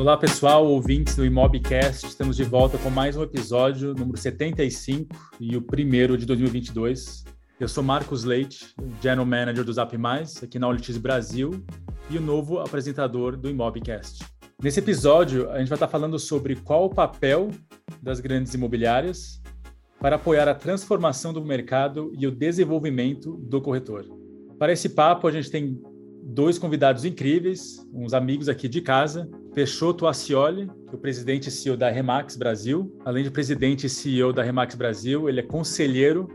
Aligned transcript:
Olá, 0.00 0.16
pessoal, 0.16 0.66
ouvintes 0.66 1.14
do 1.14 1.26
Imobcast. 1.26 2.06
Estamos 2.06 2.34
de 2.34 2.42
volta 2.42 2.78
com 2.78 2.88
mais 2.88 3.18
um 3.18 3.22
episódio, 3.22 3.92
número 3.92 4.16
75 4.16 5.14
e 5.38 5.54
o 5.58 5.60
primeiro 5.60 6.16
de 6.16 6.24
2022. 6.24 7.22
Eu 7.60 7.68
sou 7.68 7.84
Marcos 7.84 8.24
Leite, 8.24 8.74
General 9.02 9.26
Manager 9.26 9.62
do 9.62 9.70
Zap 9.70 9.94
Mais, 9.98 10.42
aqui 10.42 10.58
na 10.58 10.68
Olitis 10.68 10.96
Brasil, 10.96 11.62
e 12.08 12.16
o 12.16 12.20
novo 12.20 12.60
apresentador 12.60 13.36
do 13.36 13.50
Imobcast. 13.50 14.24
Nesse 14.62 14.80
episódio, 14.80 15.50
a 15.50 15.58
gente 15.58 15.68
vai 15.68 15.76
estar 15.76 15.88
falando 15.88 16.18
sobre 16.18 16.56
qual 16.56 16.86
o 16.86 16.94
papel 16.94 17.50
das 18.00 18.20
grandes 18.20 18.54
imobiliárias 18.54 19.42
para 20.00 20.16
apoiar 20.16 20.48
a 20.48 20.54
transformação 20.54 21.30
do 21.30 21.44
mercado 21.44 22.10
e 22.18 22.26
o 22.26 22.30
desenvolvimento 22.30 23.36
do 23.36 23.60
corretor. 23.60 24.06
Para 24.58 24.72
esse 24.72 24.88
papo, 24.88 25.28
a 25.28 25.30
gente 25.30 25.50
tem 25.50 25.78
dois 26.22 26.58
convidados 26.58 27.04
incríveis, 27.04 27.86
uns 27.92 28.14
amigos 28.14 28.48
aqui 28.48 28.66
de 28.66 28.80
casa, 28.80 29.28
Peixoto 29.54 30.06
Acioli, 30.06 30.70
o 30.92 30.96
presidente 30.96 31.48
e 31.48 31.50
CEO 31.50 31.76
da 31.76 31.90
Remax 31.90 32.36
Brasil. 32.36 32.96
Além 33.04 33.24
de 33.24 33.30
presidente 33.30 33.86
e 33.86 33.90
CEO 33.90 34.32
da 34.32 34.44
Remax 34.44 34.76
Brasil, 34.76 35.28
ele 35.28 35.40
é 35.40 35.42
conselheiro 35.42 36.28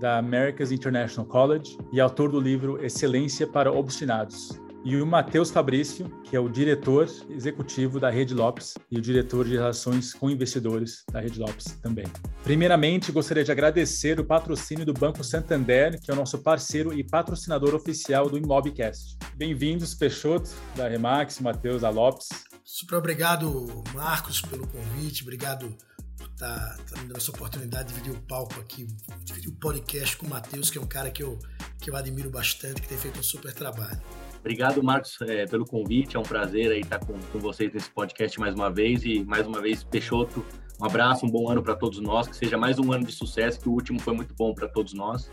da 0.00 0.18
America's 0.18 0.70
International 0.70 1.28
College 1.28 1.76
e 1.92 2.00
autor 2.00 2.30
do 2.30 2.40
livro 2.40 2.82
Excelência 2.84 3.46
para 3.46 3.72
Obstinados, 3.72 4.60
e 4.84 4.96
o 4.96 5.06
Matheus 5.06 5.50
Fabrício, 5.50 6.08
que 6.24 6.34
é 6.34 6.40
o 6.40 6.48
diretor 6.48 7.06
executivo 7.28 8.00
da 8.00 8.08
Rede 8.08 8.34
Lopes 8.34 8.74
e 8.90 8.98
o 8.98 9.00
diretor 9.00 9.44
de 9.44 9.52
relações 9.52 10.14
com 10.14 10.30
investidores 10.30 11.02
da 11.12 11.20
Rede 11.20 11.38
Lopes 11.38 11.76
também. 11.82 12.06
Primeiramente, 12.44 13.12
gostaria 13.12 13.44
de 13.44 13.52
agradecer 13.52 14.18
o 14.18 14.24
patrocínio 14.24 14.86
do 14.86 14.94
Banco 14.94 15.22
Santander, 15.22 16.00
que 16.00 16.10
é 16.10 16.14
o 16.14 16.16
nosso 16.16 16.38
parceiro 16.38 16.94
e 16.94 17.04
patrocinador 17.04 17.74
oficial 17.74 18.30
do 18.30 18.38
Imobcast. 18.38 19.18
Bem-vindos, 19.34 19.94
Peixoto, 19.94 20.50
da 20.76 20.88
Remax, 20.88 21.40
Matheus, 21.40 21.82
da 21.82 21.90
Lopes. 21.90 22.28
Super 22.72 22.98
obrigado, 22.98 23.82
Marcos, 23.92 24.40
pelo 24.42 24.64
convite. 24.64 25.22
Obrigado 25.22 25.76
por 26.16 26.26
estar 26.28 26.56
tá, 26.56 26.76
tá 26.88 27.00
me 27.00 27.08
dando 27.08 27.16
essa 27.16 27.32
oportunidade 27.32 27.88
de 27.88 27.94
dividir 27.94 28.16
o 28.16 28.22
palco 28.22 28.60
aqui, 28.60 28.86
dividir 29.24 29.50
o 29.50 29.54
podcast 29.56 30.16
com 30.16 30.26
o 30.26 30.30
Matheus, 30.30 30.70
que 30.70 30.78
é 30.78 30.80
um 30.80 30.86
cara 30.86 31.10
que 31.10 31.20
eu, 31.20 31.36
que 31.80 31.90
eu 31.90 31.96
admiro 31.96 32.30
bastante, 32.30 32.80
que 32.80 32.86
tem 32.86 32.96
feito 32.96 33.18
um 33.18 33.24
super 33.24 33.52
trabalho. 33.52 34.00
Obrigado, 34.38 34.80
Marcos, 34.84 35.20
é, 35.22 35.46
pelo 35.46 35.66
convite. 35.66 36.16
É 36.16 36.20
um 36.20 36.22
prazer 36.22 36.70
aí 36.70 36.82
estar 36.82 37.00
com, 37.00 37.18
com 37.18 37.40
vocês 37.40 37.74
nesse 37.74 37.90
podcast 37.90 38.38
mais 38.38 38.54
uma 38.54 38.70
vez. 38.70 39.04
E 39.04 39.24
mais 39.24 39.48
uma 39.48 39.60
vez, 39.60 39.82
Peixoto, 39.82 40.46
um 40.80 40.84
abraço, 40.84 41.26
um 41.26 41.28
bom 41.28 41.50
ano 41.50 41.64
para 41.64 41.74
todos 41.74 41.98
nós. 41.98 42.28
Que 42.28 42.36
seja 42.36 42.56
mais 42.56 42.78
um 42.78 42.92
ano 42.92 43.04
de 43.04 43.12
sucesso, 43.12 43.58
que 43.58 43.68
o 43.68 43.72
último 43.72 43.98
foi 43.98 44.14
muito 44.14 44.32
bom 44.32 44.54
para 44.54 44.68
todos 44.68 44.94
nós. 44.94 45.28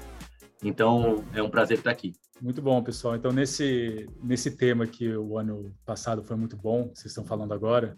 Então, 0.63 1.23
é 1.33 1.41
um 1.41 1.49
prazer 1.49 1.77
estar 1.77 1.91
aqui. 1.91 2.13
Muito 2.41 2.61
bom, 2.61 2.83
pessoal. 2.83 3.15
Então, 3.15 3.31
nesse, 3.31 4.09
nesse 4.23 4.57
tema 4.57 4.87
que 4.87 5.15
o 5.15 5.37
ano 5.37 5.75
passado 5.85 6.23
foi 6.23 6.35
muito 6.35 6.57
bom, 6.57 6.89
vocês 6.93 7.07
estão 7.07 7.25
falando 7.25 7.53
agora, 7.53 7.97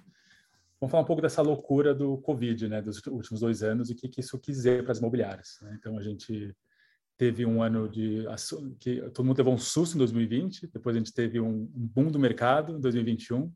vamos 0.80 0.92
falar 0.92 1.04
um 1.04 1.08
pouco 1.08 1.22
dessa 1.22 1.42
loucura 1.42 1.94
do 1.94 2.18
Covid, 2.18 2.68
né, 2.68 2.82
dos 2.82 3.06
últimos 3.08 3.42
dois 3.42 3.64
anos 3.64 3.90
e 3.90 3.94
o 3.94 3.96
que, 3.96 4.10
que 4.10 4.22
isso 4.22 4.38
quis 4.40 4.58
dizer 4.58 4.84
para 4.84 4.92
as 4.92 5.00
imobiliárias. 5.00 5.58
Né? 5.62 5.76
Então, 5.80 5.98
a 5.98 6.04
gente 6.04 6.56
teve 7.18 7.46
um 7.46 7.62
ano 7.62 7.90
de 7.90 8.26
que 8.80 9.02
todo 9.12 9.26
mundo 9.26 9.38
levou 9.38 9.54
um 9.54 9.58
susto 9.58 9.96
em 9.96 9.98
2020, 9.98 10.70
depois 10.74 10.96
a 10.96 11.00
gente 11.00 11.14
teve 11.14 11.38
um, 11.38 11.66
boom 11.74 12.10
do 12.10 12.18
mercado 12.18 12.78
em 12.78 12.80
2021. 12.80 13.52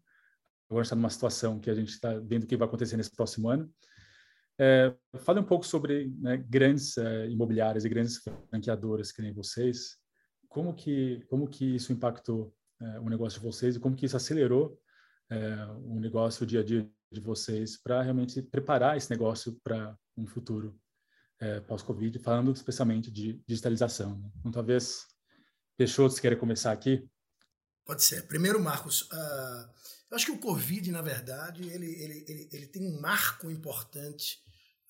Agora 0.70 0.84
está 0.84 0.98
numa 0.98 1.10
situação 1.10 1.60
que 1.60 1.70
a 1.70 1.74
gente 1.74 1.90
está 1.90 2.20
vendo 2.20 2.44
o 2.44 2.48
que 2.48 2.58
vai 2.58 2.68
acontecer 2.68 2.98
nesse 2.98 3.16
próximo 3.16 3.48
ano. 3.48 3.72
É, 4.60 4.94
fale 5.20 5.40
um 5.40 5.46
pouco 5.46 5.66
sobre 5.66 6.14
né, 6.20 6.38
grandes 6.38 6.98
é, 6.98 7.28
imobiliárias 7.30 7.86
e 7.86 7.90
grandes 7.90 8.22
franqueadoras 8.50 9.12
que 9.12 9.22
nem 9.22 9.34
vocês. 9.34 9.98
Como 10.48 10.74
que 10.74 11.24
como 11.28 11.48
que 11.48 11.76
isso 11.76 11.92
impactou 11.92 12.56
é, 12.82 13.00
o 13.00 13.10
negócio 13.10 13.40
de 13.40 13.46
vocês 13.46 13.76
e 13.76 13.80
como 13.80 13.96
que 13.96 14.06
isso 14.06 14.18
acelerou 14.18 14.80
o 15.86 16.00
negócio 16.00 16.44
o 16.44 16.46
dia 16.46 16.60
a 16.60 16.64
dia 16.64 16.88
de 17.12 17.20
vocês 17.20 17.76
para 17.82 18.04
realmente 18.04 18.40
preparar 18.40 18.96
esse 18.98 19.10
negócio 19.10 19.60
para 19.64 19.98
um 20.16 20.28
futuro 20.28 20.80
pós-Covid, 21.66 22.20
falando 22.20 22.54
especialmente 22.54 23.10
de 23.10 23.42
digitalização. 23.48 24.20
Né? 24.20 24.30
Então, 24.38 24.52
talvez 24.52 25.08
Peixoto, 25.76 26.22
queira 26.22 26.36
começar 26.36 26.72
aqui? 26.72 27.10
Pode 27.84 28.04
ser. 28.04 28.28
Primeiro, 28.28 28.62
Marcos, 28.62 29.04
uh, 29.12 29.70
eu 30.10 30.16
acho 30.16 30.28
que 30.28 30.32
o 30.32 30.40
Covid, 30.40 30.92
na 30.92 31.02
verdade, 31.02 31.68
ele, 31.68 31.88
ele, 31.88 32.26
ele, 32.28 32.50
ele 32.52 32.68
tem 32.68 32.88
um 32.88 33.02
marco 33.02 33.50
importante. 33.50 34.43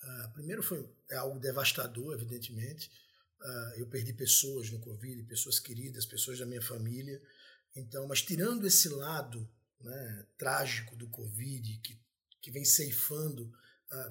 Uh, 0.04 0.34
primeiro, 0.34 0.62
foi 0.62 0.88
é 1.10 1.16
algo 1.16 1.40
devastador, 1.40 2.14
evidentemente. 2.14 2.92
Uh, 3.42 3.80
eu 3.80 3.88
perdi 3.88 4.14
pessoas 4.14 4.70
no 4.70 4.80
Covid, 4.80 5.24
pessoas 5.24 5.60
queridas, 5.60 6.06
pessoas 6.06 6.40
da 6.40 6.46
minha 6.46 6.62
família. 6.62 7.22
Então, 7.76 8.08
mas 8.08 8.22
tirando 8.22 8.68
esse 8.68 8.90
lado 8.90 9.50
né, 9.82 10.28
trágico 10.38 10.96
do 10.96 11.08
Covid, 11.10 11.78
que, 11.80 12.00
que 12.42 12.52
vem 12.52 12.66
ceifando 12.66 13.52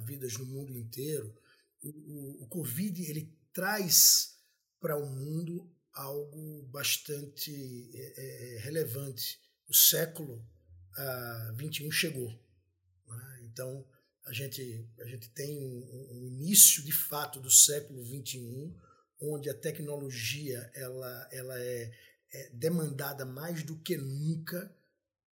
vidas 0.05 0.35
no 0.39 0.47
mundo 0.47 0.73
inteiro, 0.77 1.37
o, 1.83 2.45
o, 2.45 2.47
Covid 2.47 3.03
ele 3.03 3.37
traz 3.53 4.39
para 4.81 4.97
o 4.97 5.07
mundo 5.07 5.69
algo 5.93 6.63
bastante 6.71 7.91
é, 7.95 8.57
é, 8.57 8.59
relevante. 8.61 9.41
O 9.69 9.75
século 9.75 10.45
ah, 10.97 11.55
21 11.57 11.91
chegou. 11.91 12.31
Né? 13.09 13.41
Então, 13.45 13.87
a 14.25 14.33
gente, 14.33 14.89
a 15.01 15.07
gente 15.07 15.29
tem 15.31 15.59
um, 15.59 16.25
início 16.25 16.83
de 16.83 16.93
fato 16.93 17.41
do 17.41 17.51
século 17.51 18.03
21, 18.05 18.75
onde 19.21 19.51
a 19.51 19.55
tecnologia 19.55 20.71
ela, 20.75 21.29
ela 21.33 21.59
é, 21.59 21.93
é 22.33 22.51
demandada 22.53 23.25
mais 23.25 23.63
do 23.63 23.77
que 23.79 23.97
nunca 23.97 24.73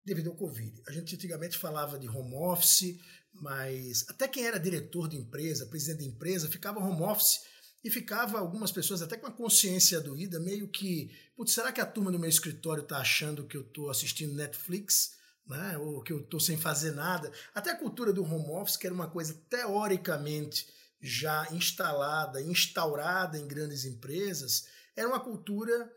devido 0.03 0.29
ao 0.29 0.35
Covid. 0.35 0.83
A 0.87 0.91
gente 0.91 1.15
antigamente 1.15 1.57
falava 1.57 1.97
de 1.97 2.07
home 2.07 2.35
office, 2.35 2.99
mas 3.33 4.05
até 4.07 4.27
quem 4.27 4.45
era 4.45 4.59
diretor 4.59 5.09
de 5.09 5.17
empresa, 5.17 5.65
presidente 5.65 5.99
de 5.99 6.09
empresa, 6.09 6.47
ficava 6.47 6.79
home 6.79 7.01
office 7.01 7.41
e 7.83 7.89
ficava 7.89 8.39
algumas 8.39 8.71
pessoas 8.71 9.01
até 9.01 9.17
com 9.17 9.27
a 9.27 9.31
consciência 9.31 9.99
doída, 9.99 10.39
meio 10.39 10.67
que, 10.67 11.11
putz, 11.35 11.53
será 11.53 11.71
que 11.71 11.81
a 11.81 11.85
turma 11.85 12.11
do 12.11 12.19
meu 12.19 12.29
escritório 12.29 12.83
está 12.83 12.97
achando 12.97 13.47
que 13.47 13.57
eu 13.57 13.61
estou 13.61 13.89
assistindo 13.89 14.33
Netflix? 14.33 15.15
Né? 15.47 15.77
Ou 15.77 16.01
que 16.01 16.11
eu 16.11 16.21
estou 16.21 16.39
sem 16.39 16.57
fazer 16.57 16.91
nada? 16.91 17.31
Até 17.53 17.71
a 17.71 17.77
cultura 17.77 18.11
do 18.11 18.23
home 18.23 18.49
office, 18.51 18.77
que 18.77 18.87
era 18.87 18.93
uma 18.93 19.09
coisa 19.09 19.33
teoricamente 19.49 20.67
já 21.01 21.47
instalada, 21.51 22.41
instaurada 22.41 23.37
em 23.37 23.47
grandes 23.47 23.85
empresas, 23.85 24.67
era 24.95 25.07
uma 25.07 25.19
cultura 25.19 25.91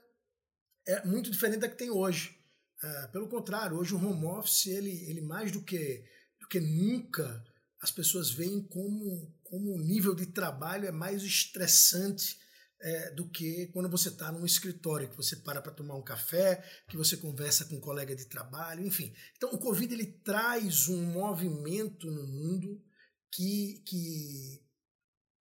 é, 0.87 1.05
muito 1.07 1.31
diferente 1.31 1.61
da 1.61 1.69
que 1.69 1.77
tem 1.77 1.91
hoje. 1.91 2.37
Uh, 2.83 3.11
pelo 3.11 3.29
contrário, 3.29 3.77
hoje 3.77 3.95
o 3.95 3.99
home 3.99 4.27
office, 4.27 4.67
ele, 4.67 4.91
ele 5.11 5.21
mais 5.21 5.51
do 5.51 5.63
que 5.63 6.05
porque 6.49 6.61
nunca 6.61 7.45
as 7.81 7.91
pessoas 7.91 8.31
veem 8.31 8.63
como, 8.63 9.31
como 9.45 9.75
o 9.75 9.79
nível 9.79 10.15
de 10.15 10.25
trabalho 10.25 10.87
é 10.87 10.91
mais 10.91 11.23
estressante 11.23 12.39
é, 12.81 13.11
do 13.13 13.29
que 13.29 13.67
quando 13.69 13.89
você 13.89 14.09
está 14.09 14.31
num 14.31 14.45
escritório, 14.45 15.09
que 15.09 15.17
você 15.17 15.37
para 15.37 15.61
para 15.61 15.73
tomar 15.73 15.97
um 15.97 16.03
café, 16.03 16.65
que 16.89 16.97
você 16.97 17.17
conversa 17.17 17.65
com 17.65 17.77
um 17.77 17.81
colega 17.81 18.15
de 18.15 18.27
trabalho, 18.27 18.87
enfim. 18.87 19.13
Então, 19.37 19.51
o 19.51 19.59
Covid 19.59 19.93
ele 19.93 20.07
traz 20.25 20.89
um 20.89 21.03
movimento 21.03 22.11
no 22.11 22.27
mundo 22.27 22.83
que, 23.33 23.83
que, 23.87 24.63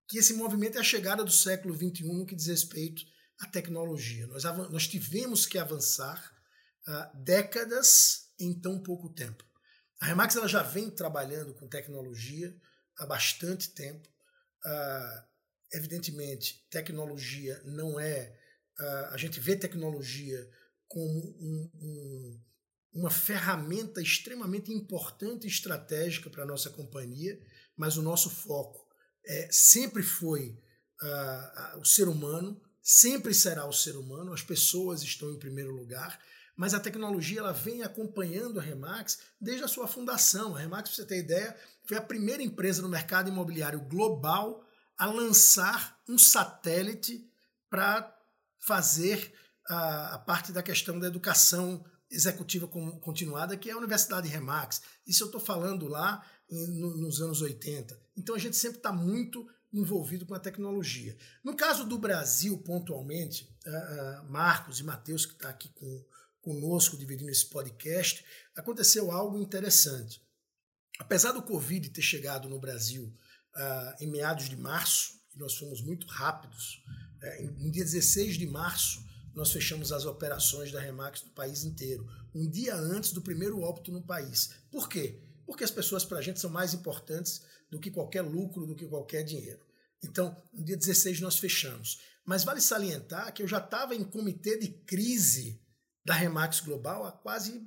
que 0.07 0.17
esse 0.17 0.33
movimento 0.33 0.77
é 0.77 0.81
a 0.81 0.83
chegada 0.83 1.23
do 1.23 1.31
século 1.31 1.75
XXI 1.75 2.03
no 2.03 2.25
que 2.25 2.35
diz 2.35 2.47
respeito 2.47 3.01
à 3.39 3.47
tecnologia. 3.47 4.25
Nós, 4.27 4.43
nós 4.43 4.87
tivemos 4.87 5.45
que 5.45 5.57
avançar 5.57 6.31
uh, 6.87 7.23
décadas 7.23 8.31
em 8.39 8.59
tão 8.59 8.81
pouco 8.81 9.13
tempo. 9.13 9.43
A 9.99 10.05
Remax 10.05 10.35
ela 10.35 10.47
já 10.47 10.61
vem 10.61 10.89
trabalhando 10.89 11.53
com 11.55 11.67
tecnologia 11.67 12.55
há 12.97 13.05
bastante 13.05 13.69
tempo. 13.73 14.07
Uh, 14.65 15.26
evidentemente, 15.73 16.65
tecnologia 16.69 17.61
não 17.65 17.99
é. 17.99 18.35
Uh, 18.79 19.05
a 19.11 19.17
gente 19.17 19.39
vê 19.39 19.55
tecnologia 19.55 20.47
como 20.87 21.19
um, 21.19 21.71
um, 21.75 22.41
uma 22.93 23.09
ferramenta 23.09 24.01
extremamente 24.01 24.71
importante 24.71 25.45
e 25.45 25.49
estratégica 25.49 26.29
para 26.29 26.43
a 26.43 26.47
nossa 26.47 26.69
companhia, 26.69 27.37
mas 27.75 27.97
o 27.97 28.01
nosso 28.01 28.29
foco 28.29 28.87
é, 29.25 29.49
sempre 29.51 30.03
foi 30.03 30.59
uh, 31.01 31.79
o 31.79 31.85
ser 31.85 32.07
humano, 32.07 32.61
sempre 32.81 33.33
será 33.33 33.65
o 33.67 33.73
ser 33.73 33.97
humano, 33.97 34.33
as 34.33 34.43
pessoas 34.43 35.01
estão 35.01 35.31
em 35.31 35.39
primeiro 35.39 35.71
lugar 35.71 36.19
mas 36.57 36.73
a 36.73 36.79
tecnologia 36.79 37.39
ela 37.39 37.53
vem 37.53 37.83
acompanhando 37.83 38.59
a 38.59 38.63
Remax 38.63 39.19
desde 39.39 39.63
a 39.63 39.67
sua 39.67 39.87
fundação. 39.87 40.55
A 40.55 40.59
Remax, 40.59 40.89
para 40.89 40.95
você 40.95 41.05
ter 41.05 41.19
ideia, 41.19 41.55
foi 41.87 41.95
a 41.95 42.01
primeira 42.01 42.41
empresa 42.41 42.81
no 42.81 42.89
mercado 42.89 43.29
imobiliário 43.29 43.79
global 43.81 44.66
a 44.97 45.05
lançar 45.05 46.01
um 46.07 46.17
satélite 46.17 47.29
para 47.69 48.13
fazer 48.59 49.33
a, 49.67 50.15
a, 50.15 50.19
parte 50.19 50.51
da 50.51 50.63
questão 50.63 50.99
da 50.99 51.07
educação 51.07 51.85
executiva 52.09 52.67
continuada, 52.67 53.57
que 53.57 53.69
é 53.69 53.73
a 53.73 53.77
Universidade 53.77 54.27
Remax. 54.27 54.81
Isso 55.05 55.23
eu 55.23 55.27
estou 55.27 55.41
falando 55.41 55.87
lá 55.87 56.25
em, 56.49 56.79
no, 56.79 56.97
nos 56.97 57.21
anos 57.21 57.41
80. 57.41 57.99
Então 58.15 58.35
a 58.35 58.39
gente 58.39 58.55
sempre 58.55 58.77
está 58.77 58.91
muito 58.91 59.47
envolvido 59.71 60.25
com 60.25 60.33
a 60.33 60.39
tecnologia. 60.39 61.15
No 61.43 61.55
caso 61.55 61.85
do 61.85 61.97
Brasil, 61.97 62.57
pontualmente, 62.59 63.53
uh, 63.65 64.23
uh, 64.25 64.31
Marcos 64.31 64.79
e 64.79 64.83
Matheus, 64.83 65.25
que 65.25 65.33
está 65.33 65.49
aqui 65.49 65.69
com, 65.69 66.05
conosco 66.41 66.97
dividindo 66.97 67.29
esse 67.29 67.45
podcast, 67.47 68.23
aconteceu 68.55 69.11
algo 69.11 69.37
interessante. 69.37 70.25
apesar 70.99 71.33
do 71.33 71.43
Covid 71.43 71.89
ter 71.89 72.01
chegado 72.01 72.49
no 72.49 72.59
Brasil 72.59 73.13
uh, 73.57 74.03
em 74.03 74.07
meados 74.07 74.47
de 74.49 74.55
março, 74.55 75.13
nós 75.35 75.55
fomos 75.55 75.81
muito 75.81 76.07
rápidos, 76.07 76.83
é, 77.21 77.43
no 77.43 77.71
dia 77.71 77.83
16 77.83 78.37
de 78.37 78.47
março, 78.47 79.05
nós 79.33 79.51
fechamos 79.51 79.91
as 79.91 80.05
operações 80.05 80.71
da 80.71 80.79
Remax 80.79 81.23
no 81.23 81.31
país 81.31 81.63
inteiro, 81.63 82.07
um 82.33 82.49
dia 82.49 82.75
antes 82.75 83.11
do 83.11 83.21
primeiro 83.21 83.61
óbito 83.61 83.91
no 83.91 84.01
país. 84.01 84.51
Por 84.71 84.89
quê? 84.89 85.21
Porque 85.45 85.63
as 85.63 85.71
pessoas 85.71 86.03
para 86.03 86.19
a 86.19 86.21
gente 86.21 86.39
são 86.39 86.49
mais 86.49 86.73
importantes 86.73 87.43
do 87.69 87.79
que 87.79 87.91
qualquer 87.91 88.21
lucro, 88.21 88.65
do 88.65 88.75
que 88.75 88.87
qualquer 88.87 89.23
dinheiro. 89.23 89.59
Então, 90.03 90.35
no 90.53 90.63
dia 90.63 90.77
16 90.77 91.21
nós 91.21 91.37
fechamos. 91.37 91.99
Mas 92.25 92.43
vale 92.43 92.61
salientar 92.61 93.33
que 93.33 93.41
eu 93.41 93.47
já 93.47 93.59
estava 93.59 93.95
em 93.95 94.03
comitê 94.03 94.57
de 94.57 94.69
crise 94.69 95.61
da 96.03 96.13
Remax 96.13 96.59
Global 96.59 97.05
há 97.05 97.11
quase 97.11 97.65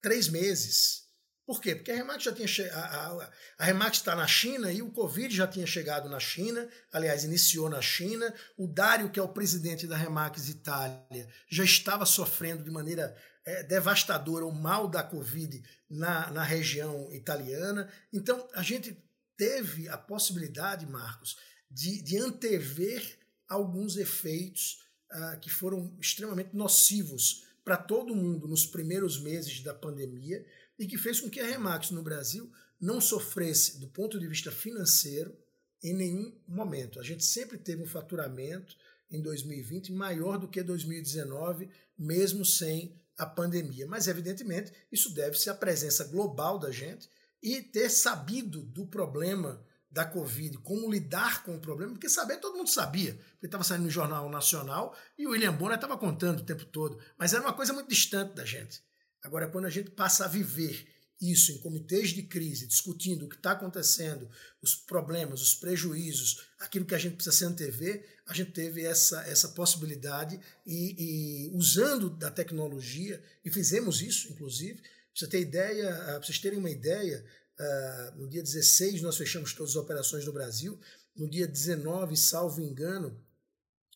três 0.00 0.28
meses. 0.28 1.05
Por 1.46 1.60
qué? 1.60 1.76
Porque 1.76 1.92
a 1.92 1.94
Remax 1.94 2.24
já 2.24 2.32
tinha 2.32 2.48
a, 2.74 3.06
a, 3.06 3.30
a 3.58 3.64
Remax 3.64 3.98
está 3.98 4.16
na 4.16 4.26
China 4.26 4.72
e 4.72 4.82
o 4.82 4.90
Covid 4.90 5.34
já 5.34 5.46
tinha 5.46 5.66
chegado 5.66 6.08
na 6.08 6.18
China, 6.18 6.68
aliás, 6.92 7.22
iniciou 7.22 7.70
na 7.70 7.80
China. 7.80 8.34
O 8.58 8.66
Dário, 8.66 9.10
que 9.10 9.20
é 9.20 9.22
o 9.22 9.28
presidente 9.28 9.86
da 9.86 9.96
Remax 9.96 10.48
Itália, 10.48 11.28
já 11.48 11.62
estava 11.62 12.04
sofrendo 12.04 12.64
de 12.64 12.70
maneira 12.70 13.16
é, 13.44 13.62
devastadora 13.62 14.44
o 14.44 14.50
mal 14.50 14.88
da 14.88 15.04
Covid 15.04 15.62
na, 15.88 16.32
na 16.32 16.42
região 16.42 17.12
italiana. 17.12 17.88
Então, 18.12 18.48
a 18.52 18.62
gente 18.62 19.00
teve 19.36 19.88
a 19.88 19.96
possibilidade, 19.96 20.84
Marcos, 20.84 21.36
de, 21.70 22.02
de 22.02 22.18
antever 22.18 23.18
alguns 23.48 23.96
efeitos 23.96 24.84
uh, 25.12 25.38
que 25.38 25.48
foram 25.48 25.96
extremamente 26.00 26.56
nocivos 26.56 27.44
para 27.64 27.76
todo 27.76 28.16
mundo 28.16 28.48
nos 28.48 28.66
primeiros 28.66 29.20
meses 29.20 29.60
da 29.60 29.74
pandemia 29.74 30.44
e 30.78 30.86
que 30.86 30.98
fez 30.98 31.20
com 31.20 31.30
que 31.30 31.40
a 31.40 31.46
Remax 31.46 31.90
no 31.90 32.02
Brasil 32.02 32.50
não 32.80 33.00
sofresse, 33.00 33.78
do 33.78 33.88
ponto 33.88 34.18
de 34.18 34.26
vista 34.26 34.50
financeiro, 34.50 35.36
em 35.82 35.94
nenhum 35.94 36.34
momento. 36.46 37.00
A 37.00 37.02
gente 37.02 37.24
sempre 37.24 37.58
teve 37.58 37.82
um 37.82 37.86
faturamento 37.86 38.76
em 39.10 39.22
2020 39.22 39.92
maior 39.92 40.38
do 40.38 40.48
que 40.48 40.62
2019, 40.62 41.68
mesmo 41.98 42.44
sem 42.44 43.00
a 43.16 43.24
pandemia. 43.24 43.86
Mas, 43.86 44.08
evidentemente, 44.08 44.72
isso 44.90 45.14
deve-se 45.14 45.48
à 45.48 45.54
presença 45.54 46.04
global 46.04 46.58
da 46.58 46.70
gente 46.70 47.08
e 47.42 47.62
ter 47.62 47.88
sabido 47.88 48.62
do 48.62 48.86
problema 48.86 49.64
da 49.90 50.04
Covid, 50.04 50.58
como 50.58 50.90
lidar 50.90 51.42
com 51.44 51.56
o 51.56 51.60
problema, 51.60 51.92
porque 51.92 52.08
saber 52.08 52.38
todo 52.38 52.56
mundo 52.56 52.68
sabia, 52.68 53.14
porque 53.32 53.46
estava 53.46 53.64
saindo 53.64 53.84
no 53.84 53.90
Jornal 53.90 54.28
Nacional 54.28 54.94
e 55.16 55.26
o 55.26 55.30
William 55.30 55.54
Bonner 55.54 55.76
estava 55.76 55.96
contando 55.96 56.40
o 56.40 56.44
tempo 56.44 56.66
todo, 56.66 56.98
mas 57.16 57.32
era 57.32 57.42
uma 57.42 57.52
coisa 57.52 57.72
muito 57.72 57.88
distante 57.88 58.34
da 58.34 58.44
gente. 58.44 58.82
Agora, 59.26 59.48
quando 59.48 59.64
a 59.64 59.70
gente 59.70 59.90
passa 59.90 60.24
a 60.24 60.28
viver 60.28 60.86
isso 61.20 61.50
em 61.50 61.58
comitês 61.58 62.10
de 62.10 62.22
crise, 62.22 62.64
discutindo 62.64 63.24
o 63.24 63.28
que 63.28 63.34
está 63.34 63.50
acontecendo, 63.50 64.30
os 64.62 64.76
problemas, 64.76 65.42
os 65.42 65.52
prejuízos, 65.52 66.46
aquilo 66.60 66.84
que 66.84 66.94
a 66.94 66.98
gente 66.98 67.16
precisa 67.16 67.34
se 67.34 67.44
antever, 67.44 68.06
a 68.24 68.32
gente 68.32 68.52
teve 68.52 68.84
essa, 68.84 69.20
essa 69.22 69.48
possibilidade 69.48 70.38
e, 70.64 71.48
e 71.48 71.56
usando 71.56 72.08
da 72.08 72.30
tecnologia, 72.30 73.20
e 73.44 73.50
fizemos 73.50 74.00
isso, 74.00 74.32
inclusive, 74.32 74.80
para 74.80 74.90
você 75.12 75.26
ter 75.26 75.40
ideia, 75.40 75.92
ah, 75.92 76.04
para 76.04 76.22
vocês 76.22 76.38
terem 76.38 76.60
uma 76.60 76.70
ideia, 76.70 77.24
uh, 77.58 78.20
no 78.20 78.28
dia 78.28 78.44
16 78.44 79.02
nós 79.02 79.16
fechamos 79.16 79.52
todas 79.52 79.70
as 79.70 79.76
operações 79.76 80.24
no 80.24 80.32
Brasil, 80.32 80.78
no 81.16 81.28
dia 81.28 81.48
19, 81.48 82.16
salvo 82.16 82.60
engano, 82.60 83.08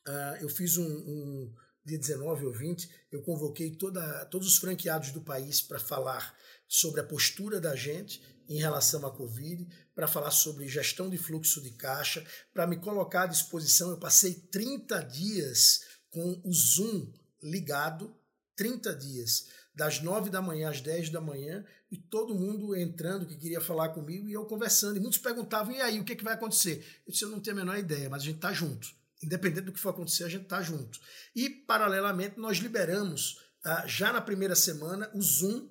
uh, 0.08 0.36
eu 0.40 0.48
fiz 0.48 0.76
um, 0.76 0.88
um 0.88 1.54
dia 1.84 1.98
19 1.98 2.46
ou 2.46 2.52
20, 2.52 2.88
eu 3.10 3.22
convoquei 3.22 3.70
toda, 3.70 4.24
todos 4.26 4.48
os 4.48 4.58
franqueados 4.58 5.10
do 5.10 5.20
país 5.20 5.60
para 5.60 5.78
falar 5.78 6.34
sobre 6.68 7.00
a 7.00 7.04
postura 7.04 7.60
da 7.60 7.74
gente 7.74 8.22
em 8.48 8.58
relação 8.58 9.06
à 9.06 9.10
Covid, 9.10 9.66
para 9.94 10.08
falar 10.08 10.30
sobre 10.30 10.68
gestão 10.68 11.08
de 11.08 11.16
fluxo 11.16 11.60
de 11.60 11.70
caixa, 11.70 12.24
para 12.52 12.66
me 12.66 12.76
colocar 12.76 13.22
à 13.22 13.26
disposição. 13.26 13.90
Eu 13.90 13.98
passei 13.98 14.34
30 14.34 15.00
dias 15.02 15.82
com 16.10 16.40
o 16.44 16.52
Zoom 16.52 17.12
ligado, 17.42 18.14
30 18.56 18.94
dias, 18.94 19.46
das 19.74 20.00
9 20.00 20.28
da 20.28 20.42
manhã 20.42 20.68
às 20.68 20.80
10 20.80 21.10
da 21.10 21.20
manhã, 21.20 21.64
e 21.90 21.96
todo 21.96 22.34
mundo 22.34 22.76
entrando 22.76 23.26
que 23.26 23.36
queria 23.36 23.60
falar 23.60 23.90
comigo 23.90 24.28
e 24.28 24.32
eu 24.32 24.44
conversando. 24.44 24.96
E 24.96 25.00
muitos 25.00 25.18
perguntavam: 25.18 25.72
e 25.72 25.80
aí, 25.80 26.00
o 26.00 26.04
que, 26.04 26.12
é 26.12 26.16
que 26.16 26.24
vai 26.24 26.34
acontecer? 26.34 26.84
Eu 27.06 27.12
disse: 27.12 27.24
eu 27.24 27.30
não 27.30 27.40
tenho 27.40 27.56
a 27.56 27.60
menor 27.60 27.78
ideia, 27.78 28.10
mas 28.10 28.22
a 28.22 28.24
gente 28.26 28.36
está 28.36 28.52
junto 28.52 28.99
independente 29.22 29.66
do 29.66 29.72
que 29.72 29.80
for 29.80 29.90
acontecer, 29.90 30.24
a 30.24 30.28
gente 30.28 30.44
está 30.44 30.62
junto. 30.62 30.98
E, 31.34 31.50
paralelamente, 31.50 32.38
nós 32.38 32.58
liberamos, 32.58 33.38
uh, 33.64 33.86
já 33.86 34.12
na 34.12 34.20
primeira 34.20 34.54
semana, 34.54 35.10
o 35.14 35.20
Zoom 35.20 35.68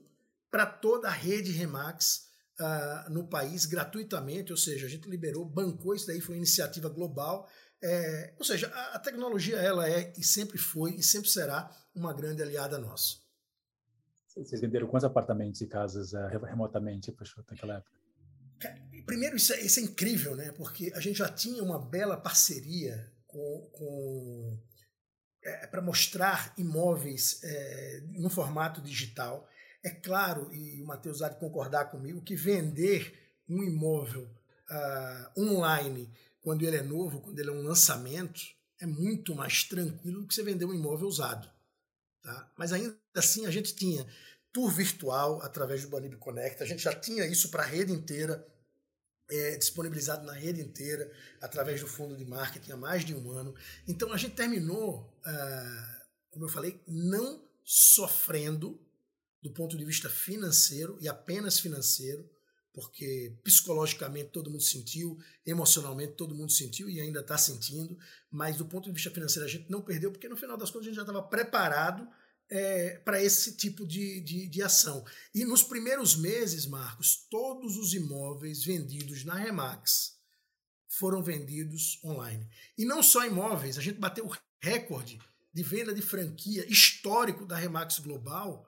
para 0.51 0.66
toda 0.66 1.07
a 1.07 1.12
rede 1.12 1.51
Remax 1.51 2.30
uh, 2.60 3.10
no 3.10 3.28
país, 3.28 3.66
gratuitamente, 3.66 4.51
ou 4.51 4.57
seja, 4.57 4.86
a 4.86 4.90
gente 4.90 5.10
liberou, 5.10 5.46
bancou, 5.46 5.96
isso 5.96 6.07
daí 6.07 6.22
foi 6.22 6.36
uma 6.36 6.40
iniciativa 6.40 6.90
global. 6.90 7.50
É, 7.81 8.34
ou 8.38 8.44
seja, 8.44 8.68
a, 8.68 8.96
a, 8.96 9.00
tecnologia 9.00 9.56
ela 9.56 9.90
é 9.90 10.12
e 10.18 10.24
sempre 10.24 10.57
foi 10.57 10.96
e 10.96 11.04
sempre 11.04 11.30
será 11.30 11.72
uma 11.96 12.13
grande 12.13 12.42
aliada 12.44 12.78
nossa. 12.78 13.18
Vocês 14.28 14.60
venderam 14.60 14.88
quantos 14.88 15.06
apartamentos 15.06 15.62
e 15.62 15.68
casas 15.68 16.12
uh, 16.12 16.28
remotamente 16.28 17.16
naquela 17.50 17.78
época? 17.78 18.00
Primeiro, 19.06 19.38
isso 19.38 19.54
é, 19.54 19.62
isso 19.62 19.80
é 19.80 19.84
incrível, 19.84 20.36
né? 20.36 20.51
Porque 20.51 20.92
a 20.94 21.00
gente 21.00 21.18
já 21.18 21.30
tinha 21.30 21.63
uma 21.63 21.80
bela 21.80 22.18
parceria 22.18 23.12
com, 23.29 23.69
com 23.71 24.59
é, 25.43 25.67
para 25.67 25.81
mostrar 25.81 26.53
imóveis 26.57 27.39
é, 27.43 28.01
no 28.13 28.29
formato 28.29 28.81
digital. 28.81 29.47
É 29.83 29.89
claro, 29.89 30.53
e 30.53 30.81
o 30.81 30.85
Matheus 30.85 31.21
há 31.21 31.29
de 31.29 31.39
concordar 31.39 31.85
comigo, 31.85 32.21
que 32.21 32.35
vender 32.35 33.17
um 33.47 33.63
imóvel 33.63 34.29
uh, 34.69 35.41
online, 35.41 36.11
quando 36.41 36.63
ele 36.63 36.77
é 36.77 36.83
novo, 36.83 37.21
quando 37.21 37.39
ele 37.39 37.49
é 37.49 37.53
um 37.53 37.63
lançamento, 37.63 38.41
é 38.79 38.85
muito 38.85 39.33
mais 39.33 39.63
tranquilo 39.63 40.21
do 40.21 40.27
que 40.27 40.33
você 40.33 40.43
vender 40.43 40.65
um 40.65 40.73
imóvel 40.73 41.07
usado. 41.07 41.49
Tá? 42.21 42.51
Mas 42.57 42.73
ainda 42.73 42.97
assim, 43.15 43.45
a 43.45 43.51
gente 43.51 43.73
tinha 43.73 44.05
tour 44.51 44.69
virtual 44.69 45.41
através 45.41 45.83
do 45.83 45.89
Banib 45.89 46.15
Connect, 46.17 46.61
a 46.61 46.65
gente 46.65 46.83
já 46.83 46.93
tinha 46.93 47.25
isso 47.25 47.49
para 47.49 47.63
a 47.63 47.65
rede 47.65 47.93
inteira, 47.93 48.45
é, 49.29 49.57
disponibilizado 49.57 50.25
na 50.25 50.33
rede 50.33 50.61
inteira, 50.61 51.11
através 51.41 51.81
do 51.81 51.87
fundo 51.87 52.15
de 52.15 52.25
marketing 52.25 52.71
há 52.71 52.77
mais 52.77 53.05
de 53.05 53.13
um 53.13 53.31
ano. 53.31 53.53
Então 53.87 54.11
a 54.11 54.17
gente 54.17 54.35
terminou, 54.35 55.13
ah, 55.23 56.05
como 56.31 56.45
eu 56.45 56.49
falei, 56.49 56.81
não 56.87 57.43
sofrendo 57.63 58.79
do 59.41 59.51
ponto 59.51 59.77
de 59.77 59.85
vista 59.85 60.09
financeiro 60.09 60.98
e 61.00 61.07
apenas 61.07 61.59
financeiro, 61.59 62.29
porque 62.74 63.38
psicologicamente 63.43 64.29
todo 64.29 64.50
mundo 64.50 64.63
sentiu, 64.63 65.17
emocionalmente 65.45 66.13
todo 66.13 66.36
mundo 66.36 66.51
sentiu 66.51 66.89
e 66.89 67.00
ainda 67.00 67.19
está 67.21 67.38
sentindo, 67.38 67.98
mas 68.31 68.57
do 68.57 68.65
ponto 68.65 68.86
de 68.86 68.91
vista 68.91 69.12
financeiro 69.12 69.48
a 69.48 69.51
gente 69.51 69.69
não 69.69 69.81
perdeu, 69.81 70.12
porque 70.12 70.29
no 70.29 70.38
final 70.38 70.57
das 70.57 70.69
contas 70.69 70.88
a 70.88 70.89
gente 70.89 70.95
já 70.95 71.01
estava 71.01 71.21
preparado 71.24 72.07
é, 72.50 72.98
para 73.06 73.22
esse 73.22 73.56
tipo 73.56 73.86
de, 73.86 74.20
de, 74.22 74.48
de, 74.48 74.62
ação. 74.63 75.06
E 75.34 75.46
nos 75.46 75.62
primeiros 75.62 76.15
meses, 76.15 76.65
Marcos, 76.65 77.27
todos 77.29 77.77
os 77.77 77.94
imóveis 77.94 78.63
vendidos 78.63 79.24
na 79.24 79.36
Remax 79.36 80.18
foram 80.88 81.22
vendidos 81.22 82.00
online. 82.03 82.50
E 82.77 82.86
não 82.86 83.03
só 83.03 83.25
imóveis, 83.25 83.77
a 83.77 83.82
gente 83.82 84.00
bateu 84.00 84.25
o 84.25 84.36
recorde 84.62 85.20
de 85.53 85.63
venda 85.63 85.94
de 85.94 86.01
franquia 86.01 86.65
histórico 86.72 87.46
da 87.46 87.56
Remax 87.56 88.00
Global 88.00 88.68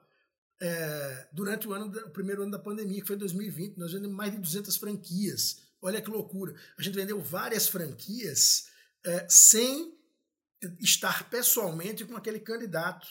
é, 0.62 1.28
durante 1.34 1.68
o, 1.68 1.74
ano, 1.74 1.88
o 1.88 2.10
primeiro 2.12 2.44
ano 2.44 2.52
da 2.52 2.60
pandemia, 2.60 3.02
que 3.02 3.08
foi 3.08 3.16
2020. 3.16 3.78
Nós 3.78 3.94
vendemos 3.94 4.16
mais 4.16 4.32
de 4.32 4.38
200 4.38 4.78
franquias. 4.78 5.64
Olha 5.82 6.02
que 6.02 6.10
loucura. 6.10 6.56
A 6.78 6.82
gente 6.84 6.94
vendeu 6.94 7.20
várias 7.20 7.68
franquias 7.68 8.68
é, 9.04 9.28
sem 9.28 9.98
estar 10.80 11.28
pessoalmente 11.30 12.06
com 12.06 12.16
aquele 12.16 12.40
candidato 12.40 13.08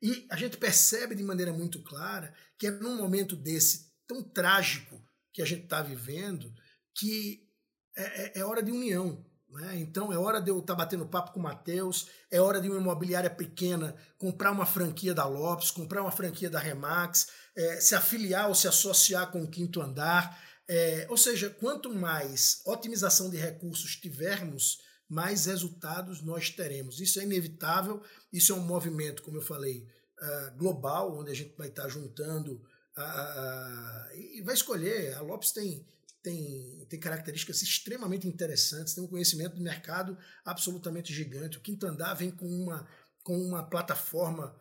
e 0.00 0.26
a 0.30 0.36
gente 0.36 0.56
percebe 0.56 1.14
de 1.14 1.22
maneira 1.22 1.52
muito 1.52 1.82
clara 1.82 2.32
que 2.58 2.66
é 2.66 2.70
num 2.70 2.96
momento 2.96 3.36
desse 3.36 3.92
tão 4.06 4.22
trágico 4.22 5.02
que 5.32 5.42
a 5.42 5.44
gente 5.44 5.64
está 5.64 5.82
vivendo 5.82 6.52
que 6.94 7.46
é, 7.96 8.02
é, 8.02 8.40
é, 8.40 8.44
hora 8.44 8.62
de 8.62 8.72
união. 8.72 9.24
Né? 9.50 9.76
Então 9.78 10.12
é 10.12 10.18
hora 10.18 10.40
de 10.40 10.50
eu 10.50 10.58
estar 10.58 10.74
tá 10.74 10.78
batendo 10.78 11.06
papo 11.06 11.32
com 11.32 11.40
o 11.40 11.42
Matheus, 11.42 12.08
é 12.30 12.40
hora 12.40 12.60
de 12.60 12.68
uma 12.68 12.80
imobiliária 12.80 13.30
pequena 13.30 13.96
comprar 14.18 14.52
uma 14.52 14.66
franquia 14.66 15.14
da 15.14 15.26
Lopes, 15.26 15.70
comprar 15.70 16.02
uma 16.02 16.12
franquia 16.12 16.50
da 16.50 16.58
Remax, 16.58 17.28
é, 17.56 17.80
se 17.80 17.94
afiliar 17.94 18.48
ou 18.48 18.54
se 18.54 18.68
associar 18.68 19.30
com 19.30 19.42
o 19.42 19.50
Quinto 19.50 19.80
Andar. 19.80 20.38
É, 20.68 21.06
ou 21.08 21.16
seja, 21.16 21.48
quanto 21.48 21.94
mais 21.94 22.60
otimização 22.66 23.30
de 23.30 23.38
recursos 23.38 23.96
tivermos, 23.96 24.78
mais 25.08 25.46
resultados 25.46 26.22
nós 26.22 26.50
teremos. 26.50 27.00
Isso 27.00 27.18
é 27.18 27.24
inevitável, 27.24 28.02
isso 28.32 28.52
é 28.52 28.54
um 28.54 28.64
movimento, 28.64 29.22
como 29.22 29.38
eu 29.38 29.42
falei, 29.42 29.86
uh, 30.20 30.56
global, 30.56 31.18
onde 31.18 31.30
a 31.30 31.34
gente 31.34 31.54
vai 31.56 31.68
estar 31.68 31.88
juntando 31.88 32.54
uh, 32.96 33.00
uh, 33.00 34.16
e 34.16 34.42
vai 34.42 34.54
escolher. 34.54 35.14
A 35.14 35.20
Lopes 35.22 35.52
tem, 35.52 35.86
tem, 36.22 36.86
tem 36.88 37.00
características 37.00 37.62
extremamente 37.62 38.28
interessantes, 38.28 38.94
tem 38.94 39.02
um 39.02 39.08
conhecimento 39.08 39.56
do 39.56 39.62
mercado 39.62 40.18
absolutamente 40.44 41.12
gigante. 41.12 41.56
O 41.56 41.62
Quinto 41.62 41.86
Andar 41.86 42.14
vem 42.14 42.30
com 42.30 42.46
uma, 42.46 42.86
com 43.22 43.38
uma 43.38 43.62
plataforma 43.62 44.54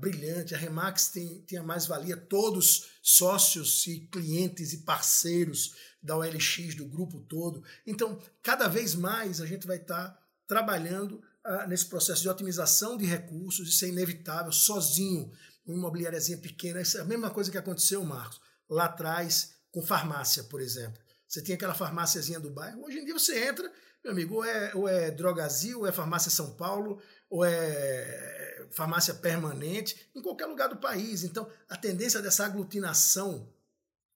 brilhante. 0.00 0.56
A 0.56 0.58
Remax 0.58 1.08
tem, 1.08 1.40
tem 1.42 1.56
a 1.56 1.62
mais-valia, 1.62 2.16
todos 2.16 2.98
sócios 3.00 3.86
e 3.86 4.08
clientes 4.08 4.72
e 4.72 4.78
parceiros 4.78 5.76
da 6.02 6.16
OLX, 6.16 6.74
do 6.74 6.86
grupo 6.86 7.20
todo. 7.20 7.62
Então, 7.86 8.18
cada 8.42 8.68
vez 8.68 8.94
mais 8.94 9.40
a 9.40 9.46
gente 9.46 9.66
vai 9.66 9.76
estar 9.76 10.08
tá 10.08 10.22
trabalhando 10.46 11.22
uh, 11.46 11.68
nesse 11.68 11.86
processo 11.86 12.22
de 12.22 12.28
otimização 12.28 12.96
de 12.96 13.04
recursos, 13.04 13.68
isso 13.68 13.84
é 13.84 13.88
inevitável, 13.88 14.52
sozinho, 14.52 15.30
uma 15.64 15.76
imobiliáriazinha 15.76 16.38
pequena. 16.38 16.80
Isso 16.80 16.98
é 16.98 17.00
a 17.00 17.04
mesma 17.04 17.30
coisa 17.30 17.50
que 17.50 17.58
aconteceu, 17.58 18.04
Marcos, 18.04 18.40
lá 18.68 18.86
atrás 18.86 19.54
com 19.70 19.82
farmácia, 19.82 20.44
por 20.44 20.60
exemplo. 20.60 21.00
Você 21.26 21.40
tinha 21.40 21.54
aquela 21.54 21.74
farmáciazinha 21.74 22.38
do 22.38 22.50
bairro, 22.50 22.84
hoje 22.84 22.98
em 22.98 23.04
dia 23.04 23.14
você 23.14 23.48
entra, 23.48 23.70
meu 24.04 24.12
amigo, 24.12 24.34
ou 24.34 24.44
é, 24.44 24.74
ou 24.74 24.88
é 24.88 25.10
Drogazil, 25.10 25.80
ou 25.80 25.86
é 25.86 25.92
Farmácia 25.92 26.30
São 26.30 26.54
Paulo, 26.54 27.00
ou 27.30 27.44
é 27.44 28.66
farmácia 28.72 29.14
permanente, 29.14 30.10
em 30.14 30.20
qualquer 30.20 30.46
lugar 30.46 30.68
do 30.68 30.76
país. 30.76 31.24
Então, 31.24 31.48
a 31.68 31.76
tendência 31.76 32.20
dessa 32.20 32.44
aglutinação, 32.44 33.48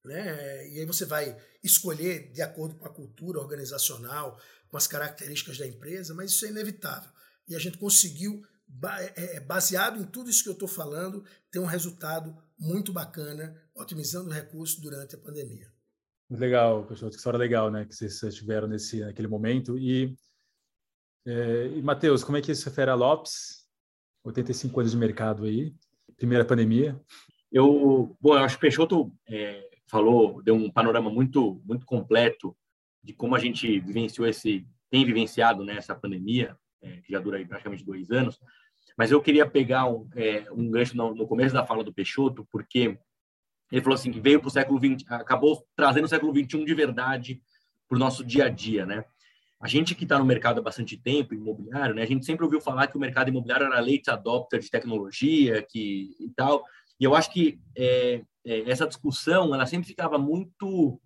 né, 0.07 0.67
e 0.69 0.79
aí 0.79 0.85
você 0.85 1.05
vai 1.05 1.37
escolher 1.63 2.31
de 2.31 2.41
acordo 2.41 2.75
com 2.75 2.85
a 2.85 2.93
cultura 2.93 3.39
organizacional, 3.39 4.39
com 4.69 4.77
as 4.77 4.87
características 4.87 5.57
da 5.57 5.67
empresa, 5.67 6.13
mas 6.13 6.31
isso 6.31 6.45
é 6.45 6.49
inevitável. 6.49 7.09
E 7.47 7.55
a 7.55 7.59
gente 7.59 7.77
conseguiu, 7.77 8.41
é, 9.15 9.37
é, 9.37 9.39
baseado 9.39 10.01
em 10.01 10.05
tudo 10.05 10.29
isso 10.29 10.43
que 10.43 10.49
eu 10.49 10.53
estou 10.53 10.67
falando, 10.67 11.23
ter 11.51 11.59
um 11.59 11.65
resultado 11.65 12.35
muito 12.57 12.91
bacana, 12.91 13.55
otimizando 13.75 14.29
recursos 14.29 14.79
durante 14.79 15.15
a 15.15 15.19
pandemia. 15.19 15.71
Legal, 16.29 16.85
pessoal, 16.85 17.09
que 17.09 17.17
história 17.17 17.39
legal, 17.39 17.71
né, 17.71 17.85
que 17.85 17.95
vocês 17.95 18.35
tiveram 18.35 18.67
nesse 18.67 18.99
naquele 18.99 19.27
momento. 19.27 19.77
E 19.77 20.17
é, 21.27 21.67
e, 21.75 21.81
Matheus, 21.81 22.23
como 22.23 22.37
é 22.37 22.41
que 22.41 22.53
isso 22.53 22.69
refere 22.69 22.89
a 22.89 22.95
Lopes? 22.95 23.67
85 24.23 24.79
anos 24.79 24.91
de 24.93 24.97
mercado 24.97 25.43
aí, 25.43 25.75
primeira 26.15 26.45
pandemia. 26.45 26.99
Eu, 27.51 28.17
bom, 28.19 28.33
eu 28.33 28.39
acho 28.39 28.55
que 28.55 28.59
o 28.59 28.61
Peixoto 28.61 29.13
é, 29.27 29.61
falou, 29.87 30.41
deu 30.43 30.55
um 30.55 30.69
panorama 30.69 31.09
muito, 31.09 31.61
muito 31.65 31.85
completo 31.85 32.55
de 33.03 33.13
como 33.13 33.35
a 33.35 33.39
gente 33.39 33.79
vivenciou 33.79 34.27
esse, 34.27 34.67
tem 34.89 35.05
vivenciado 35.05 35.63
né, 35.63 35.77
essa 35.77 35.95
pandemia, 35.95 36.57
é, 36.81 36.97
que 36.97 37.11
já 37.11 37.19
dura 37.19 37.43
praticamente 37.45 37.85
dois 37.85 38.11
anos. 38.11 38.39
Mas 38.97 39.11
eu 39.11 39.21
queria 39.21 39.45
pegar 39.45 39.87
um, 39.87 40.09
é, 40.15 40.45
um 40.51 40.69
gancho 40.69 40.95
no, 40.95 41.15
no, 41.15 41.27
começo 41.27 41.53
da 41.53 41.65
fala 41.65 41.83
do 41.83 41.93
Peixoto, 41.93 42.47
porque 42.51 42.97
ele 43.71 43.81
falou 43.81 43.95
assim 43.95 44.11
que 44.11 44.19
veio 44.19 44.39
para 44.39 44.47
o 44.47 44.51
século 44.51 44.79
XX, 44.79 45.09
acabou 45.09 45.65
trazendo 45.75 46.05
o 46.05 46.09
século 46.09 46.33
XXI 46.33 46.65
de 46.65 46.73
verdade 46.73 47.41
para 47.87 47.95
o 47.95 47.99
nosso 47.99 48.25
dia 48.25 48.45
a 48.45 48.49
dia, 48.49 48.85
né? 48.85 49.05
A 49.59 49.67
gente 49.67 49.95
que 49.95 50.03
está 50.03 50.19
no 50.19 50.25
mercado 50.25 50.59
há 50.59 50.63
bastante 50.63 50.97
tempo, 50.97 51.33
imobiliário, 51.33 51.95
né, 51.95 52.03
a 52.03 52.05
gente 52.05 52.25
sempre 52.25 52.45
ouviu 52.45 52.61
falar 52.61 52.87
que 52.87 52.95
o 52.95 52.99
mercado 52.99 53.29
imobiliário 53.29 53.65
era 53.65 53.79
late 53.79 54.09
adopter 54.09 54.59
de 54.59 54.69
tecnologia 54.69 55.65
que, 55.67 56.15
e 56.19 56.29
tal. 56.35 56.63
E 56.99 57.03
eu 57.03 57.15
acho 57.15 57.31
que 57.31 57.59
é, 57.75 58.23
essa 58.65 58.87
discussão 58.87 59.53
ela 59.53 59.65
sempre 59.65 59.87
ficava 59.87 60.17
muito 60.17 60.99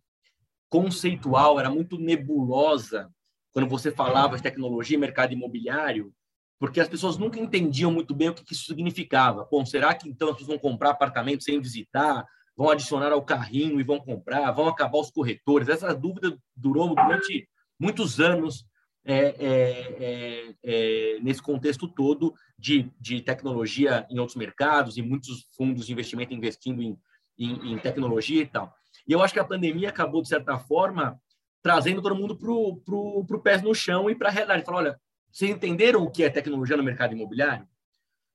conceitual, 0.70 1.60
era 1.60 1.70
muito 1.70 1.98
nebulosa 1.98 3.10
quando 3.52 3.68
você 3.68 3.92
falava 3.92 4.38
de 4.38 4.44
tecnologia 4.44 4.96
e 4.96 5.00
mercado 5.00 5.34
imobiliário, 5.34 6.14
porque 6.58 6.80
as 6.80 6.88
pessoas 6.88 7.18
nunca 7.18 7.40
entendiam 7.40 7.92
muito 7.92 8.16
bem 8.16 8.30
o 8.30 8.34
que 8.34 8.54
isso 8.54 8.66
significava. 8.66 9.48
Bom, 9.52 9.66
será 9.66 9.94
que 9.94 10.08
então 10.08 10.30
as 10.30 10.36
pessoas 10.36 10.60
vão 10.60 10.72
comprar 10.72 10.92
apartamento 10.92 11.44
sem 11.44 11.60
visitar? 11.60 12.26
Vão 12.56 12.70
adicionar 12.70 13.12
ao 13.12 13.24
carrinho 13.24 13.80
e 13.80 13.84
vão 13.84 14.00
comprar? 14.00 14.52
Vão 14.52 14.68
acabar 14.68 15.00
os 15.00 15.10
corretores? 15.10 15.68
Essa 15.68 15.94
dúvida 15.94 16.38
durou 16.56 16.96
durante 16.96 17.50
muitos 17.80 18.20
anos 18.20 18.66
é, 19.04 19.16
é, 19.18 19.96
é, 20.00 20.56
é, 20.64 21.20
nesse 21.22 21.42
contexto 21.42 21.88
todo 21.88 22.34
de, 22.58 22.92
de 23.00 23.20
tecnologia 23.22 24.06
em 24.10 24.20
outros 24.20 24.38
mercados 24.38 24.96
e 24.98 25.02
muitos 25.02 25.48
fundos 25.58 25.88
de 25.88 25.92
investimento 25.92 26.34
investindo 26.34 26.84
em, 26.84 26.96
em, 27.38 27.74
em, 27.74 27.78
tecnologia 27.78 28.42
e 28.42 28.46
tal. 28.46 28.74
E 29.08 29.12
eu 29.14 29.22
acho 29.22 29.34
que 29.34 29.40
a 29.40 29.46
pandemia 29.46 29.90
acabou, 29.90 30.22
de 30.22 30.28
certa 30.28 30.58
forma, 30.58 31.20
trazendo 31.62 32.02
todo 32.02 32.16
mundo 32.16 32.36
para 32.36 32.52
o 32.52 32.78
pro, 33.26 33.42
pés 33.42 33.62
no 33.62 33.74
chão 33.74 34.10
e 34.10 34.16
para 34.16 34.30
a 34.30 34.32
realidade. 34.32 34.64
Falar, 34.64 34.78
olha, 34.78 35.02
vocês 35.32 35.50
entenderam 35.50 36.04
o 36.04 36.12
que 36.12 36.24
é 36.24 36.30
tecnologia 36.30 36.78
no 36.78 36.84
mercado 36.84 37.14
imobiliário? 37.14 37.68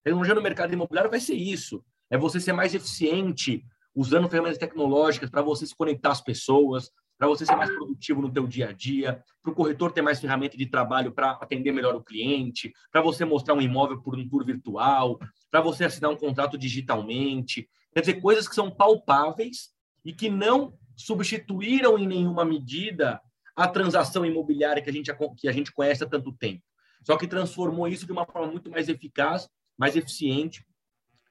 Tecnologia 0.03 0.35
no 0.35 0.43
mercado 0.43 0.73
imobiliário 0.73 1.11
vai 1.11 1.21
ser 1.21 1.35
isso. 1.35 1.85
É 2.09 2.17
você 2.17 2.41
ser 2.41 2.53
mais 2.53 2.75
eficiente 2.75 3.65
usando 3.95 4.29
ferramentas 4.29 4.59
tecnológicas 4.59 5.31
para 5.31 5.43
você 5.43 5.67
se 5.67 5.75
conectar 5.75 6.13
às 6.13 6.21
pessoas, 6.21 6.91
para 7.19 7.27
você 7.27 7.47
ser 7.47 7.57
mais 7.57 7.71
produtivo 7.71 8.21
no 8.21 8.31
teu 8.31 8.47
dia 8.47 8.69
a 8.69 8.73
dia, 8.73 9.23
para 9.43 9.51
o 9.51 9.55
corretor 9.55 9.91
ter 9.91 10.03
mais 10.03 10.21
ferramenta 10.21 10.57
de 10.57 10.67
trabalho 10.67 11.13
para 11.13 11.31
atender 11.33 11.73
melhor 11.73 11.95
o 11.95 12.05
cliente, 12.05 12.73
para 12.93 13.01
você 13.01 13.25
mostrar 13.25 13.55
um 13.55 13.61
imóvel 13.61 14.01
por 14.03 14.17
um 14.17 14.29
tour 14.29 14.45
virtual, 14.45 15.19
para 15.51 15.61
você 15.61 15.85
assinar 15.85 16.11
um 16.11 16.17
contrato 16.17 16.59
digitalmente. 16.59 17.69
Quer 17.97 18.01
dizer, 18.01 18.21
coisas 18.21 18.47
que 18.47 18.55
são 18.55 18.71
palpáveis 18.71 19.71
e 20.05 20.13
que 20.13 20.29
não 20.29 20.79
substituíram 20.95 21.99
em 21.99 22.07
nenhuma 22.07 22.45
medida 22.45 23.19
a 23.57 23.67
transação 23.67 24.23
imobiliária 24.23 24.83
que 24.83 24.91
a 24.91 24.93
gente, 24.93 25.11
que 25.39 25.49
a 25.49 25.53
gente 25.53 25.73
conhece 25.73 26.05
há 26.05 26.07
tanto 26.07 26.31
tempo. 26.31 26.63
Só 27.03 27.17
que 27.17 27.27
transformou 27.27 27.89
isso 27.89 28.05
de 28.05 28.13
uma 28.13 28.27
forma 28.27 28.49
muito 28.53 28.71
mais 28.71 28.91
eficaz, 28.91 29.49
mais 29.79 29.97
eficiente 29.97 30.63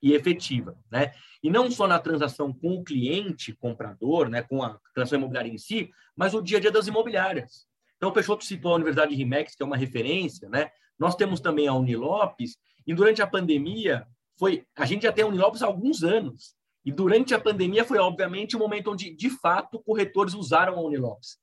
e 0.02 0.14
efetiva, 0.14 0.76
né? 0.92 1.14
E 1.44 1.52
não 1.52 1.70
só 1.70 1.86
na 1.86 2.00
transação 2.00 2.52
com 2.52 2.80
o 2.80 2.84
cliente 2.84 3.54
comprador, 3.54 4.28
né, 4.28 4.42
com 4.42 4.64
a 4.64 4.80
transação 4.92 5.20
imobiliária 5.20 5.52
em 5.52 5.60
si, 5.60 5.92
mas 6.16 6.34
o 6.34 6.42
dia 6.42 6.58
a 6.58 6.62
dia 6.62 6.72
das 6.72 6.88
imobiliárias. 6.88 7.68
Então, 7.96 8.10
o 8.10 8.12
Peixoto 8.12 8.44
citou 8.44 8.72
a 8.72 8.76
Universidade 8.78 9.12
de 9.12 9.18
Rimex, 9.18 9.54
que 9.54 9.62
é 9.62 9.66
uma 9.68 9.78
referência, 9.78 10.50
né? 10.50 10.72
Nós 10.98 11.16
temos 11.16 11.40
também 11.40 11.68
a 11.68 11.76
Unilopes, 11.76 12.58
e 12.88 12.94
durante 12.96 13.22
a 13.22 13.28
pandemia, 13.28 14.08
foi 14.38 14.66
a 14.76 14.86
gente 14.86 15.04
já 15.04 15.12
tem 15.12 15.24
a 15.24 15.28
Unilopes 15.28 15.62
há 15.62 15.66
alguns 15.66 16.04
anos, 16.04 16.56
e 16.86 16.92
durante 16.92 17.34
a 17.34 17.40
pandemia 17.40 17.84
foi, 17.84 17.98
obviamente, 17.98 18.56
o 18.56 18.60
um 18.60 18.62
momento 18.62 18.92
onde, 18.92 19.10
de 19.16 19.30
fato, 19.30 19.80
corretores 19.80 20.36
usaram 20.36 20.78
a 20.78 20.82
Unilopes. 20.82 21.38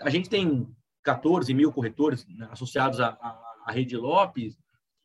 A 0.00 0.10
gente 0.10 0.28
tem 0.28 0.68
14 1.04 1.54
mil 1.54 1.72
corretores 1.72 2.26
associados 2.50 3.00
à, 3.00 3.10
à, 3.10 3.62
à 3.66 3.72
Rede 3.72 3.96
Lopes, 3.96 4.56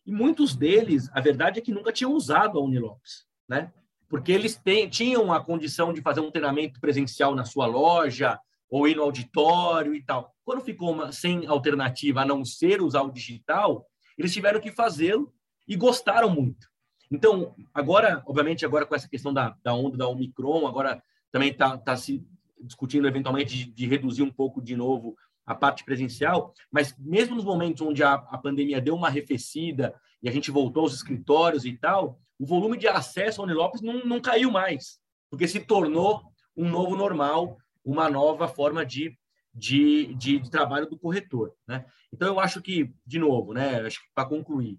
e 0.05 0.11
muitos 0.11 0.55
deles, 0.55 1.09
a 1.13 1.21
verdade 1.21 1.59
é 1.59 1.61
que 1.61 1.71
nunca 1.71 1.91
tinham 1.91 2.13
usado 2.13 2.57
a 2.57 2.63
Unilopes, 2.63 3.25
né? 3.47 3.71
Porque 4.09 4.31
eles 4.31 4.55
têm, 4.55 4.89
tinham 4.89 5.33
a 5.33 5.43
condição 5.43 5.91
de 5.91 6.01
fazer 6.01 6.21
um 6.21 6.31
treinamento 6.31 6.79
presencial 6.79 7.35
na 7.35 7.43
sua 7.43 7.67
loja 7.67 8.39
ou 8.69 8.87
ir 8.87 8.95
no 8.95 9.03
auditório 9.03 9.93
e 9.93 10.01
tal. 10.01 10.33
Quando 10.45 10.61
ficou 10.61 10.93
uma, 10.93 11.11
sem 11.11 11.45
alternativa 11.45 12.21
a 12.21 12.25
não 12.25 12.45
ser 12.45 12.81
usar 12.81 13.01
o 13.01 13.11
digital, 13.11 13.85
eles 14.17 14.33
tiveram 14.33 14.61
que 14.61 14.71
fazê-lo 14.71 15.33
e 15.67 15.75
gostaram 15.75 16.29
muito. 16.29 16.67
Então, 17.11 17.55
agora, 17.73 18.21
obviamente, 18.25 18.65
agora 18.65 18.85
com 18.85 18.95
essa 18.95 19.07
questão 19.07 19.33
da, 19.33 19.55
da 19.63 19.73
onda 19.73 19.97
da 19.97 20.07
Omicron, 20.07 20.67
agora 20.67 21.01
também 21.31 21.49
está 21.49 21.77
tá 21.77 21.95
se 21.95 22.25
discutindo 22.59 23.07
eventualmente 23.07 23.55
de, 23.55 23.71
de 23.71 23.87
reduzir 23.87 24.23
um 24.23 24.31
pouco 24.31 24.61
de 24.61 24.75
novo 24.75 25.15
a 25.45 25.55
parte 25.55 25.85
presencial, 25.85 26.53
mas 26.69 26.93
mesmo 26.97 27.35
nos 27.35 27.45
momentos 27.45 27.81
onde 27.81 28.03
a, 28.03 28.13
a 28.13 28.37
pandemia 28.37 28.81
deu 28.81 28.95
uma 28.95 29.07
arrefecida 29.07 29.95
e 30.21 30.27
a 30.27 30.31
gente 30.31 30.51
voltou 30.51 30.83
aos 30.83 30.93
escritórios 30.93 31.63
e 31.63 31.71
tal, 31.71 32.19
o 32.37 32.45
volume 32.45 32.77
de 32.77 32.87
acesso 32.87 33.39
ao 33.39 33.47
Unilopes 33.47 33.81
não, 33.81 34.03
não 34.03 34.19
caiu 34.19 34.51
mais, 34.51 34.99
porque 35.29 35.47
se 35.47 35.61
tornou 35.61 36.21
um 36.55 36.69
novo 36.69 36.97
normal, 36.97 37.57
uma 37.83 38.09
nova 38.09 38.47
forma 38.47 38.85
de, 38.85 39.17
de, 39.53 40.13
de, 40.15 40.39
de 40.39 40.51
trabalho 40.51 40.89
do 40.89 40.99
corretor. 40.99 41.53
Né? 41.65 41.85
Então, 42.13 42.27
eu 42.27 42.39
acho 42.39 42.61
que, 42.61 42.93
de 43.05 43.17
novo, 43.17 43.53
né, 43.53 43.87
para 44.13 44.27
concluir, 44.27 44.77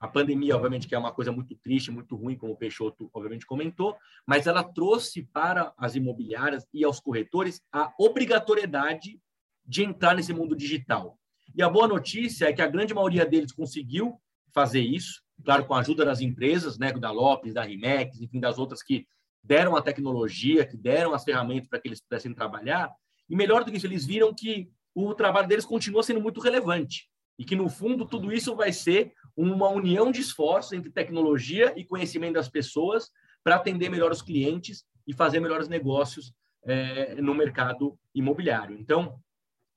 a 0.00 0.06
pandemia, 0.06 0.54
obviamente, 0.54 0.86
que 0.86 0.94
é 0.94 0.98
uma 0.98 1.12
coisa 1.12 1.32
muito 1.32 1.56
triste, 1.56 1.90
muito 1.90 2.14
ruim, 2.14 2.36
como 2.36 2.52
o 2.52 2.56
Peixoto, 2.56 3.10
obviamente, 3.12 3.46
comentou, 3.46 3.96
mas 4.26 4.46
ela 4.46 4.62
trouxe 4.62 5.24
para 5.24 5.72
as 5.76 5.96
imobiliárias 5.96 6.66
e 6.72 6.84
aos 6.84 7.00
corretores 7.00 7.60
a 7.72 7.92
obrigatoriedade 7.98 9.20
de 9.66 9.82
entrar 9.82 10.14
nesse 10.14 10.32
mundo 10.32 10.54
digital. 10.54 11.18
E 11.54 11.62
a 11.62 11.68
boa 11.68 11.88
notícia 11.88 12.46
é 12.46 12.52
que 12.52 12.62
a 12.62 12.68
grande 12.68 12.94
maioria 12.94 13.26
deles 13.26 13.50
conseguiu 13.50 14.20
fazer 14.54 14.80
isso, 14.80 15.20
claro, 15.44 15.66
com 15.66 15.74
a 15.74 15.80
ajuda 15.80 16.04
das 16.04 16.20
empresas, 16.20 16.78
né, 16.78 16.92
da 16.92 17.10
Lopes, 17.10 17.54
da 17.54 17.62
Rimex, 17.62 18.20
enfim, 18.20 18.38
das 18.38 18.58
outras 18.58 18.82
que 18.82 19.06
deram 19.42 19.74
a 19.74 19.82
tecnologia, 19.82 20.64
que 20.64 20.76
deram 20.76 21.12
as 21.12 21.24
ferramentas 21.24 21.68
para 21.68 21.80
que 21.80 21.88
eles 21.88 22.00
pudessem 22.00 22.32
trabalhar. 22.32 22.90
E 23.28 23.34
melhor 23.34 23.64
do 23.64 23.70
que 23.70 23.76
isso, 23.76 23.86
eles 23.86 24.06
viram 24.06 24.32
que 24.32 24.70
o 24.94 25.12
trabalho 25.14 25.48
deles 25.48 25.66
continua 25.66 26.02
sendo 26.02 26.20
muito 26.20 26.40
relevante 26.40 27.08
e 27.38 27.44
que, 27.44 27.56
no 27.56 27.68
fundo, 27.68 28.04
tudo 28.04 28.32
isso 28.32 28.54
vai 28.56 28.72
ser 28.72 29.12
uma 29.36 29.68
união 29.68 30.10
de 30.10 30.20
esforços 30.20 30.72
entre 30.72 30.90
tecnologia 30.90 31.72
e 31.76 31.84
conhecimento 31.84 32.34
das 32.34 32.48
pessoas 32.48 33.10
para 33.44 33.56
atender 33.56 33.88
melhor 33.88 34.10
os 34.10 34.22
clientes 34.22 34.84
e 35.06 35.14
fazer 35.14 35.40
melhores 35.40 35.68
negócios 35.68 36.32
é, 36.64 37.14
no 37.16 37.34
mercado 37.34 37.96
imobiliário. 38.14 38.76
Então, 38.78 39.20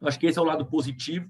Acho 0.02 0.20
que 0.20 0.26
esse 0.26 0.40
é 0.40 0.42
o 0.42 0.46
lado 0.46 0.66
positivo 0.66 1.30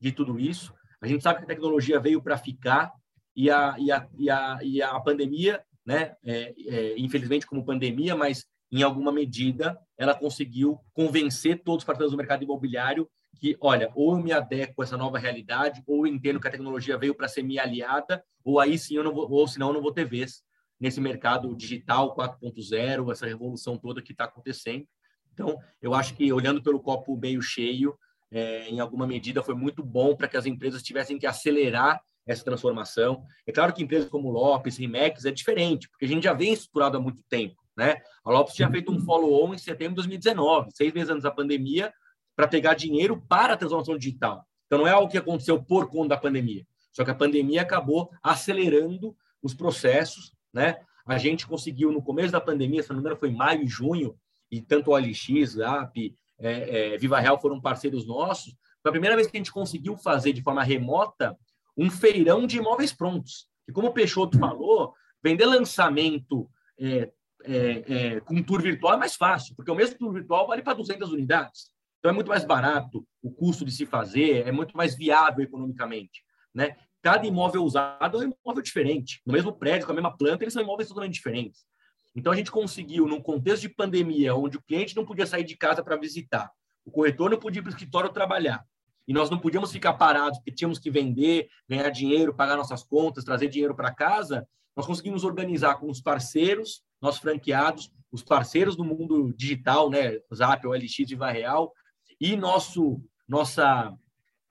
de 0.00 0.12
tudo 0.12 0.38
isso. 0.38 0.72
A 1.00 1.06
gente 1.06 1.22
sabe 1.22 1.40
que 1.40 1.44
a 1.44 1.48
tecnologia 1.48 1.98
veio 1.98 2.22
para 2.22 2.38
ficar 2.38 2.92
e 3.34 3.50
a, 3.50 3.74
e, 3.78 3.90
a, 3.90 4.08
e, 4.16 4.30
a, 4.30 4.58
e 4.62 4.82
a 4.82 5.00
pandemia, 5.00 5.62
né, 5.84 6.14
é, 6.24 6.54
é, 6.68 6.98
infelizmente 6.98 7.46
como 7.46 7.64
pandemia, 7.64 8.14
mas 8.14 8.46
em 8.70 8.82
alguma 8.82 9.10
medida 9.10 9.78
ela 9.98 10.14
conseguiu 10.14 10.78
convencer 10.92 11.62
todos 11.62 11.82
os 11.82 11.84
participantes 11.84 12.12
do 12.12 12.16
mercado 12.16 12.44
imobiliário 12.44 13.08
que, 13.38 13.56
olha, 13.60 13.90
ou 13.94 14.16
eu 14.16 14.22
me 14.22 14.32
adequo 14.32 14.82
a 14.82 14.84
essa 14.84 14.96
nova 14.96 15.18
realidade, 15.18 15.82
ou 15.86 16.06
eu 16.06 16.12
entendo 16.12 16.40
que 16.40 16.48
a 16.48 16.50
tecnologia 16.50 16.96
veio 16.98 17.14
para 17.14 17.28
ser 17.28 17.42
minha 17.42 17.62
aliada, 17.62 18.22
ou 18.44 18.60
aí 18.60 18.78
sim 18.78 18.96
eu 18.96 19.04
não 19.04 19.12
vou, 19.12 19.30
ou 19.30 19.46
senão 19.48 19.68
eu 19.68 19.74
não 19.74 19.82
vou 19.82 19.92
ter 19.92 20.04
vez 20.04 20.42
nesse 20.78 21.00
mercado 21.00 21.54
digital 21.54 22.14
4.0, 22.14 23.10
essa 23.12 23.26
revolução 23.26 23.78
toda 23.78 24.02
que 24.02 24.12
está 24.12 24.24
acontecendo. 24.24 24.86
Então, 25.32 25.58
eu 25.80 25.94
acho 25.94 26.14
que 26.14 26.32
olhando 26.32 26.62
pelo 26.62 26.80
copo 26.80 27.16
meio 27.16 27.40
cheio, 27.40 27.96
é, 28.30 28.68
em 28.68 28.80
alguma 28.80 29.06
medida 29.06 29.42
foi 29.42 29.54
muito 29.54 29.82
bom 29.82 30.16
para 30.16 30.28
que 30.28 30.36
as 30.36 30.46
empresas 30.46 30.82
tivessem 30.82 31.18
que 31.18 31.26
acelerar 31.26 32.00
essa 32.26 32.44
transformação. 32.44 33.24
É 33.46 33.52
claro 33.52 33.72
que 33.72 33.82
empresas 33.82 34.08
como 34.08 34.30
Lopes, 34.30 34.76
Rimex 34.76 35.24
é 35.24 35.30
diferente, 35.30 35.88
porque 35.88 36.04
a 36.04 36.08
gente 36.08 36.24
já 36.24 36.32
vem 36.32 36.52
estruturado 36.52 36.96
há 36.96 37.00
muito 37.00 37.22
tempo. 37.28 37.56
Né? 37.76 37.96
A 38.24 38.30
Lopes 38.30 38.54
tinha 38.54 38.70
feito 38.70 38.92
um 38.92 39.00
follow-on 39.00 39.54
em 39.54 39.58
setembro 39.58 39.94
de 39.94 40.08
2019, 40.08 40.70
seis 40.72 40.92
meses 40.92 41.10
antes 41.10 41.22
da 41.22 41.30
pandemia, 41.30 41.92
para 42.34 42.48
pegar 42.48 42.74
dinheiro 42.74 43.22
para 43.28 43.54
a 43.54 43.56
transformação 43.56 43.96
digital. 43.96 44.46
Então, 44.66 44.78
não 44.78 44.86
é 44.86 44.90
algo 44.90 45.10
que 45.10 45.18
aconteceu 45.18 45.62
por 45.62 45.88
conta 45.88 46.10
da 46.10 46.16
pandemia. 46.16 46.66
Só 46.92 47.04
que 47.04 47.10
a 47.10 47.14
pandemia 47.14 47.62
acabou 47.62 48.10
acelerando 48.22 49.16
os 49.42 49.54
processos. 49.54 50.32
Né? 50.52 50.78
A 51.06 51.18
gente 51.18 51.46
conseguiu, 51.46 51.90
no 51.90 52.02
começo 52.02 52.32
da 52.32 52.40
pandemia, 52.40 52.82
se 52.82 52.88
não 52.90 52.96
me 52.96 53.00
engano, 53.00 53.16
foi 53.16 53.30
maio 53.30 53.62
e 53.62 53.66
junho, 53.66 54.16
e 54.50 54.60
tanto 54.60 54.90
o 54.90 54.94
OLX, 54.94 55.52
Zap, 55.52 56.14
é, 56.38 56.94
é, 56.94 56.98
Viva 56.98 57.18
Real 57.18 57.40
foram 57.40 57.60
parceiros 57.60 58.06
nossos. 58.06 58.54
Foi 58.82 58.90
a 58.90 58.92
primeira 58.92 59.16
vez 59.16 59.28
que 59.28 59.36
a 59.36 59.40
gente 59.40 59.52
conseguiu 59.52 59.96
fazer 59.96 60.32
de 60.32 60.42
forma 60.42 60.62
remota 60.62 61.36
um 61.76 61.90
feirão 61.90 62.46
de 62.46 62.58
imóveis 62.58 62.92
prontos. 62.92 63.48
E 63.66 63.72
como 63.72 63.88
o 63.88 63.92
Peixoto 63.92 64.38
falou, 64.38 64.94
vender 65.22 65.46
lançamento 65.46 66.50
é, 66.78 67.10
é, 67.44 67.84
é, 67.88 68.20
com 68.20 68.42
tour 68.42 68.60
virtual 68.60 68.94
é 68.94 68.98
mais 68.98 69.14
fácil, 69.14 69.54
porque 69.56 69.70
o 69.70 69.74
mesmo 69.74 69.98
tour 69.98 70.12
virtual 70.12 70.46
vale 70.46 70.62
para 70.62 70.74
200 70.74 71.10
unidades. 71.12 71.71
Então 72.02 72.10
é 72.10 72.14
muito 72.14 72.30
mais 72.30 72.44
barato 72.44 73.06
o 73.22 73.30
custo 73.30 73.64
de 73.64 73.70
se 73.70 73.86
fazer, 73.86 74.44
é 74.44 74.50
muito 74.50 74.76
mais 74.76 74.96
viável 74.96 75.44
economicamente. 75.44 76.24
Né? 76.52 76.76
Cada 77.00 77.24
imóvel 77.24 77.62
usado 77.62 78.20
é 78.20 78.26
um 78.26 78.32
imóvel 78.44 78.60
diferente. 78.60 79.22
No 79.24 79.32
mesmo 79.32 79.52
prédio, 79.52 79.86
com 79.86 79.92
a 79.92 79.94
mesma 79.94 80.16
planta, 80.16 80.42
eles 80.42 80.52
são 80.52 80.60
imóveis 80.60 80.88
totalmente 80.88 81.14
diferentes. 81.14 81.64
Então 82.12 82.32
a 82.32 82.34
gente 82.36 82.50
conseguiu, 82.50 83.06
num 83.06 83.22
contexto 83.22 83.62
de 83.62 83.68
pandemia, 83.68 84.34
onde 84.34 84.56
o 84.56 84.62
cliente 84.62 84.96
não 84.96 85.06
podia 85.06 85.28
sair 85.28 85.44
de 85.44 85.56
casa 85.56 85.80
para 85.80 85.94
visitar, 85.94 86.50
o 86.84 86.90
corretor 86.90 87.30
não 87.30 87.38
podia 87.38 87.60
ir 87.60 87.62
para 87.62 87.70
o 87.70 87.72
escritório 87.72 88.10
trabalhar, 88.10 88.66
e 89.06 89.12
nós 89.12 89.30
não 89.30 89.38
podíamos 89.38 89.70
ficar 89.70 89.92
parados, 89.92 90.38
porque 90.40 90.50
tínhamos 90.50 90.80
que 90.80 90.90
vender, 90.90 91.48
ganhar 91.68 91.88
dinheiro, 91.90 92.34
pagar 92.34 92.56
nossas 92.56 92.82
contas, 92.82 93.22
trazer 93.22 93.46
dinheiro 93.46 93.76
para 93.76 93.94
casa, 93.94 94.44
nós 94.76 94.86
conseguimos 94.86 95.22
organizar 95.22 95.76
com 95.76 95.88
os 95.88 96.00
parceiros, 96.00 96.82
nossos 97.00 97.20
franqueados, 97.20 97.92
os 98.10 98.24
parceiros 98.24 98.74
do 98.74 98.84
mundo 98.84 99.32
digital, 99.36 99.88
né, 99.88 100.18
Zap, 100.34 100.66
OLX 100.66 100.98
e 100.98 101.14
Real, 101.14 101.72
e 102.20 102.36
nosso, 102.36 103.00
nossa, 103.28 103.92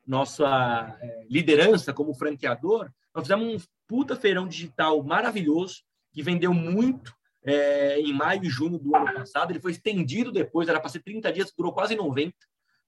nossa 0.05 0.97
é, 1.01 1.25
liderança 1.29 1.93
como 1.93 2.13
franqueador, 2.13 2.91
nós 3.13 3.23
fizemos 3.23 3.63
um 3.63 3.65
puta 3.87 4.15
feirão 4.15 4.47
digital 4.47 5.03
maravilhoso, 5.03 5.83
que 6.13 6.23
vendeu 6.23 6.53
muito 6.53 7.13
é, 7.43 7.99
em 7.99 8.13
maio 8.13 8.43
e 8.43 8.49
junho 8.49 8.77
do 8.77 8.95
ano 8.95 9.13
passado. 9.13 9.51
Ele 9.51 9.59
foi 9.59 9.71
estendido 9.71 10.31
depois, 10.31 10.67
era 10.67 10.79
para 10.79 10.89
ser 10.89 11.01
30 11.01 11.31
dias, 11.31 11.53
durou 11.55 11.73
quase 11.73 11.95
90, 11.95 12.35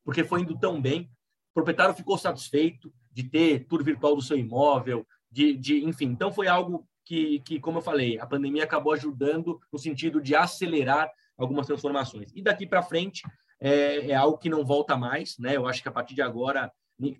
porque 0.03 0.24
foi 0.24 0.42
indo 0.42 0.58
tão 0.58 0.82
bem. 0.82 1.10
O 1.51 1.53
proprietário 1.53 1.94
ficou 1.94 2.18
satisfeito 2.18 2.94
de 3.12 3.24
ter 3.24 3.65
tour 3.68 3.84
virtual 3.84 4.15
do 4.15 4.22
seu 4.22 4.38
imóvel, 4.38 5.06
de, 5.32 5.56
de 5.56 5.84
enfim. 5.84 6.06
Então, 6.06 6.32
foi 6.32 6.48
algo 6.48 6.88
que, 7.06 7.39
que, 7.42 7.60
como 7.60 7.80
eu 7.80 7.82
falei, 7.82 8.20
a 8.20 8.25
pandemia 8.25 8.63
acabou 8.63 8.94
ajudando 8.94 9.60
no 9.72 9.77
sentido 9.77 10.22
de 10.22 10.36
acelerar 10.36 11.12
algumas 11.38 11.68
transformações. 11.68 12.32
E 12.34 12.42
daqui 12.42 12.65
para 12.65 12.82
frente 12.82 13.22
é, 13.63 14.10
é, 14.12 14.13
algo 14.13 14.38
que 14.38 14.50
não 14.50 14.65
volta 14.65 14.98
mais, 14.98 15.38
né? 15.39 15.55
Eu 15.55 15.65
acho 15.65 15.82
que 15.82 15.88
a 15.88 15.91
partir 15.91 16.13
de 16.13 16.22
agora, 16.22 16.70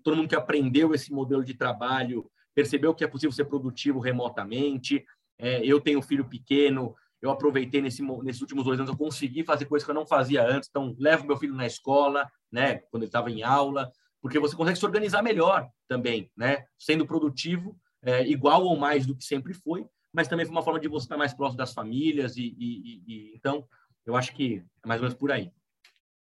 todo 0.02 0.14
mundo 0.14 0.28
que 0.28 0.36
aprendeu 0.36 0.92
esse 0.92 1.10
modelo 1.10 1.42
de 1.42 1.54
trabalho 1.54 2.30
percebeu 2.54 2.94
que 2.94 3.02
é 3.02 3.08
possível 3.08 3.32
ser 3.32 3.46
produtivo 3.46 3.98
remotamente. 3.98 5.02
É, 5.38 5.64
eu 5.64 5.80
tenho 5.80 6.00
um 6.00 6.02
filho 6.02 6.28
pequeno, 6.28 6.94
eu 7.22 7.30
aproveitei 7.30 7.80
nesse, 7.80 8.02
nesses 8.22 8.42
últimos 8.42 8.64
dois 8.64 8.78
anos, 8.78 8.92
eu 8.92 8.96
consegui 8.96 9.42
fazer 9.42 9.64
coisas 9.64 9.86
que 9.86 9.90
eu 9.90 9.94
não 9.94 10.06
fazia 10.06 10.46
antes. 10.46 10.68
Então, 10.68 10.94
levo 10.98 11.26
meu 11.26 11.38
filho 11.38 11.54
na 11.54 11.66
escola, 11.66 12.30
né, 12.52 12.76
quando 12.90 13.04
ele 13.04 13.08
estava 13.08 13.30
em 13.30 13.42
aula, 13.42 13.90
porque 14.20 14.38
você 14.38 14.54
consegue 14.54 14.78
se 14.78 14.84
organizar 14.84 15.22
melhor 15.22 15.66
também, 15.88 16.30
né, 16.36 16.66
sendo 16.78 17.06
produtivo, 17.06 17.74
é, 18.02 18.22
igual 18.28 18.64
ou 18.64 18.76
mais 18.76 19.06
do 19.06 19.16
que 19.16 19.24
sempre 19.24 19.54
foi, 19.54 19.86
mas 20.12 20.28
também 20.28 20.44
foi 20.44 20.54
uma 20.54 20.62
forma 20.62 20.78
de 20.78 20.88
você 20.88 21.06
estar 21.06 21.16
mais 21.16 21.32
próximo 21.32 21.56
das 21.56 21.72
famílias 21.72 22.36
e, 22.36 22.54
e, 22.58 23.02
e 23.06 23.34
então, 23.34 23.66
eu 24.04 24.14
acho 24.14 24.34
que 24.34 24.62
é 24.84 24.86
mais 24.86 25.00
ou 25.00 25.06
menos 25.06 25.18
por 25.18 25.32
aí. 25.32 25.50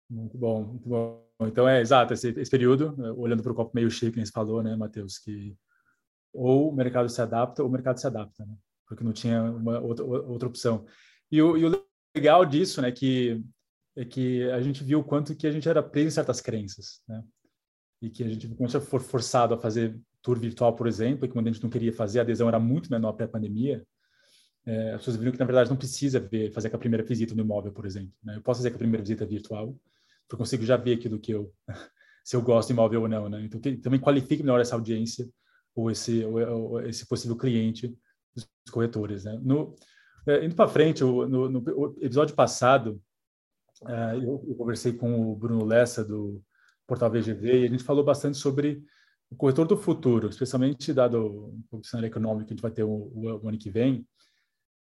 Muito 0.09 0.39
bom, 0.39 0.65
muito 0.65 0.89
bom. 0.89 1.27
Então, 1.43 1.69
é 1.69 1.81
exato, 1.81 2.15
esse, 2.15 2.29
esse 2.29 2.51
período, 2.51 2.97
né, 2.97 3.11
olhando 3.11 3.43
para 3.43 3.53
o 3.53 3.55
copo 3.55 3.73
meio 3.75 3.91
cheio, 3.91 4.13
que 4.13 4.19
gente 4.19 4.33
falou, 4.33 4.63
né, 4.63 4.75
Matheus, 4.77 5.19
que 5.19 5.57
ou 6.33 6.71
o 6.71 6.75
mercado 6.75 7.09
se 7.09 7.21
adapta 7.21 7.63
ou 7.63 7.69
o 7.69 7.73
mercado 7.73 7.99
se 7.99 8.07
adapta, 8.07 8.45
né? 8.45 8.57
porque 8.87 9.03
não 9.03 9.13
tinha 9.13 9.43
uma 9.43 9.81
outra, 9.81 10.05
outra 10.05 10.49
opção. 10.49 10.87
E 11.31 11.43
o, 11.43 11.57
e 11.57 11.65
o 11.65 11.85
legal 12.15 12.45
disso, 12.45 12.81
né, 12.81 12.93
que 12.93 13.43
é 13.97 14.05
que 14.05 14.49
a 14.51 14.61
gente 14.61 14.85
viu 14.85 15.01
o 15.01 15.05
quanto 15.05 15.35
que 15.35 15.47
a 15.47 15.51
gente 15.51 15.69
era 15.69 15.83
preso 15.83 16.09
em 16.09 16.11
certas 16.11 16.41
crenças, 16.41 17.01
né? 17.09 17.25
E 18.03 18.11
que 18.11 18.23
a 18.23 18.29
gente 18.29 18.47
começou 18.49 18.79
a 18.79 18.85
for 18.85 19.01
forçado 19.01 19.55
a 19.55 19.59
fazer 19.59 19.99
tour 20.21 20.39
virtual, 20.39 20.77
por 20.77 20.87
exemplo, 20.87 21.25
e 21.25 21.29
quando 21.29 21.49
a 21.49 21.51
gente 21.51 21.63
não 21.63 21.71
queria 21.71 21.93
fazer, 21.93 22.19
a 22.19 22.23
adesão 22.23 22.47
era 22.47 22.61
muito 22.61 22.91
menor 22.91 23.13
pré-pandemia. 23.15 23.83
É, 24.67 24.93
as 24.93 24.99
pessoas 24.99 25.17
viram 25.17 25.33
que, 25.33 25.39
na 25.39 25.47
verdade, 25.47 25.71
não 25.71 25.77
precisa 25.79 26.21
ver, 26.21 26.53
fazer 26.53 26.75
a 26.75 26.79
primeira 26.79 27.03
visita 27.03 27.35
no 27.35 27.41
imóvel, 27.41 27.73
por 27.73 27.87
exemplo. 27.87 28.13
Né? 28.23 28.37
Eu 28.37 28.43
posso 28.43 28.59
fazer 28.59 28.75
a 28.75 28.79
primeira 28.79 29.03
visita 29.03 29.25
virtual, 29.25 29.75
eu 30.31 30.39
consigo 30.39 30.65
já 30.65 30.77
ver 30.77 30.95
aquilo 30.95 31.19
que 31.19 31.33
eu, 31.33 31.53
se 32.25 32.37
eu 32.37 32.43
gosto 32.43 32.69
de 32.69 32.75
imóvel 32.75 33.03
ou 33.03 33.09
não, 33.09 33.29
né? 33.29 33.43
Então, 33.45 33.61
que, 33.61 33.77
também 33.77 34.01
qualifique 34.01 34.43
melhor 34.43 34.61
essa 34.61 34.75
audiência 34.75 35.29
ou 35.75 35.91
esse, 35.91 36.25
ou, 36.25 36.41
ou 36.73 36.81
esse 36.81 37.07
possível 37.07 37.37
cliente 37.37 37.97
dos 38.35 38.49
corretores. 38.71 39.25
Né? 39.25 39.39
No, 39.43 39.75
é, 40.27 40.45
indo 40.45 40.55
para 40.55 40.69
frente, 40.69 41.03
no, 41.03 41.49
no, 41.49 41.97
episódio 42.01 42.35
passado, 42.35 43.01
é, 43.87 44.17
eu, 44.17 44.45
eu, 44.49 44.55
conversei 44.57 44.93
com 44.93 45.31
o 45.31 45.37
Bruno 45.37 45.65
Lessa, 45.65 46.05
do 46.05 46.43
portal 46.87 47.11
VGV, 47.11 47.63
e 47.63 47.67
a 47.67 47.69
gente 47.69 47.85
falou 47.85 48.05
bastante 48.05 48.37
sobre 48.39 48.83
o 49.31 49.37
corretor 49.37 49.67
do 49.67 49.77
futuro, 49.77 50.29
especialmente 50.29 50.93
dado 50.93 51.55
o 51.71 51.85
cenário 51.85 52.09
econômico 52.09 52.47
que 52.47 52.53
a 52.53 52.57
gente 52.57 52.63
vai 52.63 52.71
ter 52.71 52.85
o, 52.85 52.91
o, 52.91 53.41
o 53.43 53.49
ano 53.49 53.59
que 53.59 53.71
vem. 53.71 54.07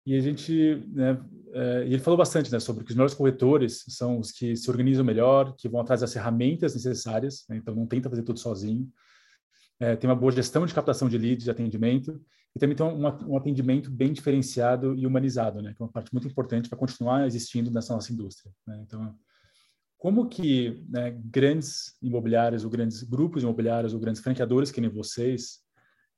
E 0.04 0.16
a 0.16 0.20
gente, 0.20 0.84
né, 0.88 1.20
é, 1.52 1.82
ele 1.82 1.98
falou 1.98 2.18
bastante 2.18 2.50
né, 2.50 2.58
sobre 2.58 2.84
que 2.84 2.90
os 2.90 2.96
melhores 2.96 3.14
corretores 3.14 3.84
são 3.88 4.18
os 4.18 4.32
que 4.32 4.56
se 4.56 4.68
organizam 4.68 5.04
melhor, 5.04 5.54
que 5.56 5.68
vão 5.68 5.80
atrás 5.80 6.00
das 6.00 6.12
ferramentas 6.12 6.74
necessárias, 6.74 7.44
né, 7.48 7.56
então 7.56 7.74
não 7.74 7.86
tenta 7.86 8.10
fazer 8.10 8.22
tudo 8.22 8.38
sozinho, 8.38 8.90
é, 9.78 9.94
tem 9.94 10.08
uma 10.10 10.16
boa 10.16 10.32
gestão 10.32 10.66
de 10.66 10.74
captação 10.74 11.08
de 11.08 11.18
leads, 11.18 11.44
de 11.44 11.50
atendimento, 11.50 12.20
e 12.54 12.58
também 12.58 12.76
tem 12.76 12.84
um, 12.84 13.02
um 13.28 13.36
atendimento 13.36 13.90
bem 13.90 14.12
diferenciado 14.12 14.94
e 14.96 15.06
humanizado, 15.06 15.62
né, 15.62 15.72
que 15.72 15.82
é 15.82 15.84
uma 15.84 15.92
parte 15.92 16.12
muito 16.12 16.26
importante 16.26 16.68
para 16.68 16.78
continuar 16.78 17.26
existindo 17.26 17.70
nessa 17.70 17.94
nossa 17.94 18.12
indústria. 18.12 18.52
Né? 18.66 18.80
Então, 18.84 19.14
como 20.02 20.28
que 20.28 20.84
né, 20.88 21.16
grandes 21.26 21.96
imobiliários 22.02 22.64
ou 22.64 22.70
grandes 22.70 23.04
grupos 23.04 23.44
imobiliários 23.44 23.94
ou 23.94 24.00
grandes 24.00 24.20
franqueadores 24.20 24.72
que 24.72 24.80
nem 24.80 24.90
vocês 24.90 25.61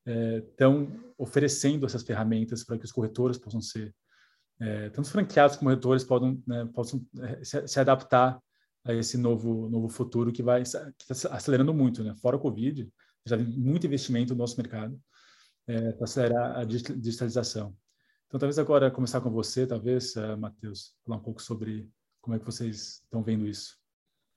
estão 0.06 0.82
é, 0.84 1.12
oferecendo 1.18 1.86
essas 1.86 2.02
ferramentas 2.02 2.64
para 2.64 2.78
que 2.78 2.84
os 2.84 2.92
corretores 2.92 3.38
possam 3.38 3.60
ser, 3.60 3.94
é, 4.60 4.90
tanto 4.90 5.10
franqueados 5.10 5.56
como 5.56 5.70
corretores 5.70 6.06
né, 6.46 6.68
possam 6.74 7.04
é, 7.20 7.44
se, 7.44 7.66
se, 7.66 7.80
adaptar 7.80 8.40
a 8.84 8.92
esse 8.92 9.16
novo, 9.16 9.68
novo 9.68 9.88
futuro 9.88 10.32
que 10.32 10.42
vai 10.42 10.62
que 10.62 11.12
está 11.12 11.34
acelerando 11.34 11.72
muito, 11.72 12.04
né? 12.04 12.14
Fora 12.14 12.36
o 12.36 12.40
Covid, 12.40 12.88
já 13.26 13.36
tem 13.36 13.46
muito 13.46 13.86
investimento 13.86 14.34
no 14.34 14.38
nosso 14.38 14.56
mercado 14.56 15.00
é, 15.66 15.92
para 15.92 16.04
acelerar 16.04 16.58
a 16.58 16.64
digitalização. 16.64 17.74
Então, 18.26 18.38
talvez 18.38 18.58
agora 18.58 18.90
começar 18.90 19.20
com 19.20 19.30
você, 19.30 19.66
talvez, 19.66 20.16
uh, 20.16 20.36
Matheus, 20.36 20.94
falar 21.04 21.18
um 21.18 21.22
pouco 21.22 21.40
sobre 21.40 21.88
como 22.20 22.36
é 22.36 22.38
que 22.38 22.44
vocês 22.44 23.00
estão 23.04 23.22
vendo 23.22 23.46
isso. 23.46 23.78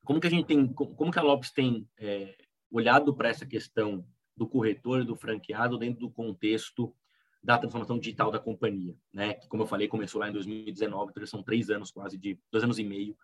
Como 0.05 0.19
que 0.21 0.27
a 0.27 0.29
gente 0.29 0.45
tem, 0.45 0.71
como 0.71 1.11
que 1.11 1.19
a 1.19 1.23
Lopes 1.23 1.51
tem 1.51 1.89
é, 1.97 2.35
olhado 2.71 3.15
para 3.15 3.29
essa 3.29 3.45
questão 3.45 4.05
do 4.37 4.47
corretor 4.47 5.01
e 5.01 5.05
do 5.05 5.15
franqueado 5.15 5.77
dentro 5.77 6.01
do 6.01 6.11
contexto 6.11 6.93
da 7.43 7.57
transformação 7.57 7.97
digital 7.97 8.31
da 8.31 8.39
companhia, 8.39 8.95
né? 9.11 9.33
Que, 9.33 9.47
como 9.47 9.63
eu 9.63 9.67
falei, 9.67 9.87
começou 9.87 10.21
lá 10.21 10.29
em 10.29 10.33
2019, 10.33 11.11
então 11.11 11.25
são 11.25 11.43
três 11.43 11.69
anos 11.69 11.91
quase 11.91 12.17
de 12.17 12.37
dois 12.51 12.63
anos 12.63 12.77
e 12.77 12.83
meio 12.83 13.17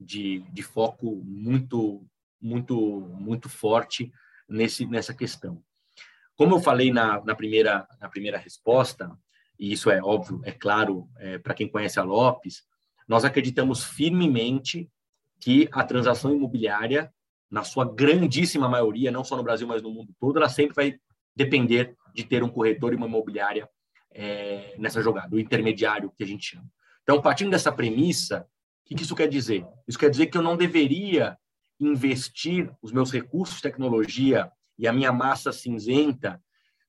de, 0.00 0.40
de 0.52 0.62
foco 0.62 1.22
muito, 1.24 2.06
muito, 2.40 3.00
muito 3.18 3.48
forte 3.48 4.12
nesse, 4.48 4.86
nessa 4.86 5.14
questão. 5.14 5.62
Como 6.36 6.56
eu 6.56 6.60
falei 6.60 6.92
na, 6.92 7.22
na, 7.24 7.34
primeira, 7.34 7.86
na 8.00 8.08
primeira 8.08 8.38
resposta, 8.38 9.16
e 9.58 9.72
isso 9.72 9.90
é 9.90 10.02
óbvio, 10.02 10.40
é 10.44 10.50
claro 10.50 11.08
é, 11.18 11.38
para 11.38 11.54
quem 11.54 11.68
conhece 11.68 11.98
a 12.00 12.02
Lopes, 12.02 12.64
nós 13.06 13.24
acreditamos 13.24 13.84
firmemente 13.84 14.90
que 15.38 15.68
a 15.72 15.84
transação 15.84 16.34
imobiliária, 16.34 17.12
na 17.50 17.62
sua 17.62 17.84
grandíssima 17.84 18.68
maioria, 18.68 19.10
não 19.10 19.24
só 19.24 19.36
no 19.36 19.42
Brasil, 19.42 19.66
mas 19.66 19.82
no 19.82 19.90
mundo 19.90 20.14
todo, 20.18 20.38
ela 20.38 20.48
sempre 20.48 20.74
vai 20.74 20.94
depender 21.36 21.94
de 22.14 22.24
ter 22.24 22.42
um 22.42 22.48
corretor 22.48 22.92
e 22.92 22.96
uma 22.96 23.06
imobiliária 23.06 23.68
é, 24.12 24.74
nessa 24.78 25.02
jogada, 25.02 25.34
o 25.34 25.40
intermediário 25.40 26.12
que 26.16 26.22
a 26.22 26.26
gente 26.26 26.50
chama. 26.50 26.66
Então, 27.02 27.20
partindo 27.20 27.50
dessa 27.50 27.72
premissa, 27.72 28.46
o 28.84 28.94
que 28.94 29.02
isso 29.02 29.14
quer 29.14 29.28
dizer? 29.28 29.66
Isso 29.86 29.98
quer 29.98 30.10
dizer 30.10 30.26
que 30.26 30.38
eu 30.38 30.42
não 30.42 30.56
deveria 30.56 31.36
investir 31.80 32.70
os 32.80 32.92
meus 32.92 33.10
recursos 33.12 33.56
de 33.56 33.62
tecnologia 33.62 34.50
e 34.78 34.86
a 34.86 34.92
minha 34.92 35.12
massa 35.12 35.52
cinzenta 35.52 36.40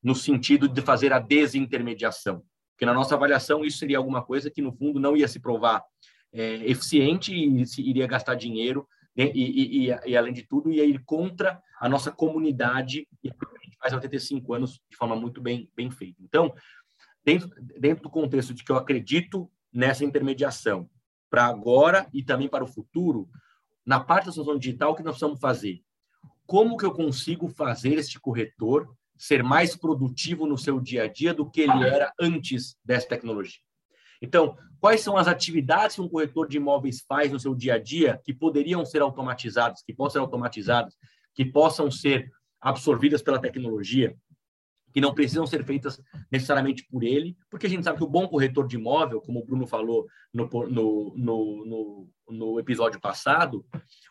no 0.01 0.13
sentido 0.13 0.67
de 0.67 0.81
fazer 0.81 1.11
a 1.11 1.19
desintermediação. 1.19 2.43
Porque 2.73 2.85
na 2.85 2.93
nossa 2.93 3.15
avaliação 3.15 3.65
isso 3.65 3.79
seria 3.79 3.97
alguma 3.97 4.23
coisa 4.23 4.51
que 4.51 4.61
no 4.61 4.71
fundo 4.71 4.99
não 4.99 5.17
ia 5.17 5.27
se 5.27 5.39
provar 5.39 5.83
é, 6.31 6.55
eficiente 6.69 7.33
e 7.33 7.65
se 7.65 7.81
iria 7.81 8.05
gastar 8.05 8.35
dinheiro 8.35 8.87
né, 9.15 9.31
e, 9.33 9.87
e, 9.87 9.95
e, 10.05 10.17
além 10.17 10.33
de 10.33 10.43
tudo 10.43 10.71
ia 10.71 10.85
ir 10.85 11.03
contra 11.05 11.61
a 11.79 11.87
nossa 11.87 12.11
comunidade 12.11 13.07
e 13.23 13.29
a 13.29 13.63
gente 13.63 13.77
faz 13.77 13.93
85 13.93 14.53
anos 14.53 14.81
de 14.89 14.97
forma 14.97 15.15
muito 15.15 15.41
bem 15.41 15.69
bem 15.75 15.89
feita. 15.89 16.21
Então, 16.21 16.53
dentro, 17.23 17.49
dentro 17.79 18.03
do 18.03 18.09
contexto 18.09 18.53
de 18.53 18.63
que 18.63 18.71
eu 18.71 18.77
acredito 18.77 19.49
nessa 19.71 20.03
intermediação 20.03 20.89
para 21.29 21.45
agora 21.45 22.07
e 22.13 22.23
também 22.23 22.47
para 22.47 22.63
o 22.63 22.67
futuro, 22.67 23.29
na 23.85 23.99
parte 23.99 24.25
da 24.25 24.31
solução 24.31 24.57
digital, 24.57 24.91
o 24.91 24.95
que 24.95 25.03
nós 25.03 25.13
precisamos 25.13 25.39
fazer? 25.39 25.81
Como 26.45 26.77
que 26.77 26.85
eu 26.85 26.93
consigo 26.93 27.47
fazer 27.47 27.93
este 27.93 28.19
corretor 28.19 28.95
ser 29.17 29.43
mais 29.43 29.75
produtivo 29.75 30.45
no 30.45 30.57
seu 30.57 30.79
dia 30.79 31.03
a 31.03 31.07
dia 31.07 31.33
do 31.33 31.49
que 31.49 31.61
ele 31.61 31.83
era 31.87 32.13
antes 32.19 32.77
dessa 32.83 33.07
tecnologia? 33.07 33.59
Então, 34.21 34.57
quais 34.79 35.01
são 35.01 35.17
as 35.17 35.27
atividades 35.27 35.95
que 35.95 36.01
um 36.01 36.09
corretor 36.09 36.47
de 36.47 36.57
imóveis 36.57 37.03
faz 37.07 37.31
no 37.31 37.39
seu 37.39 37.53
dia 37.55 37.75
a 37.75 37.79
dia 37.79 38.19
que 38.23 38.33
poderiam 38.33 38.85
ser 38.85 39.01
automatizadas, 39.01 39.81
que 39.83 39.93
possam 39.93 40.21
ser 40.21 40.25
automatizadas, 40.25 40.95
que 41.33 41.45
possam 41.45 41.89
ser 41.91 42.31
absorvidas 42.61 43.21
pela 43.21 43.39
tecnologia? 43.39 44.15
que 44.95 45.01
não 45.01 45.13
precisam 45.13 45.45
ser 45.45 45.65
feitas 45.65 46.01
necessariamente 46.31 46.87
por 46.89 47.03
ele, 47.03 47.35
porque 47.49 47.67
a 47.67 47.69
gente 47.69 47.83
sabe 47.83 47.97
que 47.97 48.03
o 48.05 48.09
bom 48.09 48.29
corretor 48.29 48.65
de 48.65 48.77
imóvel, 48.77 49.19
como 49.19 49.41
o 49.41 49.45
Bruno 49.45 49.67
falou 49.67 50.07
no, 50.33 50.47
no, 50.69 51.13
no, 51.17 52.09
no, 52.29 52.59
episódio 52.61 52.97
passado, 53.01 53.65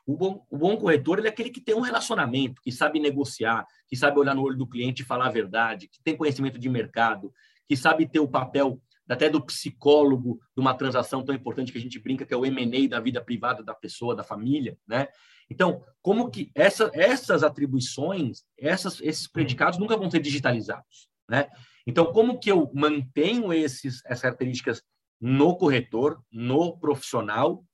o 0.06 0.14
bom, 0.14 0.44
o 0.50 0.58
bom 0.58 0.76
corretor 0.76 1.24
é 1.24 1.28
aquele 1.30 1.48
que 1.48 1.62
tem 1.62 1.74
um 1.74 1.80
relacionamento, 1.80 2.60
que 2.60 2.70
sabe 2.70 3.00
negociar, 3.00 3.66
que 3.88 3.96
sabe 3.96 4.18
olhar 4.18 4.34
no 4.34 4.42
olho 4.42 4.58
do 4.58 4.66
cliente 4.66 5.00
e 5.00 5.06
falar 5.06 5.28
a 5.28 5.30
verdade, 5.30 5.88
que 5.88 6.02
tem 6.04 6.18
conhecimento 6.18 6.58
de 6.58 6.68
mercado, 6.68 7.32
que 7.66 7.78
sabe 7.78 8.06
ter 8.06 8.20
o 8.20 8.28
papel 8.28 8.78
até 9.08 9.28
do 9.28 9.44
psicólogo 9.44 10.40
de 10.56 10.60
uma 10.60 10.74
transação 10.74 11.24
tão 11.24 11.34
importante 11.34 11.70
que 11.70 11.78
a 11.78 11.80
gente 11.80 11.98
brinca 11.98 12.24
que 12.24 12.32
é 12.32 12.36
o 12.36 12.46
M&A 12.46 12.88
da 12.88 13.00
vida 13.00 13.22
privada 13.22 13.62
da 13.62 13.74
pessoa, 13.74 14.16
da 14.16 14.22
família, 14.22 14.78
né? 14.86 15.08
Então, 15.50 15.84
como 16.00 16.30
que 16.30 16.50
essa, 16.54 16.90
essas 16.94 17.42
atribuições, 17.42 18.44
essas, 18.58 19.00
esses 19.02 19.26
predicados 19.26 19.78
nunca 19.78 19.96
vão 19.96 20.10
ser 20.10 20.20
digitalizados, 20.20 21.08
né? 21.28 21.48
Então, 21.86 22.06
como 22.12 22.38
que 22.38 22.50
eu 22.50 22.70
mantenho 22.72 23.52
esses, 23.52 24.02
essas 24.06 24.22
características 24.22 24.82
no 25.20 25.56
corretor, 25.56 26.22
no 26.32 26.78
profissional, 26.78 27.64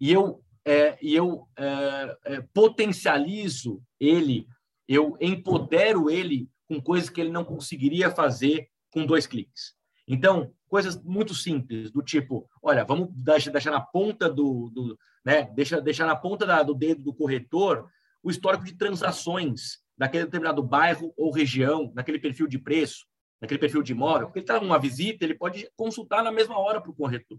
e 0.00 0.12
eu, 0.12 0.42
é, 0.64 0.98
e 1.00 1.14
eu 1.14 1.48
é, 1.56 2.18
é, 2.24 2.40
potencializo 2.52 3.82
ele, 3.98 4.46
eu 4.86 5.16
empodero 5.20 6.10
ele 6.10 6.48
com 6.68 6.80
coisas 6.80 7.08
que 7.08 7.20
ele 7.20 7.30
não 7.30 7.44
conseguiria 7.44 8.10
fazer 8.10 8.68
com 8.90 9.06
dois 9.06 9.26
cliques. 9.26 9.74
Então, 10.06 10.52
coisas 10.74 11.00
muito 11.04 11.32
simples, 11.36 11.92
do 11.92 12.02
tipo, 12.02 12.50
olha, 12.60 12.84
vamos 12.84 13.08
deixar 13.14 13.70
na 13.70 13.80
ponta 13.80 14.28
do, 14.28 14.68
do 14.74 14.98
né, 15.24 15.48
deixa, 15.54 15.80
deixar 15.80 16.04
na 16.04 16.16
ponta 16.16 16.44
da, 16.44 16.64
do 16.64 16.74
dedo 16.74 17.00
do 17.00 17.14
corretor 17.14 17.88
o 18.20 18.28
histórico 18.28 18.64
de 18.64 18.74
transações 18.74 19.78
daquele 19.96 20.24
determinado 20.24 20.60
bairro 20.64 21.14
ou 21.16 21.30
região, 21.30 21.92
naquele 21.94 22.18
perfil 22.18 22.48
de 22.48 22.58
preço, 22.58 23.06
naquele 23.40 23.60
perfil 23.60 23.84
de 23.84 23.92
imóvel, 23.92 24.26
porque 24.26 24.40
ele 24.40 24.44
está 24.46 24.60
numa 24.60 24.76
visita, 24.76 25.24
ele 25.24 25.36
pode 25.36 25.70
consultar 25.76 26.24
na 26.24 26.32
mesma 26.32 26.58
hora 26.58 26.80
para 26.80 26.90
o 26.90 26.94
corretor, 26.96 27.38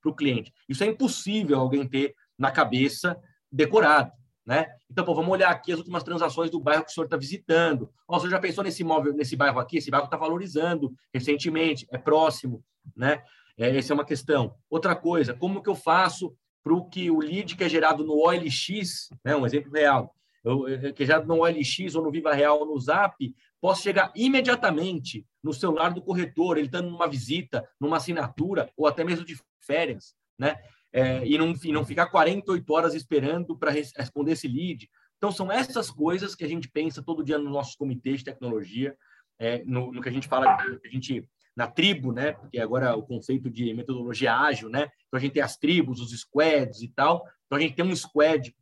para 0.00 0.08
o 0.08 0.14
cliente. 0.14 0.54
Isso 0.68 0.84
é 0.84 0.86
impossível 0.86 1.58
alguém 1.58 1.88
ter 1.88 2.14
na 2.38 2.52
cabeça 2.52 3.20
decorado. 3.50 4.12
Né? 4.46 4.66
Então, 4.88 5.04
pô, 5.04 5.12
vamos 5.12 5.32
olhar 5.32 5.50
aqui 5.50 5.72
as 5.72 5.78
últimas 5.78 6.04
transações 6.04 6.50
do 6.50 6.60
bairro 6.60 6.84
que 6.84 6.90
o 6.90 6.94
senhor 6.94 7.06
está 7.06 7.16
visitando. 7.16 7.90
Oh, 8.06 8.16
o 8.16 8.20
senhor 8.20 8.30
já 8.30 8.38
pensou 8.38 8.62
nesse 8.62 8.82
imóvel, 8.82 9.12
nesse 9.12 9.34
bairro 9.34 9.58
aqui? 9.58 9.78
Esse 9.78 9.90
bairro 9.90 10.04
está 10.04 10.16
valorizando 10.16 10.94
recentemente, 11.12 11.84
é 11.90 11.98
próximo, 11.98 12.62
né? 12.96 13.24
É, 13.58 13.76
essa 13.76 13.92
é 13.92 13.94
uma 13.94 14.04
questão. 14.04 14.54
Outra 14.70 14.94
coisa, 14.94 15.34
como 15.34 15.60
que 15.60 15.68
eu 15.68 15.74
faço 15.74 16.32
para 16.62 16.74
o 16.74 16.88
que 16.88 17.10
o 17.10 17.18
lead 17.18 17.56
que 17.56 17.64
é 17.64 17.68
gerado 17.68 18.04
no 18.04 18.14
OLX, 18.14 19.08
né, 19.24 19.34
um 19.34 19.46
exemplo 19.46 19.72
real, 19.72 20.14
eu, 20.44 20.92
que 20.94 21.02
é 21.02 21.06
gerado 21.06 21.26
no 21.26 21.40
OLX 21.40 21.94
ou 21.96 22.02
no 22.02 22.10
Viva 22.10 22.32
Real 22.32 22.60
ou 22.60 22.66
no 22.66 22.78
Zap, 22.78 23.16
possa 23.60 23.82
chegar 23.82 24.12
imediatamente 24.14 25.26
no 25.42 25.52
celular 25.52 25.92
do 25.92 26.02
corretor, 26.02 26.56
ele 26.56 26.66
estando 26.66 26.90
numa 26.90 27.08
visita, 27.08 27.68
numa 27.80 27.96
assinatura 27.96 28.70
ou 28.76 28.86
até 28.86 29.02
mesmo 29.02 29.24
de 29.24 29.36
férias, 29.60 30.14
né? 30.38 30.56
É, 30.96 31.26
e, 31.26 31.36
não, 31.36 31.52
e 31.62 31.72
não 31.72 31.84
ficar 31.84 32.06
48 32.06 32.72
horas 32.72 32.94
esperando 32.94 33.54
para 33.54 33.70
responder 33.70 34.32
esse 34.32 34.48
lead. 34.48 34.88
Então, 35.18 35.30
são 35.30 35.52
essas 35.52 35.90
coisas 35.90 36.34
que 36.34 36.42
a 36.42 36.48
gente 36.48 36.70
pensa 36.70 37.02
todo 37.02 37.22
dia 37.22 37.36
nos 37.36 37.52
nossos 37.52 37.76
comitês 37.76 38.20
de 38.20 38.24
tecnologia, 38.24 38.96
é, 39.38 39.62
no, 39.66 39.92
no, 39.92 40.00
que 40.00 40.08
a 40.08 40.12
gente 40.12 40.26
fala, 40.26 40.56
a 40.56 40.88
gente, 40.88 41.28
na 41.54 41.66
tribo, 41.66 42.12
né? 42.12 42.32
Porque 42.32 42.58
agora 42.58 42.96
o 42.96 43.02
conceito 43.02 43.50
de 43.50 43.74
metodologia 43.74 44.34
ágil, 44.34 44.70
né? 44.70 44.88
Então, 45.06 45.18
a 45.18 45.20
gente 45.20 45.34
tem 45.34 45.42
as 45.42 45.58
tribos, 45.58 46.00
os 46.00 46.18
squads 46.18 46.80
e 46.80 46.88
tal. 46.88 47.22
Então, 47.44 47.58
a 47.58 47.60
gente 47.60 47.74
tem 47.74 47.84
um 47.84 47.94
squad 47.94 48.56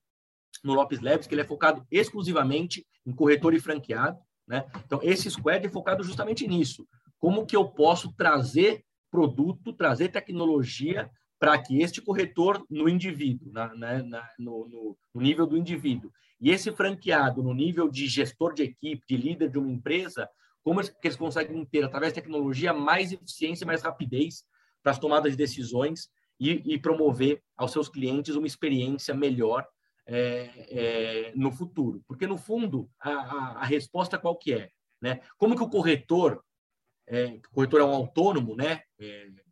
no 0.65 0.75
Lopes 0.75 1.01
Labs 1.01 1.29
que 1.29 1.35
ele 1.37 1.43
é 1.43 1.47
focado 1.47 1.87
exclusivamente 1.89 2.85
em 3.07 3.13
corretor 3.13 3.55
e 3.55 3.61
franqueado, 3.61 4.19
né? 4.45 4.67
Então, 4.85 4.99
esse 5.05 5.31
squad 5.31 5.65
é 5.65 5.71
focado 5.71 6.03
justamente 6.03 6.49
nisso. 6.49 6.85
Como 7.17 7.47
que 7.47 7.55
eu 7.55 7.69
posso 7.69 8.13
trazer 8.13 8.85
produto, 9.09 9.73
trazer 9.73 10.09
tecnologia 10.09 11.09
para 11.39 11.61
que 11.61 11.83
este 11.83 12.01
corretor 12.01 12.65
no 12.71 12.89
indivíduo, 12.89 13.53
na, 13.53 13.75
na, 13.75 14.03
na, 14.03 14.29
no, 14.39 14.97
no, 15.15 15.21
nível 15.21 15.47
do 15.47 15.57
indivíduo, 15.57 16.11
e 16.41 16.51
esse 16.51 16.73
franqueado 16.73 17.43
no 17.43 17.53
nível 17.53 17.89
de 17.89 18.07
gestor 18.07 18.55
de 18.55 18.63
equipe, 18.63 19.05
de 19.09 19.17
líder 19.17 19.51
de 19.51 19.59
uma 19.59 19.71
empresa, 19.71 20.29
como 20.63 20.81
eles, 20.81 20.91
que 20.91 21.07
eles 21.07 21.17
conseguem 21.17 21.65
ter, 21.65 21.85
através 21.85 22.13
da 22.13 22.21
tecnologia, 22.21 22.73
mais 22.73 23.13
eficiência, 23.13 23.67
mais 23.67 23.83
rapidez 23.83 24.45
para 24.83 24.93
as 24.93 24.99
tomadas 24.99 25.33
de 25.33 25.39
decisões 25.39 26.09
e, 26.39 26.75
e, 26.75 26.79
promover 26.79 27.43
aos 27.57 27.73
seus 27.73 27.89
clientes 27.89 28.35
uma 28.35 28.47
experiência 28.47 29.15
melhor 29.15 29.67
é, 30.07 30.51
é, 30.71 31.33
no 31.35 31.53
futuro. 31.53 32.03
Porque, 32.07 32.27
no 32.27 32.37
fundo, 32.37 32.91
a, 33.01 33.11
a, 33.11 33.37
a, 33.61 33.65
resposta 33.65 34.19
qual 34.19 34.37
que 34.37 34.53
é? 34.53 34.71
Né? 35.01 35.21
Como 35.37 35.57
que 35.57 35.63
o 35.63 35.69
corretor, 35.69 36.43
é, 37.07 37.27
o 37.27 37.55
corretor 37.55 37.81
é 37.81 37.85
um 37.85 37.95
autônomo, 37.95 38.57
né? 38.57 38.83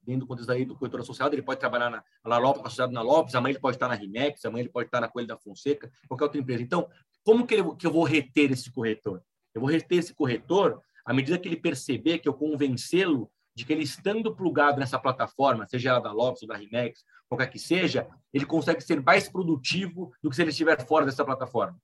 É, 0.02 0.06
dentro 0.06 0.20
do 0.20 0.26
contexto 0.26 0.50
aí 0.50 0.64
do 0.64 0.74
corretor 0.76 1.00
associado, 1.00 1.34
ele 1.34 1.42
pode 1.42 1.60
trabalhar 1.60 1.90
na, 1.90 2.04
na 2.24 2.38
Lopes, 2.38 2.62
associado 2.64 2.92
na 2.92 3.02
Lopes, 3.02 3.34
amanhã 3.34 3.52
ele 3.52 3.60
pode 3.60 3.76
estar 3.76 3.88
na 3.88 3.94
Rimex, 3.94 4.44
amanhã 4.44 4.62
ele 4.62 4.68
pode 4.68 4.88
estar 4.88 5.00
na 5.00 5.08
Coelho 5.08 5.28
da 5.28 5.36
Fonseca, 5.36 5.90
qualquer 6.08 6.24
outra 6.24 6.40
empresa. 6.40 6.62
Então, 6.62 6.88
como 7.24 7.46
que, 7.46 7.54
ele, 7.54 7.76
que 7.76 7.86
eu 7.86 7.92
vou 7.92 8.04
reter 8.04 8.50
esse 8.50 8.70
corretor? 8.70 9.22
Eu 9.54 9.60
vou 9.60 9.70
reter 9.70 9.98
esse 9.98 10.14
corretor 10.14 10.80
à 11.04 11.12
medida 11.12 11.38
que 11.38 11.48
ele 11.48 11.56
perceber 11.56 12.18
que 12.18 12.28
eu 12.28 12.34
convencê-lo 12.34 13.30
de 13.54 13.64
que 13.64 13.72
ele 13.72 13.82
estando 13.82 14.34
plugado 14.34 14.78
nessa 14.80 14.98
plataforma, 14.98 15.66
seja 15.68 15.90
ela 15.90 16.00
da 16.00 16.12
Lopes 16.12 16.42
ou 16.42 16.48
da 16.48 16.56
Rimex, 16.56 17.04
qualquer 17.28 17.48
que 17.48 17.58
seja, 17.58 18.08
ele 18.32 18.46
consegue 18.46 18.80
ser 18.80 19.02
mais 19.02 19.28
produtivo 19.28 20.12
do 20.22 20.30
que 20.30 20.36
se 20.36 20.42
ele 20.42 20.50
estiver 20.50 20.84
fora 20.86 21.04
dessa 21.04 21.24
plataforma. 21.24 21.78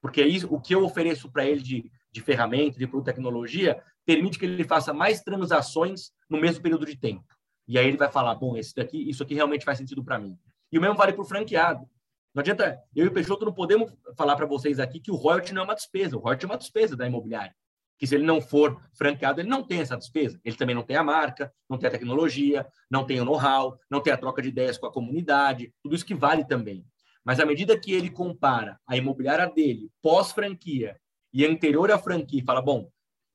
Porque 0.00 0.22
isso, 0.22 0.46
o 0.52 0.60
que 0.60 0.74
eu 0.74 0.84
ofereço 0.84 1.30
para 1.30 1.44
ele 1.44 1.60
de, 1.60 1.90
de 2.12 2.20
ferramenta, 2.20 2.78
de 2.78 2.86
produto 2.86 3.06
tecnologia, 3.06 3.82
permite 4.06 4.38
que 4.38 4.46
ele 4.46 4.64
faça 4.64 4.92
mais 4.92 5.20
transações 5.22 6.12
no 6.30 6.40
mesmo 6.40 6.62
período 6.62 6.86
de 6.86 6.96
tempo. 6.96 7.24
E 7.68 7.78
aí 7.78 7.86
ele 7.86 7.98
vai 7.98 8.10
falar, 8.10 8.34
bom, 8.34 8.56
esse 8.56 8.74
daqui, 8.74 9.08
isso 9.08 9.22
aqui 9.22 9.34
realmente 9.34 9.64
faz 9.64 9.76
sentido 9.76 10.02
para 10.02 10.18
mim. 10.18 10.38
E 10.72 10.78
o 10.78 10.80
mesmo 10.80 10.96
vale 10.96 11.12
para 11.12 11.20
o 11.20 11.24
franqueado. 11.24 11.86
Não 12.34 12.40
adianta, 12.40 12.82
eu 12.96 13.04
e 13.04 13.08
o 13.08 13.12
Peixoto 13.12 13.44
não 13.44 13.52
podemos 13.52 13.92
falar 14.16 14.36
para 14.36 14.46
vocês 14.46 14.80
aqui 14.80 14.98
que 15.00 15.10
o 15.10 15.16
royalty 15.16 15.52
não 15.52 15.62
é 15.62 15.64
uma 15.66 15.74
despesa. 15.74 16.16
O 16.16 16.20
royalty 16.20 16.46
é 16.46 16.48
uma 16.48 16.56
despesa 16.56 16.96
da 16.96 17.06
imobiliária. 17.06 17.54
Que 17.98 18.06
se 18.06 18.14
ele 18.14 18.24
não 18.24 18.40
for 18.40 18.80
franqueado, 18.94 19.40
ele 19.40 19.48
não 19.50 19.62
tem 19.62 19.80
essa 19.80 19.96
despesa. 19.96 20.40
Ele 20.42 20.56
também 20.56 20.74
não 20.74 20.82
tem 20.82 20.96
a 20.96 21.02
marca, 21.02 21.52
não 21.68 21.76
tem 21.76 21.88
a 21.88 21.90
tecnologia, 21.90 22.66
não 22.90 23.04
tem 23.04 23.20
o 23.20 23.24
know-how, 23.24 23.78
não 23.90 24.00
tem 24.00 24.12
a 24.12 24.16
troca 24.16 24.40
de 24.40 24.48
ideias 24.48 24.78
com 24.78 24.86
a 24.86 24.92
comunidade, 24.92 25.74
tudo 25.82 25.94
isso 25.94 26.06
que 26.06 26.14
vale 26.14 26.46
também. 26.46 26.86
Mas 27.22 27.38
à 27.38 27.44
medida 27.44 27.78
que 27.78 27.92
ele 27.92 28.08
compara 28.08 28.80
a 28.86 28.96
imobiliária 28.96 29.46
dele 29.52 29.90
pós-franquia 30.00 30.98
e 31.32 31.44
anterior 31.44 31.90
à 31.90 31.98
franquia, 31.98 32.42
fala, 32.46 32.62
bom, 32.62 32.88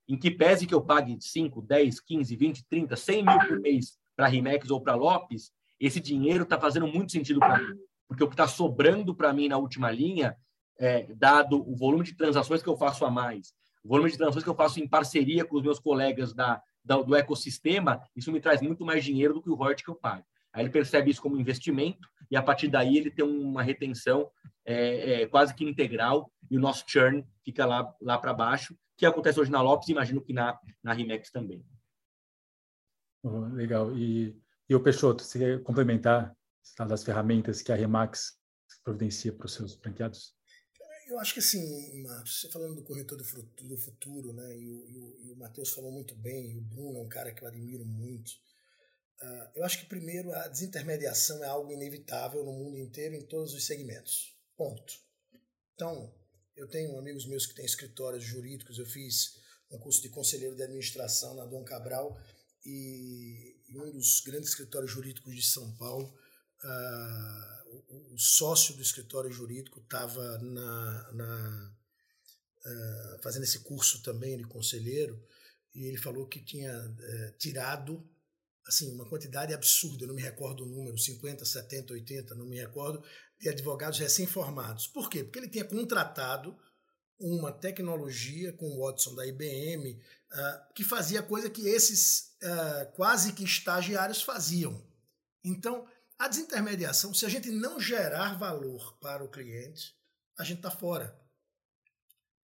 em 0.08 0.18
que 0.18 0.32
pese 0.32 0.66
que 0.66 0.74
eu 0.74 0.82
pague 0.82 1.18
5, 1.20 1.62
10, 1.62 2.00
15, 2.00 2.36
20, 2.36 2.66
30, 2.68 2.96
100 2.96 3.24
mil 3.24 3.40
por 3.40 3.60
mês 3.60 4.02
para 4.16 4.28
Rimex 4.28 4.70
ou 4.70 4.82
para 4.82 4.96
Lopes, 4.96 5.52
esse 5.80 6.00
dinheiro 6.00 6.44
está 6.44 6.60
fazendo 6.60 6.88
muito 6.88 7.12
sentido 7.12 7.40
para 7.40 7.58
mim. 7.60 7.76
Porque 8.08 8.24
o 8.24 8.28
que 8.28 8.34
está 8.34 8.48
sobrando 8.48 9.16
para 9.16 9.34
mim 9.34 9.48
na 9.48 9.58
última 9.58 9.92
linha, 9.92 10.36
é, 10.80 11.08
dado 11.16 11.68
o 11.68 11.76
volume 11.76 12.04
de 12.04 12.16
transações 12.16 12.62
que 12.62 12.70
eu 12.70 12.78
faço 12.78 13.06
a 13.06 13.12
mais, 13.12 13.54
o 13.84 13.90
volume 13.90 14.10
de 14.10 14.18
transações 14.18 14.44
que 14.44 14.50
eu 14.50 14.56
faço 14.56 14.80
em 14.80 14.88
parceria 14.88 15.44
com 15.44 15.58
os 15.58 15.64
meus 15.64 15.80
colegas 15.80 16.34
da, 16.34 16.62
da 16.84 16.98
do 17.02 17.16
ecossistema, 17.16 18.02
isso 18.16 18.32
me 18.32 18.40
traz 18.40 18.62
muito 18.62 18.86
mais 18.86 19.04
dinheiro 19.04 19.34
do 19.34 19.42
que 19.42 19.50
o 19.50 19.56
royalty 19.56 19.84
que 19.84 19.90
eu 19.90 19.96
pago. 19.96 20.26
Aí 20.54 20.64
ele 20.64 20.70
percebe 20.70 21.10
isso 21.10 21.22
como 21.22 21.40
investimento 21.40 22.08
e 22.30 22.38
a 22.38 22.42
partir 22.42 22.68
daí 22.68 22.96
ele 22.96 23.10
tem 23.10 23.26
uma 23.26 23.64
retenção 23.64 24.30
é, 24.66 25.24
é, 25.24 25.28
quase 25.28 25.54
que 25.54 25.66
integral 25.66 26.32
e 26.50 26.58
o 26.58 26.62
nosso 26.62 26.86
churn 26.88 27.26
fica 27.44 27.66
lá, 27.66 27.92
lá 28.00 28.18
para 28.18 28.34
baixo, 28.34 28.76
que 28.96 29.06
acontece 29.06 29.40
hoje 29.40 29.52
na 29.52 29.62
Lopes, 29.62 29.90
imagino 29.90 30.22
que 30.22 30.32
na, 30.32 30.58
na 30.84 30.94
Rimex 30.94 31.32
também. 31.32 31.66
Oh, 33.24 33.40
legal. 33.56 33.98
E, 33.98 34.38
e 34.70 34.76
o 34.76 34.84
Peixoto, 34.84 35.24
você 35.24 35.40
quer 35.40 35.64
complementar 35.64 36.36
das 36.88 37.04
ferramentas 37.04 37.62
que 37.62 37.72
a 37.72 37.76
Remax 37.76 38.34
providencia 38.84 39.32
para 39.32 39.46
os 39.46 39.54
seus 39.54 39.74
franqueados? 39.76 40.36
Eu 41.08 41.20
acho 41.20 41.34
que 41.34 41.40
assim, 41.40 42.02
Marcos, 42.02 42.42
você 42.42 42.50
falando 42.50 42.76
do 42.76 42.84
corretor 42.84 43.18
do 43.18 43.78
futuro, 43.78 44.34
né? 44.34 44.58
E 44.58 44.68
o, 44.68 44.90
e 44.90 44.98
o, 44.98 45.18
e 45.22 45.32
o 45.32 45.36
Matheus 45.36 45.72
falou 45.72 45.92
muito 45.92 46.16
bem, 46.16 46.52
e 46.52 46.58
o 46.58 46.62
Bruno 46.62 47.00
é 47.00 47.02
um 47.02 47.10
cara 47.10 47.34
que 47.34 47.44
eu 47.44 47.48
admiro 47.48 47.86
muito. 47.86 48.32
Uh, 49.22 49.50
eu 49.56 49.64
acho 49.64 49.80
que, 49.80 49.86
primeiro, 49.86 50.32
a 50.34 50.48
desintermediação 50.48 51.44
é 51.44 51.48
algo 51.48 51.72
inevitável 51.72 52.44
no 52.44 52.52
mundo 52.52 52.78
inteiro, 52.78 53.16
em 53.16 53.26
todos 53.26 53.54
os 53.54 53.66
segmentos. 53.66 54.36
Ponto. 54.58 54.94
Então, 55.76 56.14
eu 56.56 56.68
tenho 56.68 56.98
amigos 56.98 57.26
meus 57.26 57.46
que 57.46 57.56
têm 57.56 57.66
escritórios 57.66 58.24
jurídicos, 58.24 58.80
eu 58.80 58.86
fiz 58.86 59.38
um 59.72 59.78
curso 59.78 60.02
de 60.02 60.10
conselheiro 60.10 60.56
de 60.56 60.64
administração 60.64 61.36
na 61.36 61.46
Dom 61.46 61.64
Cabral 61.64 62.18
e, 62.66 63.56
um 63.76 63.92
dos 63.92 64.22
grandes 64.22 64.50
escritórios 64.50 64.92
jurídicos 64.92 65.36
de 65.36 65.42
São 65.42 65.76
Paulo, 65.76 66.14
uh, 66.64 67.70
o, 67.90 68.14
o, 68.14 68.20
sócio 68.20 68.76
do 68.76 68.82
escritório 68.82 69.32
jurídico 69.32 69.80
estava 69.80 70.38
na, 70.40 71.12
na 71.14 71.76
uh, 72.66 73.22
fazendo 73.24 73.44
esse 73.44 73.60
curso 73.60 74.02
também 74.04 74.38
de 74.38 74.44
conselheiro 74.44 75.22
e 75.74 75.86
ele 75.86 75.98
falou 75.98 76.28
que 76.28 76.40
tinha 76.40 76.72
uh, 76.72 77.38
tirado 77.38 78.08
assim 78.66 78.94
uma 78.94 79.08
quantidade 79.10 79.54
absurda, 79.54 80.08
não 80.08 80.16
me 80.16 80.22
recordo 80.22 80.64
o 80.64 80.68
número, 80.68 80.98
50, 80.98 81.44
70, 81.44 81.94
80, 81.94 82.36
não 82.36 82.46
me 82.46 82.58
recordo, 82.58 83.04
de 83.40 83.50
advogados 83.50 84.00
recém-formados. 84.00 84.88
Por 84.88 85.10
quê? 85.10 85.24
Porque 85.24 85.40
ele 85.40 85.50
tinha 85.50 85.66
contratado 85.66 86.58
uma 87.20 87.52
tecnologia 87.52 88.54
com 88.54 88.70
o 88.70 88.86
Watson 88.86 89.16
da 89.16 89.26
IBM 89.26 90.00
que 90.74 90.84
fazia 90.84 91.22
coisa 91.22 91.50
que 91.50 91.68
esses 91.68 92.36
uh, 92.42 92.92
quase 92.96 93.34
que 93.34 93.44
estagiários 93.44 94.22
faziam. 94.22 94.84
Então, 95.44 95.88
a 96.18 96.28
desintermediação, 96.28 97.14
se 97.14 97.26
a 97.26 97.30
gente 97.30 97.52
não 97.52 97.80
gerar 97.80 98.38
valor 98.38 98.98
para 99.00 99.24
o 99.24 99.30
cliente, 99.30 99.96
a 100.38 100.44
gente 100.44 100.58
está 100.58 100.72
fora. 100.72 101.20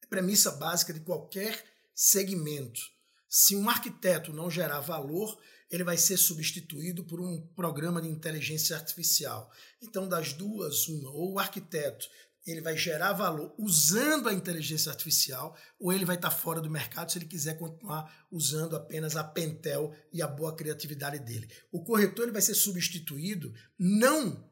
É 0.04 0.08
premissa 0.08 0.52
básica 0.52 0.94
de 0.94 1.00
qualquer 1.00 1.64
segmento. 1.96 2.82
Se 3.28 3.56
um 3.56 3.70
arquiteto 3.70 4.34
não 4.34 4.50
gerar 4.50 4.82
valor, 4.82 5.40
ele 5.70 5.84
vai 5.84 5.98
ser 5.98 6.18
substituído 6.18 7.04
por 7.04 7.20
um 7.20 7.46
programa 7.56 8.02
de 8.02 8.08
inteligência 8.08 8.76
artificial. 8.76 9.52
Então, 9.82 10.08
das 10.08 10.34
duas, 10.34 10.88
uma, 10.88 11.10
ou 11.12 11.34
o 11.34 11.40
arquiteto 11.40 12.08
ele 12.52 12.62
vai 12.62 12.78
gerar 12.78 13.14
valor 13.14 13.54
usando 13.58 14.30
a 14.30 14.34
inteligência 14.34 14.90
artificial, 14.90 15.56
ou 15.80 15.92
ele 15.92 16.06
vai 16.06 16.16
estar 16.16 16.32
fora 16.32 16.62
do 16.62 16.70
mercado 16.70 17.12
se 17.12 17.18
ele 17.18 17.26
quiser 17.26 17.58
continuar 17.58 18.28
usando 18.32 18.76
apenas 18.76 19.16
a 19.16 19.24
Pentel 19.24 19.94
e 20.12 20.22
a 20.22 20.28
boa 20.28 20.56
criatividade 20.56 21.20
dele. 21.20 21.50
O 21.72 21.84
corretor 21.84 22.24
ele 22.24 22.32
vai 22.32 22.42
ser 22.42 22.56
substituído 22.56 23.54
não 23.78 24.48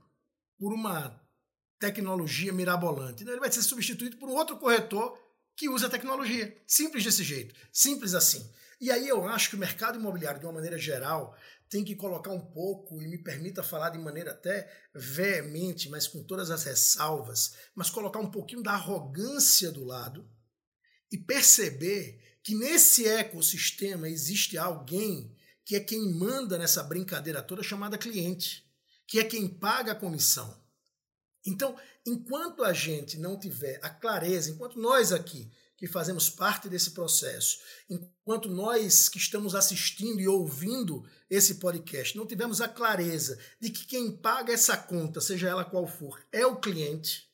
por 0.58 0.74
uma 0.74 1.22
tecnologia 1.80 2.52
mirabolante, 2.52 3.24
não, 3.24 3.32
ele 3.32 3.40
vai 3.40 3.52
ser 3.52 3.62
substituído 3.62 4.18
por 4.18 4.30
um 4.30 4.34
outro 4.34 4.58
corretor 4.58 5.18
que 5.56 5.70
usa 5.70 5.88
a 5.88 5.90
tecnologia. 5.90 6.56
Simples 6.66 7.04
desse 7.04 7.24
jeito, 7.24 7.56
simples 7.72 8.14
assim. 8.14 8.52
E 8.80 8.92
aí 8.92 9.08
eu 9.08 9.28
acho 9.28 9.50
que 9.50 9.56
o 9.56 9.60
mercado 9.60 9.98
imobiliário, 9.98 10.40
de 10.40 10.46
uma 10.46 10.54
maneira 10.54 10.78
geral, 10.78 11.36
tem 11.70 11.84
que 11.84 11.96
colocar 11.96 12.32
um 12.32 12.40
pouco, 12.40 13.02
e 13.02 13.08
me 13.08 13.18
permita 13.18 13.64
falar 13.64 13.90
de 13.90 13.98
maneira 13.98 14.32
até 14.32 14.72
veemente, 14.94 15.90
mas 15.90 16.08
com 16.08 16.24
todas 16.24 16.50
as 16.52 16.64
ressalvas, 16.64 17.56
mas 17.76 17.90
colocar 17.90 18.20
um 18.20 18.32
pouquinho 18.32 18.64
da 18.64 18.74
arrogância 18.74 19.72
do 19.72 19.84
lado 19.84 20.30
e 21.12 21.18
perceber 21.18 22.40
que 22.44 22.56
nesse 22.56 23.08
ecossistema 23.08 24.08
existe 24.08 24.58
alguém 24.58 25.36
que 25.66 25.76
é 25.76 25.80
quem 25.82 26.14
manda 26.14 26.58
nessa 26.58 26.82
brincadeira 26.82 27.42
toda 27.42 27.62
chamada 27.62 27.98
cliente, 27.98 28.66
que 29.06 29.20
é 29.20 29.24
quem 29.24 29.48
paga 29.48 29.92
a 29.92 29.96
comissão. 29.96 30.58
Então, 31.46 31.78
enquanto 32.06 32.64
a 32.64 32.72
gente 32.72 33.18
não 33.18 33.38
tiver 33.38 33.80
a 33.82 33.90
clareza, 33.90 34.50
enquanto 34.50 34.80
nós 34.80 35.12
aqui 35.12 35.52
que 35.78 35.88
fazemos 35.88 36.30
parte 36.30 36.68
desse 36.68 36.92
processo, 36.92 37.60
enquanto 37.88 38.50
nós 38.50 39.08
que 39.08 39.20
estamos 39.20 39.54
assistindo 39.54 40.20
e 40.20 40.28
ouvindo 40.28 41.08
esse 41.30 41.56
podcast 41.56 42.18
não 42.18 42.26
tivermos 42.26 42.60
a 42.62 42.68
clareza 42.68 43.38
de 43.60 43.70
que 43.70 43.86
quem 43.86 44.12
paga 44.12 44.52
essa 44.52 44.76
conta, 44.76 45.22
seja 45.22 45.48
ela 45.48 45.64
qual 45.64 45.88
for, 45.88 46.20
é 46.32 46.46
o 46.46 46.60
cliente, 46.60 47.28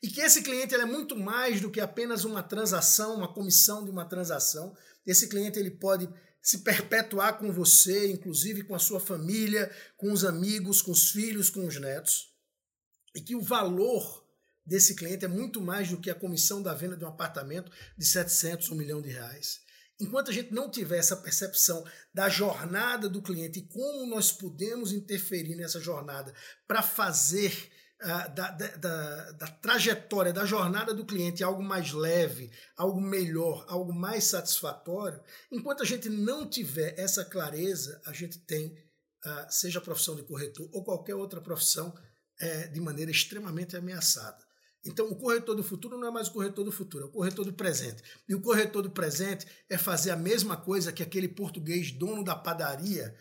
e 0.00 0.08
que 0.08 0.20
esse 0.20 0.42
cliente 0.42 0.76
é 0.76 0.84
muito 0.84 1.16
mais 1.16 1.60
do 1.60 1.70
que 1.70 1.80
apenas 1.80 2.24
uma 2.24 2.42
transação, 2.42 3.16
uma 3.16 3.34
comissão 3.34 3.84
de 3.84 3.90
uma 3.90 4.04
transação, 4.04 4.76
esse 5.04 5.26
cliente 5.28 5.58
ele 5.58 5.72
pode 5.72 6.08
se 6.40 6.58
perpetuar 6.58 7.36
com 7.36 7.52
você, 7.52 8.12
inclusive 8.12 8.62
com 8.62 8.76
a 8.76 8.78
sua 8.78 9.00
família, 9.00 9.74
com 9.96 10.12
os 10.12 10.24
amigos, 10.24 10.80
com 10.80 10.92
os 10.92 11.10
filhos, 11.10 11.50
com 11.50 11.66
os 11.66 11.80
netos, 11.80 12.32
e 13.14 13.20
que 13.20 13.34
o 13.34 13.42
valor 13.42 14.24
desse 14.68 14.94
cliente 14.94 15.24
é 15.24 15.28
muito 15.28 15.60
mais 15.60 15.88
do 15.88 15.98
que 15.98 16.10
a 16.10 16.14
comissão 16.14 16.62
da 16.62 16.74
venda 16.74 16.96
de 16.96 17.04
um 17.04 17.08
apartamento 17.08 17.72
de 17.96 18.04
700, 18.04 18.70
1 18.70 18.74
milhão 18.74 19.00
de 19.00 19.08
reais. 19.08 19.60
Enquanto 20.00 20.30
a 20.30 20.34
gente 20.34 20.52
não 20.52 20.70
tiver 20.70 20.98
essa 20.98 21.16
percepção 21.16 21.84
da 22.14 22.28
jornada 22.28 23.08
do 23.08 23.22
cliente 23.22 23.58
e 23.58 23.66
como 23.66 24.06
nós 24.06 24.30
podemos 24.30 24.92
interferir 24.92 25.56
nessa 25.56 25.80
jornada 25.80 26.32
para 26.68 26.82
fazer 26.82 27.68
uh, 28.02 28.34
da, 28.34 28.50
da, 28.50 29.32
da, 29.32 29.46
trajetória, 29.60 30.32
da 30.32 30.44
jornada 30.44 30.94
do 30.94 31.04
cliente 31.04 31.42
algo 31.42 31.62
mais 31.62 31.92
leve, 31.92 32.52
algo 32.76 33.00
melhor, 33.00 33.64
algo 33.68 33.92
mais 33.92 34.24
satisfatório, 34.24 35.20
enquanto 35.50 35.82
a 35.82 35.86
gente 35.86 36.08
não 36.08 36.48
tiver 36.48 36.94
essa 36.96 37.24
clareza, 37.24 38.00
a 38.06 38.12
gente 38.12 38.38
tem, 38.38 38.68
uh, 39.24 39.46
seja 39.50 39.80
a 39.80 39.82
profissão 39.82 40.14
de 40.14 40.22
corretor 40.22 40.68
ou 40.72 40.84
qualquer 40.84 41.16
outra 41.16 41.40
profissão, 41.40 41.88
uh, 41.88 42.72
de 42.72 42.80
maneira 42.80 43.10
extremamente 43.10 43.76
ameaçada. 43.76 44.47
Então, 44.84 45.08
o 45.08 45.16
corretor 45.16 45.54
do 45.54 45.62
futuro 45.62 45.98
não 45.98 46.08
é 46.08 46.10
mais 46.10 46.28
o 46.28 46.32
corretor 46.32 46.64
do 46.64 46.72
futuro, 46.72 47.04
é 47.04 47.06
o 47.06 47.10
corretor 47.10 47.44
do 47.44 47.52
presente. 47.52 48.02
E 48.28 48.34
o 48.34 48.40
corretor 48.40 48.82
do 48.82 48.90
presente 48.90 49.46
é 49.68 49.76
fazer 49.76 50.10
a 50.10 50.16
mesma 50.16 50.56
coisa 50.56 50.92
que 50.92 51.02
aquele 51.02 51.28
português 51.28 51.90
dono 51.90 52.22
da 52.22 52.34
padaria 52.34 53.14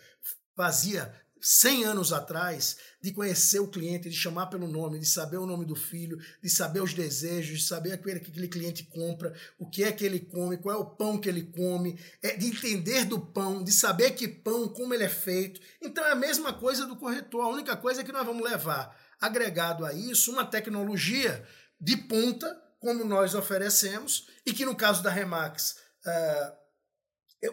fazia 0.55 1.13
100 1.41 1.85
anos 1.85 2.13
atrás, 2.13 2.77
de 3.01 3.11
conhecer 3.11 3.59
o 3.59 3.67
cliente, 3.67 4.09
de 4.09 4.15
chamar 4.15 4.47
pelo 4.47 4.67
nome, 4.67 4.99
de 4.99 5.05
saber 5.05 5.37
o 5.37 5.45
nome 5.45 5.65
do 5.65 5.75
filho, 5.75 6.17
de 6.41 6.49
saber 6.49 6.81
os 6.81 6.93
desejos, 6.93 7.59
de 7.59 7.65
saber 7.65 7.93
aquele 7.93 8.19
que 8.19 8.31
aquele 8.31 8.47
cliente 8.47 8.83
compra, 8.83 9.33
o 9.57 9.69
que 9.69 9.83
é 9.83 9.91
que 9.91 10.03
ele 10.03 10.19
come, 10.19 10.57
qual 10.57 10.75
é 10.75 10.79
o 10.79 10.85
pão 10.85 11.19
que 11.19 11.29
ele 11.29 11.43
come, 11.43 11.99
é 12.21 12.35
de 12.35 12.47
entender 12.47 13.05
do 13.05 13.19
pão, 13.19 13.63
de 13.63 13.71
saber 13.71 14.11
que 14.11 14.27
pão, 14.27 14.67
como 14.67 14.93
ele 14.93 15.03
é 15.03 15.09
feito. 15.09 15.61
Então 15.81 16.03
é 16.05 16.11
a 16.11 16.15
mesma 16.15 16.53
coisa 16.53 16.85
do 16.85 16.95
corretor, 16.95 17.41
a 17.41 17.49
única 17.49 17.77
coisa 17.77 18.01
é 18.01 18.03
que 18.03 18.11
nós 18.11 18.25
vamos 18.25 18.43
levar 18.43 19.06
agregado 19.19 19.85
a 19.85 19.93
isso 19.93 20.31
uma 20.31 20.45
tecnologia 20.45 21.45
de 21.79 21.97
ponta, 21.97 22.61
como 22.79 23.03
nós 23.03 23.35
oferecemos, 23.35 24.27
e 24.45 24.53
que 24.53 24.65
no 24.65 24.75
caso 24.75 25.01
da 25.03 25.09
Remax, 25.09 25.77
uh, 26.05 26.57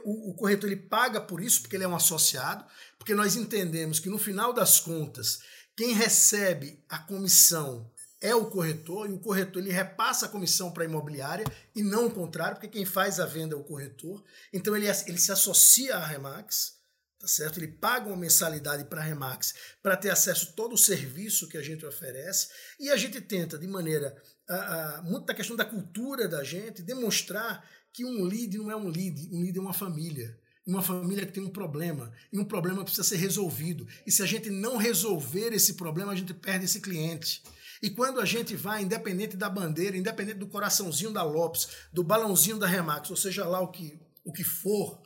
o, 0.04 0.30
o, 0.30 0.34
corretor 0.34 0.70
ele 0.70 0.80
paga 0.80 1.20
por 1.20 1.42
isso, 1.42 1.60
porque 1.60 1.76
ele 1.76 1.84
é 1.84 1.88
um 1.88 1.96
associado, 1.96 2.64
porque 2.98 3.14
nós 3.14 3.36
entendemos 3.36 3.98
que 3.98 4.08
no 4.08 4.18
final 4.18 4.52
das 4.52 4.80
contas, 4.80 5.40
quem 5.76 5.92
recebe 5.92 6.82
a 6.88 6.98
comissão 6.98 7.90
é 8.20 8.34
o 8.34 8.46
corretor, 8.46 9.10
e 9.10 9.12
o 9.12 9.18
corretor 9.18 9.60
ele 9.60 9.72
repassa 9.72 10.24
a 10.24 10.28
comissão 10.30 10.72
para 10.72 10.84
a 10.84 10.86
imobiliária, 10.86 11.44
e 11.74 11.82
não 11.82 12.06
o 12.06 12.10
contrário, 12.10 12.56
porque 12.56 12.68
quem 12.68 12.86
faz 12.86 13.20
a 13.20 13.26
venda 13.26 13.54
é 13.54 13.58
o 13.58 13.64
corretor. 13.64 14.24
Então 14.52 14.74
ele, 14.74 14.86
ele 14.86 15.18
se 15.18 15.30
associa 15.30 15.96
à 15.96 16.06
Remax, 16.06 16.78
tá 17.24 17.28
certo? 17.28 17.58
Ele 17.58 17.68
paga 17.68 18.06
uma 18.06 18.16
mensalidade 18.16 18.84
para 18.84 19.00
a 19.00 19.04
Remax 19.04 19.54
para 19.82 19.96
ter 19.96 20.10
acesso 20.10 20.50
a 20.50 20.52
todo 20.52 20.74
o 20.74 20.78
serviço 20.78 21.48
que 21.48 21.56
a 21.56 21.62
gente 21.62 21.84
oferece 21.86 22.48
e 22.78 22.90
a 22.90 22.96
gente 22.96 23.18
tenta, 23.18 23.58
de 23.58 23.66
maneira 23.66 24.14
a, 24.46 24.56
a, 24.98 25.02
muito 25.02 25.24
da 25.24 25.34
questão 25.34 25.56
da 25.56 25.64
cultura 25.64 26.28
da 26.28 26.44
gente, 26.44 26.82
demonstrar 26.82 27.66
que 27.94 28.04
um 28.04 28.24
lead 28.24 28.58
não 28.58 28.70
é 28.70 28.76
um 28.76 28.88
lead, 28.88 29.30
um 29.32 29.40
lead 29.40 29.56
é 29.56 29.60
uma 29.60 29.72
família. 29.72 30.38
Uma 30.66 30.82
família 30.82 31.26
que 31.26 31.32
tem 31.32 31.42
um 31.42 31.50
problema, 31.50 32.10
e 32.32 32.38
um 32.38 32.44
problema 32.44 32.82
precisa 32.82 33.04
ser 33.04 33.16
resolvido. 33.16 33.86
E 34.06 34.10
se 34.10 34.22
a 34.22 34.26
gente 34.26 34.48
não 34.48 34.78
resolver 34.78 35.52
esse 35.52 35.74
problema, 35.74 36.12
a 36.12 36.16
gente 36.16 36.32
perde 36.32 36.64
esse 36.64 36.80
cliente. 36.80 37.42
E 37.82 37.90
quando 37.90 38.18
a 38.18 38.24
gente 38.24 38.56
vai, 38.56 38.82
independente 38.82 39.36
da 39.36 39.50
bandeira, 39.50 39.96
independente 39.96 40.38
do 40.38 40.46
coraçãozinho 40.46 41.12
da 41.12 41.22
Lopes, 41.22 41.68
do 41.92 42.02
balãozinho 42.02 42.58
da 42.58 42.66
Remax, 42.66 43.10
ou 43.10 43.16
seja 43.16 43.46
lá 43.46 43.60
o 43.60 43.68
que, 43.68 43.98
o 44.24 44.32
que 44.32 44.42
for, 44.42 45.02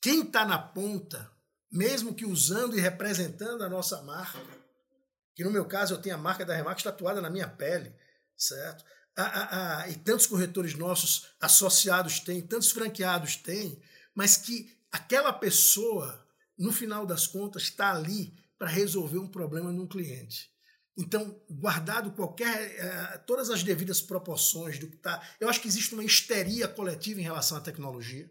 quem 0.00 0.22
está 0.22 0.44
na 0.44 0.56
ponta 0.56 1.35
mesmo 1.76 2.14
que 2.14 2.24
usando 2.24 2.76
e 2.76 2.80
representando 2.80 3.62
a 3.62 3.68
nossa 3.68 4.02
marca, 4.02 4.40
que 5.34 5.44
no 5.44 5.50
meu 5.50 5.66
caso 5.66 5.94
eu 5.94 6.00
tenho 6.00 6.14
a 6.14 6.18
marca 6.18 6.44
da 6.44 6.54
Remax 6.54 6.82
tatuada 6.82 7.20
na 7.20 7.30
minha 7.30 7.46
pele, 7.46 7.94
certo? 8.36 8.84
E 9.88 9.94
tantos 9.96 10.26
corretores 10.26 10.74
nossos 10.74 11.34
associados 11.40 12.20
têm, 12.20 12.40
tantos 12.40 12.70
franqueados 12.70 13.36
têm, 13.36 13.80
mas 14.14 14.36
que 14.36 14.74
aquela 14.90 15.32
pessoa, 15.32 16.26
no 16.58 16.72
final 16.72 17.06
das 17.06 17.26
contas, 17.26 17.64
está 17.64 17.92
ali 17.92 18.34
para 18.58 18.68
resolver 18.68 19.18
um 19.18 19.28
problema 19.28 19.70
num 19.70 19.86
cliente. 19.86 20.50
Então, 20.96 21.38
guardado 21.50 22.10
qualquer, 22.12 22.74
eh, 22.78 23.18
todas 23.26 23.50
as 23.50 23.62
devidas 23.62 24.00
proporções 24.00 24.78
do 24.78 24.88
que 24.88 24.96
está. 24.96 25.22
Eu 25.38 25.50
acho 25.50 25.60
que 25.60 25.68
existe 25.68 25.92
uma 25.92 26.04
histeria 26.04 26.66
coletiva 26.66 27.20
em 27.20 27.24
relação 27.24 27.58
à 27.58 27.60
tecnologia. 27.60 28.30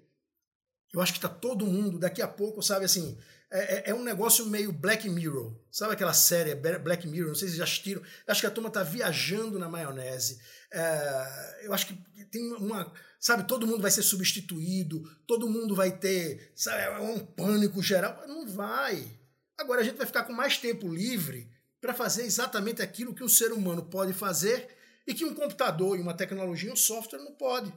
Eu 0.91 0.99
acho 0.99 1.11
que 1.13 1.19
está 1.19 1.29
todo 1.29 1.67
mundo, 1.67 1.99
daqui 1.99 2.23
a 2.23 2.27
pouco, 2.27 2.63
sabe 2.63 2.85
assim, 2.85 3.19
é, 3.51 3.59
é, 3.59 3.83
é, 3.91 3.93
um 3.93 4.03
negócio 4.03 4.45
meio 4.47 4.71
Black 4.71 5.09
Mirror. 5.09 5.53
Sabe 5.71 5.93
aquela 5.93 6.13
série 6.13 6.55
Black 6.55 7.07
Mirror? 7.07 7.29
Não 7.29 7.35
sei 7.35 7.49
se 7.49 7.57
já 7.57 7.63
assistiram. 7.63 8.01
Acho 8.27 8.41
que 8.41 8.47
a 8.47 8.51
turma 8.51 8.69
está 8.69 8.83
viajando 8.83 9.59
na 9.59 9.69
maionese. 9.69 10.39
É, 10.71 11.61
eu 11.63 11.73
acho 11.73 11.87
que 11.87 12.25
tem 12.25 12.51
uma. 12.53 12.91
Sabe, 13.19 13.47
todo 13.47 13.65
mundo 13.65 13.81
vai 13.81 13.91
ser 13.91 14.03
substituído, 14.03 15.03
todo 15.27 15.49
mundo 15.49 15.75
vai 15.75 15.97
ter. 15.97 16.51
Sabe, 16.55 16.81
é 16.83 16.99
um 16.99 17.19
pânico 17.19 17.81
geral. 17.81 18.23
Não 18.27 18.47
vai. 18.47 19.19
Agora 19.57 19.81
a 19.81 19.83
gente 19.83 19.97
vai 19.97 20.05
ficar 20.05 20.23
com 20.23 20.33
mais 20.33 20.57
tempo 20.57 20.87
livre 20.87 21.49
para 21.79 21.93
fazer 21.93 22.23
exatamente 22.23 22.81
aquilo 22.81 23.13
que 23.13 23.23
um 23.23 23.29
ser 23.29 23.51
humano 23.51 23.83
pode 23.85 24.11
fazer 24.11 24.67
e 25.07 25.13
que 25.13 25.23
um 25.23 25.35
computador 25.35 25.97
e 25.97 26.01
uma 26.01 26.13
tecnologia, 26.13 26.73
um 26.73 26.75
software 26.75 27.19
não 27.19 27.33
pode, 27.33 27.71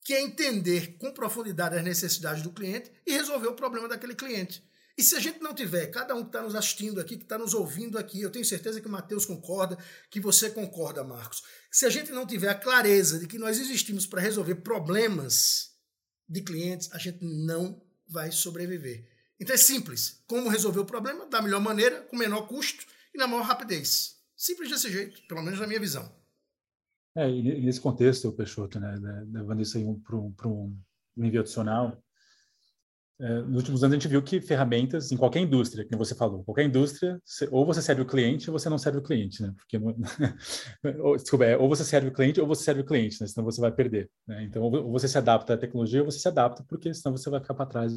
que 0.00 0.14
é 0.14 0.22
entender 0.22 0.96
com 0.98 1.12
profundidade 1.12 1.76
as 1.76 1.84
necessidades 1.84 2.42
do 2.42 2.50
cliente 2.50 2.90
e 3.06 3.12
resolver 3.12 3.48
o 3.48 3.54
problema 3.54 3.88
daquele 3.88 4.14
cliente. 4.14 4.64
E 4.96 5.02
se 5.02 5.14
a 5.16 5.20
gente 5.20 5.40
não 5.40 5.54
tiver, 5.54 5.86
cada 5.86 6.14
um 6.14 6.22
que 6.22 6.28
está 6.28 6.42
nos 6.42 6.54
assistindo 6.54 7.00
aqui, 7.00 7.16
que 7.16 7.22
está 7.22 7.38
nos 7.38 7.54
ouvindo 7.54 7.98
aqui, 7.98 8.20
eu 8.20 8.30
tenho 8.30 8.44
certeza 8.44 8.80
que 8.80 8.86
o 8.86 8.90
Matheus 8.90 9.24
concorda, 9.24 9.78
que 10.10 10.20
você 10.20 10.50
concorda, 10.50 11.02
Marcos. 11.02 11.42
Se 11.70 11.86
a 11.86 11.90
gente 11.90 12.12
não 12.12 12.26
tiver 12.26 12.48
a 12.48 12.54
clareza 12.54 13.18
de 13.18 13.26
que 13.26 13.38
nós 13.38 13.58
existimos 13.58 14.06
para 14.06 14.20
resolver 14.20 14.56
problemas 14.56 15.70
de 16.28 16.42
clientes, 16.42 16.92
a 16.92 16.98
gente 16.98 17.24
não 17.24 17.82
vai 18.06 18.30
sobreviver. 18.30 19.08
Então 19.40 19.54
é 19.54 19.58
simples. 19.58 20.22
Como 20.26 20.48
resolver 20.48 20.80
o 20.80 20.86
problema 20.86 21.26
da 21.26 21.40
melhor 21.40 21.60
maneira, 21.60 22.02
com 22.02 22.16
menor 22.16 22.46
custo 22.46 22.84
e 23.14 23.18
na 23.18 23.26
maior 23.26 23.42
rapidez. 23.42 24.16
Simples 24.36 24.70
desse 24.70 24.90
jeito, 24.90 25.22
pelo 25.26 25.42
menos 25.42 25.58
na 25.58 25.66
minha 25.66 25.80
visão. 25.80 26.14
É, 27.16 27.28
e 27.28 27.42
nesse 27.60 27.80
contexto, 27.80 28.32
Peixoto, 28.32 28.80
né, 28.80 28.94
levando 29.30 29.60
isso 29.60 29.76
aí 29.76 29.84
para 30.06 30.16
um, 30.16 30.34
um 30.48 30.82
nível 31.16 31.40
adicional, 31.40 32.02
nos 33.22 33.58
últimos 33.58 33.84
anos 33.84 33.94
a 33.94 33.98
gente 33.98 34.08
viu 34.08 34.20
que 34.20 34.40
ferramentas 34.40 35.12
em 35.12 35.16
qualquer 35.16 35.40
indústria, 35.40 35.86
como 35.86 36.04
você 36.04 36.12
falou, 36.12 36.42
qualquer 36.42 36.64
indústria, 36.64 37.20
ou 37.52 37.64
você 37.64 37.80
serve 37.80 38.02
o 38.02 38.06
cliente 38.06 38.50
ou 38.50 38.58
você 38.58 38.68
não 38.68 38.78
serve 38.78 38.98
o 38.98 39.02
cliente, 39.02 39.40
né? 39.40 39.54
Porque 39.56 39.78
não, 39.78 39.94
ou, 41.04 41.16
desculpa, 41.16 41.44
é, 41.44 41.56
ou 41.56 41.68
você 41.68 41.84
serve 41.84 42.08
o 42.08 42.12
cliente 42.12 42.40
ou 42.40 42.46
você 42.48 42.64
serve 42.64 42.80
o 42.80 42.84
cliente, 42.84 43.20
né? 43.20 43.28
Senão 43.28 43.44
você 43.44 43.60
vai 43.60 43.70
perder. 43.70 44.10
Né? 44.26 44.42
Então, 44.42 44.62
ou 44.62 44.90
você 44.90 45.06
se 45.06 45.16
adapta 45.16 45.54
à 45.54 45.56
tecnologia 45.56 46.00
ou 46.00 46.10
você 46.10 46.18
se 46.18 46.26
adapta, 46.26 46.64
porque 46.68 46.92
senão 46.92 47.16
você 47.16 47.30
vai 47.30 47.40
ficar 47.40 47.54
para 47.54 47.66
trás, 47.66 47.92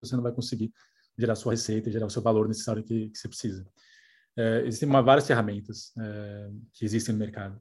você 0.00 0.16
não 0.16 0.22
vai 0.22 0.32
conseguir 0.32 0.72
gerar 1.18 1.34
sua 1.34 1.52
receita, 1.52 1.90
gerar 1.90 2.06
o 2.06 2.10
seu 2.10 2.22
valor 2.22 2.48
necessário 2.48 2.82
que, 2.82 3.10
que 3.10 3.18
você 3.18 3.28
precisa. 3.28 3.66
É, 4.36 4.62
existem 4.64 4.88
uma, 4.88 5.02
várias 5.02 5.26
ferramentas 5.26 5.92
é, 5.98 6.50
que 6.72 6.86
existem 6.86 7.12
no 7.12 7.18
mercado, 7.18 7.60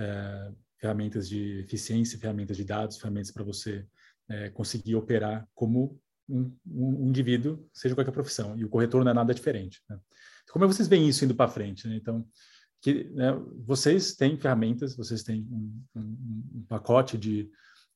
é, 0.00 0.50
ferramentas 0.78 1.28
de 1.28 1.60
eficiência, 1.60 2.18
ferramentas 2.18 2.56
de 2.56 2.64
dados, 2.64 2.98
ferramentas 2.98 3.30
para 3.30 3.44
você 3.44 3.86
é, 4.28 4.50
conseguir 4.50 4.96
operar 4.96 5.46
como 5.54 6.00
um, 6.30 6.56
um, 6.66 7.08
indivíduo, 7.08 7.68
seja 7.72 7.94
qualquer 7.94 8.12
profissão, 8.12 8.56
e 8.56 8.64
o 8.64 8.68
corretor 8.68 9.04
não 9.04 9.10
é 9.10 9.14
nada 9.14 9.34
diferente. 9.34 9.82
Né? 9.88 9.98
Como 10.50 10.64
é 10.64 10.68
que 10.68 10.74
vocês 10.74 10.88
veem 10.88 11.08
isso 11.08 11.24
indo 11.24 11.34
para 11.34 11.50
frente? 11.50 11.88
Né? 11.88 11.96
Então, 11.96 12.26
que 12.80 13.04
né, 13.10 13.32
vocês 13.66 14.14
têm 14.14 14.36
ferramentas, 14.36 14.96
vocês 14.96 15.22
têm 15.22 15.46
um, 15.50 15.82
um, 15.96 16.64
pacote 16.68 17.18
de 17.18 17.50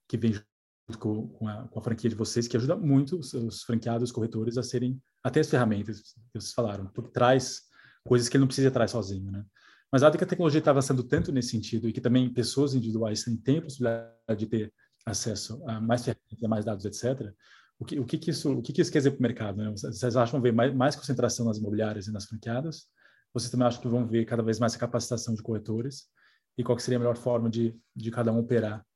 que 0.07 0.17
vem 0.17 0.33
junto 0.33 0.99
com, 0.99 1.29
com, 1.29 1.49
a, 1.49 1.69
com, 1.69 1.79
a, 1.79 1.83
franquia 1.83 2.11
de 2.11 2.17
vocês 2.17 2.47
que 2.47 2.57
ajuda 2.57 2.77
muito 2.77 3.19
os, 3.19 3.33
os 3.33 3.63
franqueados, 3.63 4.11
os 4.11 4.13
corretores 4.13 4.59
a 4.59 4.63
serem 4.63 5.01
até 5.23 5.41
as 5.41 5.49
ferramentas 5.49 6.01
que 6.01 6.39
vocês 6.39 6.53
falaram, 6.53 6.87
por 6.89 7.09
trás 7.09 7.63
coisas 8.07 8.29
que 8.29 8.37
ele 8.37 8.43
não 8.43 8.47
precisa 8.47 8.69
atrás 8.69 8.91
sozinho, 8.91 9.31
né? 9.31 9.45
Mas 9.91 10.03
dado 10.03 10.19
que 10.19 10.25
a 10.25 10.27
tecnologia 10.27 10.59
está 10.59 10.73
avançando 10.73 11.05
tanto 11.05 11.31
nesse 11.31 11.51
sentido 11.51 11.89
e 11.89 11.93
que 11.93 12.01
também 12.01 12.29
pessoas 12.29 12.75
individuais 12.75 13.25
têm 13.45 13.59
a 13.59 13.63
possibilidade 13.63 14.39
de 14.39 14.47
ter 14.47 14.75
acesso 15.07 15.63
a 15.69 15.81
mais 15.81 16.05
ferramentas, 16.05 16.43
a 16.43 16.49
mais 16.49 16.65
dados, 16.65 16.85
etc., 16.85 17.33
o 17.79 17.85
que, 17.85 17.99
o 17.99 18.07
que, 18.07 18.19
que 18.19 18.31
isso, 18.31 18.53
o 18.53 18.63
que, 18.63 18.73
que 18.73 18.81
isso 18.81 18.93
quer 18.93 18.99
dizer 18.99 19.11
para 19.13 19.19
o 19.19 19.23
mercado? 19.23 19.57
Né? 19.59 19.71
Vocês 19.71 20.17
acham 20.17 20.27
que 20.27 20.33
vão 20.33 20.43
ver 20.43 20.53
mais, 20.53 20.75
mais 20.75 20.97
concentração 20.97 21.47
nas 21.47 21.59
imobiliárias 21.59 22.07
e 22.07 22.13
nas 22.13 22.25
franqueadas? 22.25 22.87
Vocês 23.33 23.51
também 23.51 23.67
acham 23.67 23.81
que 23.81 23.89
vão 23.89 24.07
ver 24.07 24.25
cada 24.25 24.43
vez 24.43 24.59
mais 24.59 24.77
capacitação 24.77 25.35
de 25.35 25.43
corretores? 25.43 26.09
E 26.57 26.63
qual 26.63 26.79
seria 26.79 26.99
a 26.99 27.01
melhor 27.01 27.17
forma 27.17 27.51
de, 27.51 27.77
de 27.95 28.11
cada 28.11 28.33
um 28.33 28.39
operar 28.39 28.87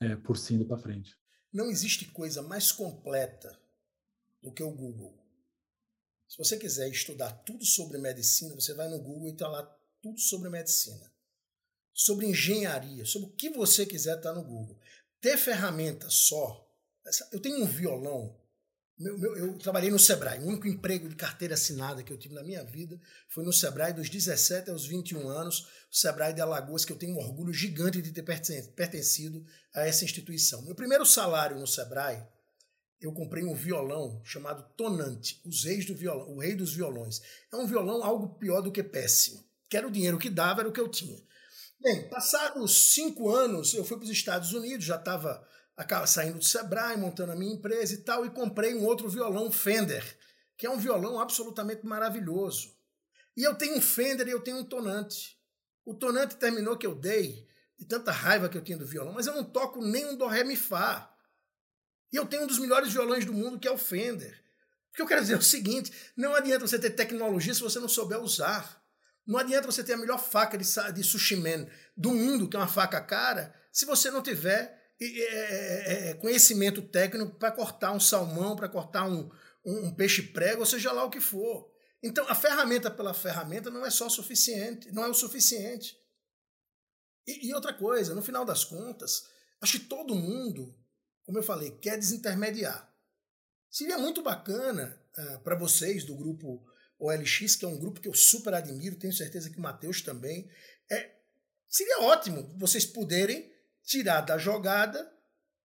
é, 0.00 0.16
por 0.16 0.38
si 0.38 0.54
indo 0.54 0.66
para 0.66 0.78
frente? 0.78 1.14
Não 1.52 1.70
existe 1.70 2.06
coisa 2.06 2.40
mais 2.40 2.72
completa 2.72 3.58
do 4.42 4.50
que 4.50 4.62
o 4.62 4.70
Google. 4.70 5.22
Se 6.26 6.38
você 6.38 6.56
quiser 6.56 6.88
estudar 6.88 7.30
tudo 7.44 7.66
sobre 7.66 7.98
medicina, 7.98 8.54
você 8.54 8.72
vai 8.72 8.88
no 8.88 8.98
Google 8.98 9.28
e 9.28 9.32
está 9.32 9.46
lá 9.46 9.62
tudo 10.00 10.18
sobre 10.18 10.48
medicina. 10.48 11.12
Sobre 11.92 12.26
engenharia, 12.26 13.04
sobre 13.04 13.28
o 13.28 13.32
que 13.32 13.50
você 13.50 13.84
quiser 13.84 14.16
está 14.16 14.32
no 14.32 14.42
Google. 14.42 14.78
Ter 15.20 15.36
ferramenta 15.36 16.08
só 16.08 16.66
eu 17.32 17.40
tenho 17.40 17.62
um 17.62 17.66
violão. 17.66 18.36
Meu, 18.98 19.18
meu, 19.18 19.36
eu 19.36 19.58
trabalhei 19.58 19.90
no 19.90 19.98
Sebrae. 19.98 20.38
O 20.38 20.46
único 20.46 20.68
emprego 20.68 21.08
de 21.08 21.16
carteira 21.16 21.54
assinada 21.54 22.02
que 22.02 22.12
eu 22.12 22.18
tive 22.18 22.34
na 22.34 22.42
minha 22.42 22.62
vida 22.62 23.00
foi 23.28 23.44
no 23.44 23.52
Sebrae, 23.52 23.92
dos 23.92 24.08
17 24.08 24.70
aos 24.70 24.86
21 24.86 25.28
anos. 25.28 25.66
O 25.90 25.96
Sebrae 25.96 26.32
de 26.32 26.40
Alagoas, 26.40 26.84
que 26.84 26.92
eu 26.92 26.98
tenho 26.98 27.14
um 27.14 27.18
orgulho 27.18 27.52
gigante 27.52 28.00
de 28.00 28.12
ter 28.12 28.22
pertencido 28.22 29.44
a 29.74 29.86
essa 29.86 30.04
instituição. 30.04 30.62
Meu 30.62 30.74
primeiro 30.74 31.04
salário 31.04 31.58
no 31.58 31.66
Sebrae, 31.66 32.24
eu 33.00 33.12
comprei 33.12 33.44
um 33.44 33.54
violão 33.54 34.22
chamado 34.24 34.62
Tonante, 34.76 35.40
os 35.44 35.64
reis 35.64 35.84
do 35.84 35.96
violão, 35.96 36.30
o 36.30 36.38
rei 36.38 36.54
dos 36.54 36.72
violões. 36.72 37.20
É 37.52 37.56
um 37.56 37.66
violão 37.66 38.04
algo 38.04 38.38
pior 38.38 38.60
do 38.60 38.70
que 38.70 38.82
péssimo. 38.82 39.42
Que 39.68 39.76
era 39.76 39.88
o 39.88 39.90
dinheiro 39.90 40.18
que 40.18 40.30
dava, 40.30 40.60
era 40.60 40.68
o 40.68 40.72
que 40.72 40.80
eu 40.80 40.88
tinha. 40.88 41.20
Bem, 41.80 42.08
passados 42.08 42.92
cinco 42.94 43.28
anos, 43.28 43.74
eu 43.74 43.84
fui 43.84 43.96
para 43.96 44.04
os 44.04 44.10
Estados 44.10 44.52
Unidos, 44.52 44.84
já 44.84 44.94
estava 44.94 45.44
saindo 46.06 46.38
do 46.38 46.44
Sebrae, 46.44 46.96
montando 46.96 47.32
a 47.32 47.36
minha 47.36 47.54
empresa 47.54 47.94
e 47.94 47.98
tal, 47.98 48.24
e 48.24 48.30
comprei 48.30 48.74
um 48.74 48.84
outro 48.84 49.08
violão 49.08 49.50
Fender, 49.50 50.04
que 50.56 50.66
é 50.66 50.70
um 50.70 50.78
violão 50.78 51.20
absolutamente 51.20 51.84
maravilhoso. 51.84 52.74
E 53.36 53.42
eu 53.42 53.54
tenho 53.54 53.76
um 53.76 53.80
Fender 53.80 54.28
e 54.28 54.30
eu 54.30 54.40
tenho 54.40 54.58
um 54.58 54.64
tonante. 54.64 55.38
O 55.84 55.94
tonante 55.94 56.36
terminou 56.36 56.76
que 56.76 56.86
eu 56.86 56.94
dei, 56.94 57.46
de 57.78 57.84
tanta 57.84 58.12
raiva 58.12 58.48
que 58.48 58.56
eu 58.56 58.62
tinha 58.62 58.78
do 58.78 58.86
violão, 58.86 59.12
mas 59.12 59.26
eu 59.26 59.34
não 59.34 59.44
toco 59.44 59.84
nem 59.84 60.06
um 60.06 60.16
do 60.16 60.26
ré 60.26 60.44
mi 60.44 60.56
fá. 60.56 61.12
E 62.12 62.16
eu 62.16 62.26
tenho 62.26 62.44
um 62.44 62.46
dos 62.46 62.58
melhores 62.58 62.92
violões 62.92 63.24
do 63.24 63.32
mundo, 63.32 63.58
que 63.58 63.66
é 63.66 63.70
o 63.70 63.78
Fender. 63.78 64.40
O 64.92 64.94
que 64.94 65.02
eu 65.02 65.06
quero 65.06 65.22
dizer 65.22 65.34
é 65.34 65.38
o 65.38 65.42
seguinte: 65.42 65.90
não 66.16 66.34
adianta 66.34 66.66
você 66.66 66.78
ter 66.78 66.90
tecnologia 66.90 67.54
se 67.54 67.60
você 67.60 67.80
não 67.80 67.88
souber 67.88 68.20
usar. 68.20 68.82
Não 69.26 69.38
adianta 69.38 69.66
você 69.66 69.82
ter 69.82 69.94
a 69.94 69.96
melhor 69.96 70.18
faca 70.18 70.58
de, 70.58 70.64
de 70.92 71.04
sushi 71.04 71.36
man 71.36 71.66
do 71.96 72.10
mundo, 72.10 72.48
que 72.48 72.56
é 72.56 72.58
uma 72.58 72.68
faca 72.68 73.00
cara, 73.00 73.54
se 73.72 73.86
você 73.86 74.10
não 74.10 74.22
tiver 74.22 74.81
é, 75.04 75.28
é, 75.28 76.08
é, 76.10 76.14
conhecimento 76.14 76.82
técnico 76.82 77.36
para 77.38 77.52
cortar 77.52 77.92
um 77.92 78.00
salmão, 78.00 78.54
para 78.54 78.68
cortar 78.68 79.08
um, 79.08 79.30
um, 79.64 79.86
um 79.86 79.94
peixe 79.94 80.22
prego, 80.22 80.60
ou 80.60 80.66
seja 80.66 80.92
lá 80.92 81.04
o 81.04 81.10
que 81.10 81.20
for. 81.20 81.70
Então, 82.02 82.26
a 82.28 82.34
ferramenta 82.34 82.90
pela 82.90 83.14
ferramenta 83.14 83.70
não 83.70 83.86
é 83.86 83.90
só 83.90 84.08
suficiente, 84.08 84.90
não 84.92 85.04
é 85.04 85.08
o 85.08 85.14
suficiente. 85.14 85.96
E, 87.26 87.48
e 87.48 87.54
outra 87.54 87.72
coisa, 87.72 88.14
no 88.14 88.22
final 88.22 88.44
das 88.44 88.64
contas, 88.64 89.28
acho 89.60 89.78
que 89.78 89.86
todo 89.86 90.14
mundo, 90.14 90.76
como 91.24 91.38
eu 91.38 91.42
falei, 91.42 91.70
quer 91.70 91.96
desintermediar. 91.96 92.92
Seria 93.70 93.98
muito 93.98 94.22
bacana 94.22 95.00
uh, 95.16 95.40
para 95.40 95.56
vocês 95.56 96.04
do 96.04 96.16
grupo 96.16 96.62
OLX, 96.98 97.56
que 97.56 97.64
é 97.64 97.68
um 97.68 97.78
grupo 97.78 98.00
que 98.00 98.08
eu 98.08 98.14
super 98.14 98.54
admiro, 98.54 98.98
tenho 98.98 99.12
certeza 99.12 99.50
que 99.50 99.58
o 99.58 99.62
Matheus 99.62 100.02
também. 100.02 100.50
É, 100.90 101.16
seria 101.68 102.00
ótimo 102.00 102.54
vocês 102.58 102.84
poderem 102.84 103.51
tirar 103.84 104.20
da 104.22 104.38
jogada 104.38 105.10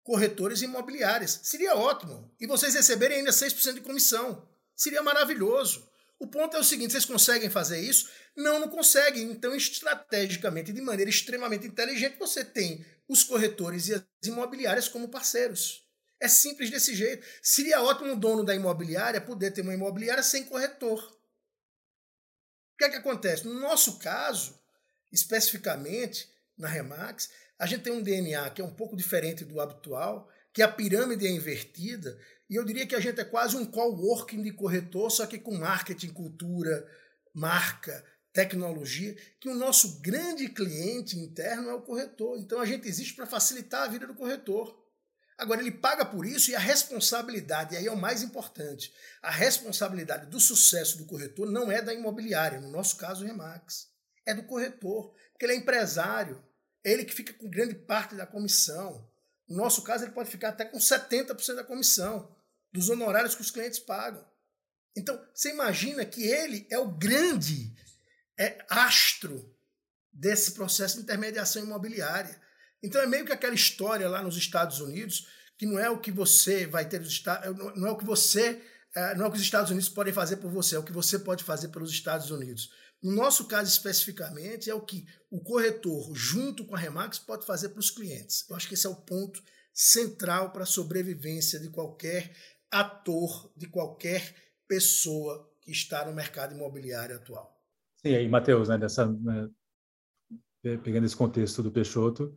corretores 0.03 0.61
imobiliários. 0.61 1.39
Seria 1.43 1.75
ótimo. 1.75 2.33
E 2.39 2.47
vocês 2.47 2.73
receberem 2.73 3.17
ainda 3.17 3.31
6% 3.31 3.73
de 3.73 3.81
comissão. 3.81 4.47
Seria 4.75 5.03
maravilhoso. 5.03 5.89
O 6.19 6.27
ponto 6.27 6.55
é 6.55 6.59
o 6.59 6.63
seguinte: 6.63 6.91
vocês 6.91 7.05
conseguem 7.05 7.49
fazer 7.49 7.79
isso? 7.79 8.09
Não, 8.35 8.59
não 8.59 8.69
conseguem. 8.69 9.23
Então, 9.23 9.53
estrategicamente, 9.53 10.71
de 10.71 10.81
maneira 10.81 11.09
extremamente 11.09 11.67
inteligente, 11.67 12.17
você 12.17 12.45
tem 12.45 12.85
os 13.07 13.23
corretores 13.23 13.87
e 13.87 13.95
as 13.95 14.03
imobiliárias 14.23 14.87
como 14.87 15.09
parceiros. 15.09 15.85
É 16.19 16.27
simples 16.27 16.69
desse 16.69 16.95
jeito. 16.95 17.25
Seria 17.41 17.81
ótimo 17.81 18.13
o 18.13 18.19
dono 18.19 18.43
da 18.43 18.55
imobiliária 18.55 19.21
poder 19.21 19.51
ter 19.51 19.61
uma 19.61 19.73
imobiliária 19.73 20.23
sem 20.23 20.45
corretor. 20.45 20.99
O 22.73 22.77
que 22.77 22.85
é 22.85 22.89
que 22.89 22.95
acontece? 22.95 23.45
No 23.45 23.59
nosso 23.59 23.99
caso, 23.99 24.59
especificamente 25.11 26.31
na 26.57 26.67
Remax, 26.67 27.29
a 27.59 27.65
gente 27.65 27.83
tem 27.83 27.93
um 27.93 28.01
DNA 28.01 28.49
que 28.51 28.61
é 28.61 28.65
um 28.65 28.73
pouco 28.73 28.95
diferente 28.95 29.43
do 29.43 29.59
habitual, 29.59 30.29
que 30.53 30.61
a 30.61 30.67
pirâmide 30.67 31.25
é 31.25 31.29
invertida, 31.29 32.17
e 32.49 32.55
eu 32.55 32.63
diria 32.63 32.87
que 32.87 32.95
a 32.95 32.99
gente 32.99 33.19
é 33.19 33.25
quase 33.25 33.57
um 33.57 33.65
coworking 33.65 34.41
de 34.41 34.51
corretor, 34.51 35.11
só 35.11 35.25
que 35.25 35.37
com 35.37 35.55
marketing, 35.55 36.09
cultura, 36.09 36.87
marca, 37.33 38.03
tecnologia, 38.31 39.15
que 39.39 39.49
o 39.49 39.55
nosso 39.55 39.99
grande 39.99 40.47
cliente 40.47 41.17
interno 41.17 41.69
é 41.69 41.73
o 41.73 41.81
corretor. 41.81 42.37
Então 42.37 42.59
a 42.59 42.65
gente 42.65 42.87
existe 42.87 43.15
para 43.15 43.25
facilitar 43.25 43.83
a 43.83 43.87
vida 43.87 44.05
do 44.05 44.15
corretor. 44.15 44.87
Agora, 45.37 45.61
ele 45.61 45.71
paga 45.71 46.03
por 46.03 46.25
isso 46.25 46.49
e 46.49 46.55
a 46.55 46.59
responsabilidade, 46.59 47.75
e 47.75 47.77
aí 47.77 47.85
é 47.85 47.91
o 47.91 47.97
mais 47.97 48.23
importante, 48.23 48.91
a 49.21 49.29
responsabilidade 49.29 50.25
do 50.31 50.39
sucesso 50.39 50.97
do 50.97 51.05
corretor 51.05 51.51
não 51.51 51.71
é 51.71 51.79
da 51.79 51.93
imobiliária, 51.93 52.59
no 52.59 52.71
nosso 52.71 52.97
caso, 52.97 53.23
Remax, 53.23 53.87
é 54.25 54.33
do 54.33 54.41
corretor, 54.43 55.13
porque 55.31 55.45
ele 55.45 55.53
é 55.53 55.57
empresário, 55.57 56.43
ele 56.87 57.05
que 57.05 57.13
fica 57.13 57.33
com 57.33 57.49
grande 57.49 57.75
parte 57.75 58.15
da 58.15 58.25
comissão. 58.25 59.09
No 59.47 59.57
nosso 59.57 59.81
caso, 59.81 60.05
ele 60.05 60.13
pode 60.13 60.29
ficar 60.29 60.49
até 60.49 60.65
com 60.65 60.77
70% 60.77 61.55
da 61.55 61.63
comissão 61.63 62.33
dos 62.71 62.89
honorários 62.89 63.35
que 63.35 63.41
os 63.41 63.51
clientes 63.51 63.79
pagam. 63.79 64.25
Então, 64.95 65.21
você 65.33 65.51
imagina 65.51 66.05
que 66.05 66.23
ele 66.23 66.65
é 66.69 66.79
o 66.79 66.89
grande 66.89 67.73
é, 68.39 68.65
astro 68.69 69.53
desse 70.11 70.51
processo 70.51 70.95
de 70.95 71.03
intermediação 71.03 71.63
imobiliária. 71.63 72.41
Então, 72.81 73.01
é 73.01 73.05
meio 73.05 73.25
que 73.25 73.33
aquela 73.33 73.55
história 73.55 74.07
lá 74.07 74.23
nos 74.23 74.37
Estados 74.37 74.79
Unidos, 74.79 75.27
que 75.57 75.65
não 75.65 75.77
é 75.77 75.89
o 75.89 75.99
que 75.99 76.11
você 76.11 76.65
vai 76.65 76.87
ter, 76.87 77.01
não 77.75 77.87
é 77.87 77.91
o 77.91 77.97
que 77.97 78.05
você 78.05 78.61
é, 78.95 79.13
não 79.13 79.25
é 79.25 79.27
o 79.27 79.31
que 79.31 79.37
os 79.37 79.43
Estados 79.43 79.69
Unidos 79.69 79.89
podem 79.89 80.11
fazer 80.11 80.37
por 80.37 80.49
você, 80.49 80.75
é 80.75 80.79
o 80.79 80.83
que 80.83 80.91
você 80.91 81.19
pode 81.19 81.43
fazer 81.43 81.67
pelos 81.67 81.91
Estados 81.91 82.31
Unidos. 82.31 82.71
No 83.01 83.11
nosso 83.11 83.47
caso 83.47 83.69
especificamente, 83.69 84.69
é 84.69 84.73
o 84.73 84.81
que 84.81 85.05
o 85.29 85.39
corretor, 85.39 86.13
junto 86.15 86.65
com 86.65 86.75
a 86.75 86.79
Remax, 86.79 87.19
pode 87.19 87.45
fazer 87.45 87.69
para 87.69 87.79
os 87.79 87.91
clientes. 87.91 88.45
Eu 88.49 88.55
acho 88.55 88.67
que 88.67 88.73
esse 88.73 88.87
é 88.87 88.89
o 88.89 88.95
ponto 88.95 89.41
central 89.73 90.51
para 90.51 90.63
a 90.63 90.65
sobrevivência 90.65 91.59
de 91.59 91.69
qualquer 91.69 92.35
ator, 92.71 93.51
de 93.55 93.67
qualquer 93.67 94.35
pessoa 94.67 95.47
que 95.61 95.71
está 95.71 96.05
no 96.05 96.13
mercado 96.13 96.55
imobiliário 96.55 97.15
atual. 97.15 97.55
Sim, 97.97 98.15
aí, 98.15 98.27
Matheus, 98.27 98.69
né, 98.69 98.77
dessa, 98.77 99.05
né, 99.05 99.49
pegando 100.83 101.05
esse 101.05 101.15
contexto 101.15 101.61
do 101.61 101.71
Peixoto, 101.71 102.35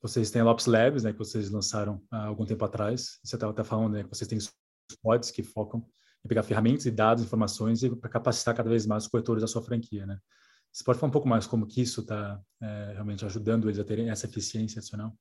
vocês 0.00 0.30
têm 0.30 0.42
a 0.42 0.44
Lopes 0.44 0.66
Labs, 0.66 1.02
né, 1.02 1.12
que 1.12 1.18
vocês 1.18 1.50
lançaram 1.50 2.02
há 2.10 2.26
algum 2.26 2.46
tempo 2.46 2.64
atrás. 2.64 3.18
Você 3.24 3.36
estava 3.36 3.52
até 3.52 3.64
falando 3.64 3.94
né, 3.94 4.04
que 4.04 4.08
vocês 4.08 4.28
têm 4.28 4.38
pods 5.02 5.30
que 5.30 5.42
focam 5.42 5.86
em 6.24 6.28
pegar 6.28 6.42
ferramentas 6.42 6.86
e 6.86 6.90
dados, 6.90 7.24
informações 7.24 7.80
para 8.00 8.10
capacitar 8.10 8.54
cada 8.54 8.68
vez 8.68 8.86
mais 8.86 9.04
os 9.04 9.08
corretores 9.08 9.42
da 9.42 9.48
sua 9.48 9.62
franquia, 9.62 10.06
né? 10.06 10.18
Você 10.72 10.84
pode 10.84 10.98
falar 10.98 11.08
um 11.08 11.12
pouco 11.12 11.28
mais 11.28 11.46
como 11.46 11.66
que 11.66 11.80
isso 11.80 12.02
está 12.02 12.38
é, 12.60 12.92
realmente 12.92 13.24
ajudando 13.24 13.68
eles 13.68 13.78
a 13.78 13.84
terem 13.84 14.10
essa 14.10 14.26
eficiência 14.26 14.78
adicional? 14.78 15.16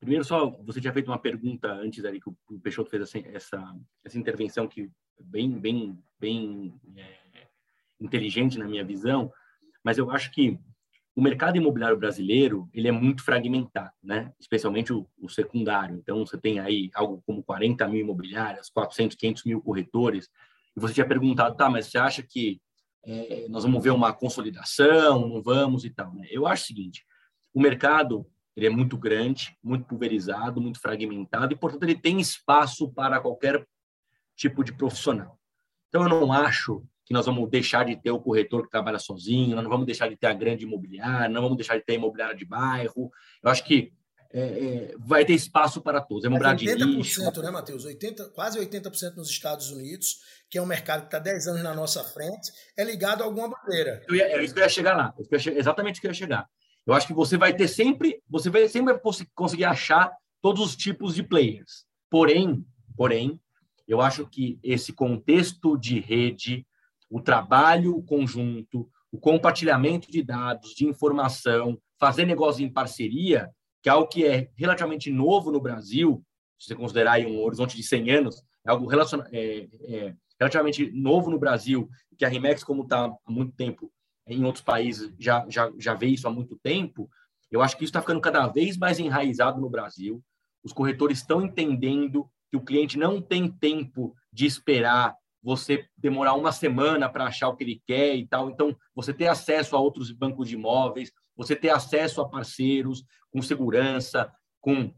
Primeiro, 0.00 0.24
só 0.24 0.50
você 0.62 0.80
tinha 0.80 0.92
feito 0.92 1.10
uma 1.10 1.18
pergunta 1.18 1.70
antes 1.72 2.04
ali 2.04 2.20
que 2.20 2.28
o 2.28 2.60
Peixoto 2.60 2.90
fez 2.90 3.02
essa, 3.02 3.18
essa, 3.28 3.76
essa 4.04 4.18
intervenção 4.18 4.68
que 4.68 4.90
bem 5.20 5.58
bem 5.58 5.98
bem 6.18 6.80
é, 6.96 7.48
inteligente 8.00 8.58
na 8.58 8.66
minha 8.66 8.84
visão, 8.84 9.30
mas 9.82 9.98
eu 9.98 10.10
acho 10.10 10.30
que 10.32 10.58
o 11.16 11.22
mercado 11.22 11.56
imobiliário 11.56 11.96
brasileiro 11.96 12.68
ele 12.74 12.88
é 12.88 12.92
muito 12.92 13.24
fragmentado, 13.24 13.94
né? 14.02 14.30
Especialmente 14.38 14.92
o, 14.92 15.08
o, 15.18 15.30
secundário. 15.30 15.96
Então 15.96 16.26
você 16.26 16.36
tem 16.36 16.60
aí 16.60 16.90
algo 16.94 17.22
como 17.26 17.42
40 17.42 17.88
mil 17.88 18.02
imobiliárias, 18.02 18.68
400, 18.68 19.16
500 19.16 19.44
mil 19.44 19.62
corretores. 19.62 20.28
E 20.76 20.80
você 20.80 20.92
tinha 20.92 21.08
perguntado, 21.08 21.56
tá? 21.56 21.70
Mas 21.70 21.86
você 21.86 21.96
acha 21.96 22.22
que 22.22 22.60
é, 23.02 23.46
nós 23.48 23.64
vamos 23.64 23.82
ver 23.82 23.90
uma 23.90 24.12
consolidação? 24.12 25.26
Não 25.26 25.42
vamos 25.42 25.86
e 25.86 25.90
tal? 25.90 26.12
Né? 26.14 26.26
Eu 26.30 26.46
acho 26.46 26.64
o 26.64 26.66
seguinte: 26.66 27.02
o 27.54 27.62
mercado 27.62 28.26
ele 28.54 28.66
é 28.66 28.70
muito 28.70 28.98
grande, 28.98 29.56
muito 29.62 29.86
pulverizado, 29.86 30.60
muito 30.60 30.78
fragmentado 30.78 31.50
e 31.50 31.56
portanto 31.56 31.84
ele 31.84 31.96
tem 31.98 32.20
espaço 32.20 32.92
para 32.92 33.20
qualquer 33.20 33.66
tipo 34.36 34.62
de 34.62 34.72
profissional. 34.72 35.40
Então 35.88 36.02
eu 36.02 36.08
não 36.10 36.30
acho 36.30 36.86
que 37.06 37.14
nós 37.14 37.24
vamos 37.24 37.48
deixar 37.48 37.84
de 37.84 37.94
ter 37.94 38.10
o 38.10 38.20
corretor 38.20 38.64
que 38.64 38.70
trabalha 38.70 38.98
sozinho, 38.98 39.54
nós 39.54 39.62
não 39.62 39.70
vamos 39.70 39.86
deixar 39.86 40.08
de 40.08 40.16
ter 40.16 40.26
a 40.26 40.34
grande 40.34 40.64
imobiliária, 40.64 41.28
não 41.28 41.40
vamos 41.40 41.56
deixar 41.56 41.78
de 41.78 41.84
ter 41.84 41.92
a 41.92 41.96
imobiliária 41.96 42.34
de 42.34 42.44
bairro. 42.44 43.12
Eu 43.40 43.48
acho 43.48 43.64
que 43.64 43.92
é, 44.32 44.40
é, 44.40 44.94
vai 44.98 45.24
ter 45.24 45.34
espaço 45.34 45.80
para 45.80 46.00
todos. 46.00 46.24
É 46.24 46.26
imobiliária 46.26 46.58
80%, 46.58 46.76
de 46.76 46.84
nicho. 46.84 47.42
né, 47.42 47.50
Matheus? 47.50 47.84
80, 47.84 48.30
quase 48.30 48.58
80% 48.58 49.14
nos 49.14 49.30
Estados 49.30 49.70
Unidos, 49.70 50.18
que 50.50 50.58
é 50.58 50.62
um 50.62 50.66
mercado 50.66 51.02
que 51.02 51.06
está 51.06 51.20
10 51.20 51.46
anos 51.46 51.62
na 51.62 51.72
nossa 51.72 52.02
frente, 52.02 52.50
é 52.76 52.82
ligado 52.82 53.22
a 53.22 53.24
alguma 53.24 53.48
bandeira. 53.48 54.04
é 54.10 54.42
isso 54.42 54.52
que 54.52 54.58
eu 54.58 54.64
ia 54.64 54.68
chegar 54.68 54.96
lá. 54.96 55.14
Exatamente 55.30 55.98
o 55.98 56.00
que 56.00 56.08
eu 56.08 56.10
ia 56.10 56.14
chegar. 56.14 56.48
Eu 56.84 56.92
acho 56.92 57.06
que 57.06 57.14
você 57.14 57.36
vai 57.36 57.54
ter 57.54 57.68
sempre, 57.68 58.20
você 58.28 58.50
vai 58.50 58.68
sempre 58.68 59.00
conseguir 59.32 59.64
achar 59.64 60.12
todos 60.42 60.60
os 60.60 60.76
tipos 60.76 61.14
de 61.14 61.22
players. 61.22 61.86
Porém, 62.10 62.64
porém, 62.96 63.40
eu 63.86 64.00
acho 64.00 64.26
que 64.26 64.58
esse 64.62 64.92
contexto 64.92 65.78
de 65.78 66.00
rede, 66.00 66.66
o 67.10 67.20
trabalho 67.20 68.02
conjunto, 68.02 68.88
o 69.10 69.18
compartilhamento 69.18 70.10
de 70.10 70.22
dados, 70.22 70.74
de 70.74 70.86
informação, 70.86 71.78
fazer 71.98 72.26
negócio 72.26 72.64
em 72.64 72.72
parceria, 72.72 73.50
que 73.82 73.88
é 73.88 73.92
algo 73.92 74.08
que 74.08 74.24
é 74.24 74.50
relativamente 74.56 75.10
novo 75.10 75.50
no 75.50 75.60
Brasil, 75.60 76.22
se 76.58 76.68
você 76.68 76.74
considerar 76.74 77.12
aí 77.12 77.26
um 77.26 77.42
horizonte 77.42 77.76
de 77.76 77.82
100 77.82 78.10
anos, 78.10 78.42
é 78.66 78.70
algo 78.70 78.88
é, 79.32 79.68
é, 79.84 80.14
relativamente 80.40 80.90
novo 80.90 81.30
no 81.30 81.38
Brasil, 81.38 81.88
que 82.18 82.24
a 82.24 82.28
Rimex, 82.28 82.64
como 82.64 82.82
está 82.82 83.04
há 83.04 83.30
muito 83.30 83.54
tempo 83.54 83.92
em 84.26 84.44
outros 84.44 84.64
países, 84.64 85.14
já, 85.18 85.46
já, 85.48 85.70
já 85.78 85.94
vê 85.94 86.06
isso 86.06 86.26
há 86.26 86.30
muito 86.30 86.58
tempo, 86.62 87.08
eu 87.50 87.62
acho 87.62 87.76
que 87.76 87.84
isso 87.84 87.90
está 87.90 88.00
ficando 88.00 88.20
cada 88.20 88.46
vez 88.48 88.76
mais 88.76 88.98
enraizado 88.98 89.60
no 89.60 89.70
Brasil. 89.70 90.22
Os 90.64 90.72
corretores 90.72 91.18
estão 91.18 91.42
entendendo 91.42 92.28
que 92.50 92.56
o 92.56 92.64
cliente 92.64 92.98
não 92.98 93.22
tem 93.22 93.48
tempo 93.48 94.14
de 94.32 94.46
esperar 94.46 95.14
você 95.46 95.88
demorar 95.96 96.34
uma 96.34 96.50
semana 96.50 97.08
para 97.08 97.26
achar 97.26 97.48
o 97.48 97.54
que 97.54 97.62
ele 97.62 97.80
quer 97.86 98.16
e 98.16 98.26
tal. 98.26 98.50
Então, 98.50 98.76
você 98.92 99.14
ter 99.14 99.28
acesso 99.28 99.76
a 99.76 99.78
outros 99.78 100.10
bancos 100.10 100.48
de 100.48 100.56
imóveis, 100.56 101.12
você 101.36 101.54
ter 101.54 101.68
acesso 101.68 102.20
a 102.20 102.28
parceiros 102.28 103.04
com 103.30 103.40
segurança, 103.40 104.28
com, 104.60 104.92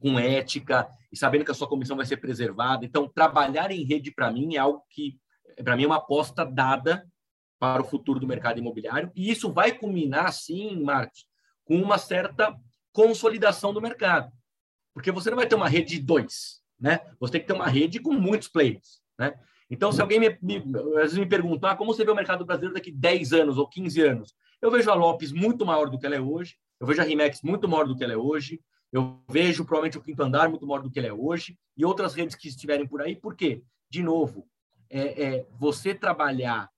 com 0.00 0.20
ética 0.20 0.88
e 1.10 1.18
sabendo 1.18 1.44
que 1.44 1.50
a 1.50 1.54
sua 1.54 1.68
comissão 1.68 1.96
vai 1.96 2.06
ser 2.06 2.18
preservada. 2.18 2.84
Então, 2.84 3.08
trabalhar 3.08 3.72
em 3.72 3.82
rede, 3.82 4.12
para 4.12 4.30
mim, 4.30 4.54
é 4.54 4.58
algo 4.58 4.84
que, 4.88 5.18
para 5.64 5.76
mim, 5.76 5.82
é 5.82 5.86
uma 5.88 5.96
aposta 5.96 6.46
dada 6.46 7.04
para 7.58 7.82
o 7.82 7.84
futuro 7.84 8.20
do 8.20 8.26
mercado 8.26 8.60
imobiliário. 8.60 9.10
E 9.16 9.32
isso 9.32 9.52
vai 9.52 9.72
culminar, 9.72 10.32
sim, 10.32 10.80
Marcos, 10.80 11.26
com 11.64 11.82
uma 11.82 11.98
certa 11.98 12.56
consolidação 12.92 13.74
do 13.74 13.82
mercado. 13.82 14.30
Porque 14.94 15.10
você 15.10 15.28
não 15.28 15.38
vai 15.38 15.48
ter 15.48 15.56
uma 15.56 15.68
rede 15.68 15.96
de 15.96 16.00
dois, 16.00 16.62
né? 16.78 17.00
Você 17.18 17.32
tem 17.32 17.40
que 17.40 17.48
ter 17.48 17.52
uma 17.52 17.66
rede 17.66 17.98
com 17.98 18.12
muitos 18.12 18.46
players, 18.46 19.02
né? 19.18 19.34
Então, 19.72 19.90
se 19.90 20.02
alguém 20.02 20.20
me, 20.20 20.38
me, 20.42 20.62
me 20.62 21.26
perguntar 21.26 21.76
como 21.76 21.94
você 21.94 22.04
vê 22.04 22.10
o 22.10 22.14
mercado 22.14 22.44
brasileiro 22.44 22.74
daqui 22.74 22.92
10 22.92 23.32
anos 23.32 23.56
ou 23.56 23.66
15 23.66 24.02
anos, 24.02 24.34
eu 24.60 24.70
vejo 24.70 24.90
a 24.90 24.94
Lopes 24.94 25.32
muito 25.32 25.64
maior 25.64 25.88
do 25.88 25.98
que 25.98 26.04
ela 26.04 26.14
é 26.14 26.20
hoje, 26.20 26.56
eu 26.78 26.86
vejo 26.86 27.00
a 27.00 27.04
Rimex 27.04 27.40
muito 27.42 27.66
maior 27.66 27.86
do 27.86 27.96
que 27.96 28.04
ela 28.04 28.12
é 28.12 28.16
hoje, 28.16 28.60
eu 28.92 29.24
vejo 29.30 29.64
provavelmente 29.64 29.96
o 29.96 30.02
Quinto 30.02 30.22
Andar 30.22 30.50
muito 30.50 30.66
maior 30.66 30.82
do 30.82 30.90
que 30.90 30.98
ele 30.98 31.06
é 31.06 31.12
hoje 31.12 31.58
e 31.74 31.86
outras 31.86 32.12
redes 32.12 32.36
que 32.36 32.48
estiverem 32.48 32.86
por 32.86 33.00
aí. 33.00 33.16
Por 33.16 33.34
quê? 33.34 33.62
De 33.88 34.02
novo, 34.02 34.46
é, 34.90 35.22
é 35.22 35.46
você 35.58 35.94
trabalhar 35.94 36.68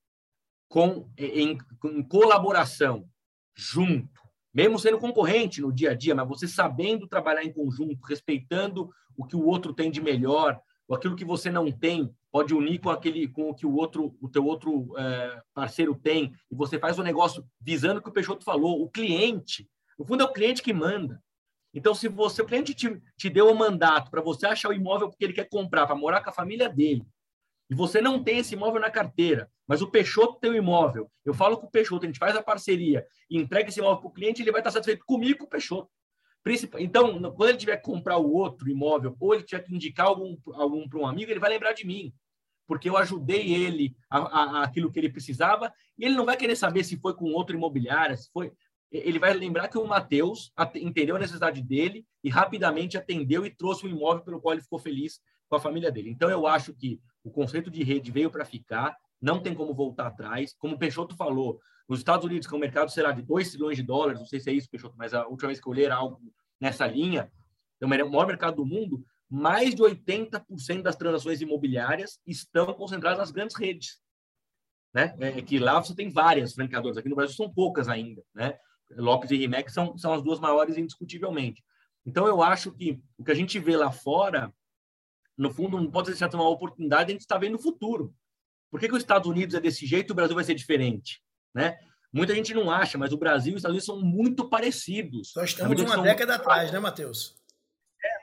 com, 0.68 1.10
é, 1.16 1.26
em, 1.26 1.58
em 1.86 2.02
colaboração, 2.04 3.08
junto, 3.56 4.20
mesmo 4.54 4.78
sendo 4.78 4.98
concorrente 4.98 5.60
no 5.60 5.72
dia 5.72 5.90
a 5.90 5.94
dia, 5.94 6.14
mas 6.14 6.28
você 6.28 6.46
sabendo 6.46 7.08
trabalhar 7.08 7.42
em 7.42 7.52
conjunto, 7.52 8.06
respeitando 8.06 8.88
o 9.16 9.26
que 9.26 9.34
o 9.34 9.44
outro 9.44 9.74
tem 9.74 9.90
de 9.90 10.00
melhor, 10.00 10.60
aquilo 10.92 11.14
que 11.14 11.24
você 11.24 11.50
não 11.50 11.70
tem, 11.70 12.12
pode 12.30 12.52
unir 12.52 12.80
com 12.80 12.90
aquele 12.90 13.28
com 13.28 13.50
o 13.50 13.54
que 13.54 13.64
o 13.64 13.74
outro 13.74 14.16
o 14.20 14.28
teu 14.28 14.44
outro 14.44 14.92
é, 14.98 15.40
parceiro 15.54 15.94
tem. 15.94 16.32
E 16.50 16.54
você 16.54 16.78
faz 16.78 16.98
o 16.98 17.00
um 17.00 17.04
negócio 17.04 17.46
visando 17.60 18.00
o 18.00 18.02
que 18.02 18.08
o 18.08 18.12
Peixoto 18.12 18.44
falou 18.44 18.82
o 18.82 18.90
cliente. 18.90 19.70
No 19.98 20.04
fundo 20.04 20.22
é 20.22 20.26
o 20.26 20.32
cliente 20.32 20.62
que 20.62 20.72
manda. 20.72 21.22
Então 21.72 21.94
se 21.94 22.08
você 22.08 22.42
o 22.42 22.46
cliente 22.46 22.74
te, 22.74 23.00
te 23.16 23.30
deu 23.30 23.46
o 23.46 23.52
um 23.52 23.54
mandato 23.54 24.10
para 24.10 24.20
você 24.20 24.46
achar 24.46 24.68
o 24.68 24.74
imóvel 24.74 25.10
que 25.10 25.24
ele 25.24 25.32
quer 25.32 25.48
comprar 25.48 25.86
para 25.86 25.96
morar 25.96 26.22
com 26.22 26.30
a 26.30 26.34
família 26.34 26.68
dele 26.68 27.06
e 27.68 27.74
você 27.74 28.00
não 28.00 28.22
tem 28.22 28.38
esse 28.38 28.54
imóvel 28.54 28.80
na 28.80 28.90
carteira 28.90 29.50
mas 29.66 29.80
o 29.80 29.90
Peixoto 29.90 30.38
tem 30.38 30.50
o 30.50 30.56
imóvel 30.56 31.10
eu 31.24 31.32
falo 31.32 31.56
com 31.56 31.66
o 31.66 31.70
Peixoto 31.70 32.04
a 32.04 32.06
gente 32.06 32.18
faz 32.18 32.36
a 32.36 32.42
parceria 32.42 33.06
e 33.30 33.38
entrega 33.38 33.68
esse 33.68 33.80
imóvel 33.80 33.98
para 34.00 34.08
o 34.08 34.12
cliente 34.12 34.42
ele 34.42 34.52
vai 34.52 34.60
estar 34.60 34.70
satisfeito 34.70 35.04
comigo 35.06 35.40
com 35.40 35.44
o 35.46 35.48
Peixoto 35.48 35.90
então, 36.78 37.20
quando 37.32 37.48
ele 37.48 37.58
tiver 37.58 37.76
que 37.78 37.84
comprar 37.84 38.18
o 38.18 38.32
outro 38.32 38.68
imóvel 38.68 39.16
ou 39.18 39.34
ele 39.34 39.44
tiver 39.44 39.62
que 39.62 39.74
indicar 39.74 40.06
algum, 40.06 40.36
algum 40.52 40.86
para 40.88 40.98
um 40.98 41.06
amigo, 41.06 41.30
ele 41.30 41.40
vai 41.40 41.50
lembrar 41.50 41.72
de 41.72 41.86
mim 41.86 42.12
porque 42.66 42.88
eu 42.88 42.96
ajudei 42.96 43.52
ele 43.52 43.96
a, 44.10 44.18
a, 44.18 44.42
a, 44.42 44.64
aquilo 44.64 44.90
que 44.90 44.98
ele 44.98 45.10
precisava, 45.10 45.72
e 45.98 46.04
ele 46.04 46.14
não 46.14 46.24
vai 46.24 46.36
querer 46.36 46.56
saber 46.56 46.84
se 46.84 46.96
foi 46.96 47.14
com 47.14 47.32
outro 47.32 47.56
imobiliário, 47.56 48.16
se 48.16 48.30
foi. 48.32 48.52
Ele 48.90 49.18
vai 49.18 49.34
lembrar 49.34 49.68
que 49.68 49.76
o 49.76 49.86
Matheus 49.86 50.52
entendeu 50.76 51.16
a 51.16 51.18
necessidade 51.18 51.60
dele 51.60 52.06
e 52.22 52.30
rapidamente 52.30 52.96
atendeu 52.96 53.44
e 53.44 53.50
trouxe 53.50 53.86
um 53.86 53.90
imóvel 53.90 54.22
pelo 54.22 54.40
qual 54.40 54.54
ele 54.54 54.62
ficou 54.62 54.78
feliz 54.78 55.20
com 55.48 55.56
a 55.56 55.60
família 55.60 55.90
dele. 55.90 56.10
Então, 56.10 56.30
eu 56.30 56.46
acho 56.46 56.72
que 56.72 57.00
o 57.24 57.30
conceito 57.30 57.70
de 57.70 57.82
rede 57.82 58.12
veio 58.12 58.30
para 58.30 58.44
ficar, 58.44 58.96
não 59.20 59.40
tem 59.40 59.52
como 59.52 59.74
voltar 59.74 60.06
atrás. 60.06 60.54
Como 60.56 60.76
o 60.76 60.78
Peixoto 60.78 61.16
falou, 61.16 61.58
nos 61.88 61.98
Estados 61.98 62.24
Unidos, 62.24 62.46
que 62.46 62.54
o 62.54 62.58
mercado 62.58 62.90
será 62.90 63.12
de 63.12 63.22
2 63.22 63.50
trilhões 63.50 63.76
de 63.76 63.82
dólares, 63.82 64.20
não 64.20 64.26
sei 64.26 64.40
se 64.40 64.50
é 64.50 64.52
isso, 64.52 64.70
Peixoto, 64.70 64.96
mas 64.96 65.12
a 65.12 65.26
última 65.26 65.48
vez 65.48 65.60
que 65.60 65.68
eu 65.68 65.72
li 65.72 65.84
era 65.84 65.96
algo 65.96 66.20
nessa 66.60 66.86
linha, 66.86 67.30
é 67.80 67.84
o 67.84 67.88
maior 67.88 68.26
mercado 68.26 68.56
do 68.56 68.66
mundo, 68.66 69.04
mais 69.28 69.74
de 69.74 69.82
80% 69.82 70.82
das 70.82 70.96
transações 70.96 71.40
imobiliárias 71.40 72.20
estão 72.26 72.72
concentradas 72.72 73.18
nas 73.18 73.30
grandes 73.30 73.56
redes. 73.56 74.00
Né? 74.92 75.14
É, 75.18 75.38
é 75.38 75.42
que 75.42 75.58
lá 75.58 75.82
você 75.82 75.94
tem 75.94 76.08
várias 76.08 76.54
franqueadoras, 76.54 76.96
aqui 76.96 77.08
no 77.08 77.16
Brasil 77.16 77.34
são 77.34 77.52
poucas 77.52 77.88
ainda. 77.88 78.22
Né? 78.32 78.56
Lopes 78.92 79.30
e 79.30 79.36
Rimex 79.36 79.72
são, 79.72 79.98
são 79.98 80.12
as 80.12 80.22
duas 80.22 80.38
maiores 80.38 80.78
indiscutivelmente. 80.78 81.62
Então, 82.06 82.26
eu 82.26 82.42
acho 82.42 82.70
que 82.70 83.00
o 83.18 83.24
que 83.24 83.32
a 83.32 83.34
gente 83.34 83.58
vê 83.58 83.76
lá 83.76 83.90
fora, 83.90 84.54
no 85.36 85.50
fundo, 85.50 85.80
não 85.80 85.90
pode 85.90 86.14
ser 86.14 86.34
uma 86.34 86.48
oportunidade, 86.48 87.10
a 87.10 87.12
gente 87.12 87.22
está 87.22 87.38
vendo 87.38 87.56
o 87.56 87.62
futuro. 87.62 88.14
Por 88.70 88.78
que, 88.78 88.88
que 88.88 88.94
os 88.94 89.02
Estados 89.02 89.28
Unidos 89.28 89.54
é 89.54 89.60
desse 89.60 89.86
jeito 89.86 90.10
e 90.10 90.12
o 90.12 90.14
Brasil 90.14 90.34
vai 90.34 90.44
ser 90.44 90.54
diferente? 90.54 91.23
Né? 91.54 91.78
Muita 92.12 92.34
gente 92.34 92.52
não 92.54 92.70
acha, 92.70 92.98
mas 92.98 93.12
o 93.12 93.16
Brasil 93.16 93.52
e 93.52 93.56
os 93.56 93.60
Estados 93.60 93.74
Unidos 93.74 93.86
são 93.86 94.00
muito 94.00 94.48
parecidos. 94.48 95.32
Nós 95.36 95.50
estamos 95.50 95.80
uma 95.80 96.02
década 96.02 96.36
atrás, 96.36 96.72
né, 96.72 96.78
Matheus? 96.78 97.36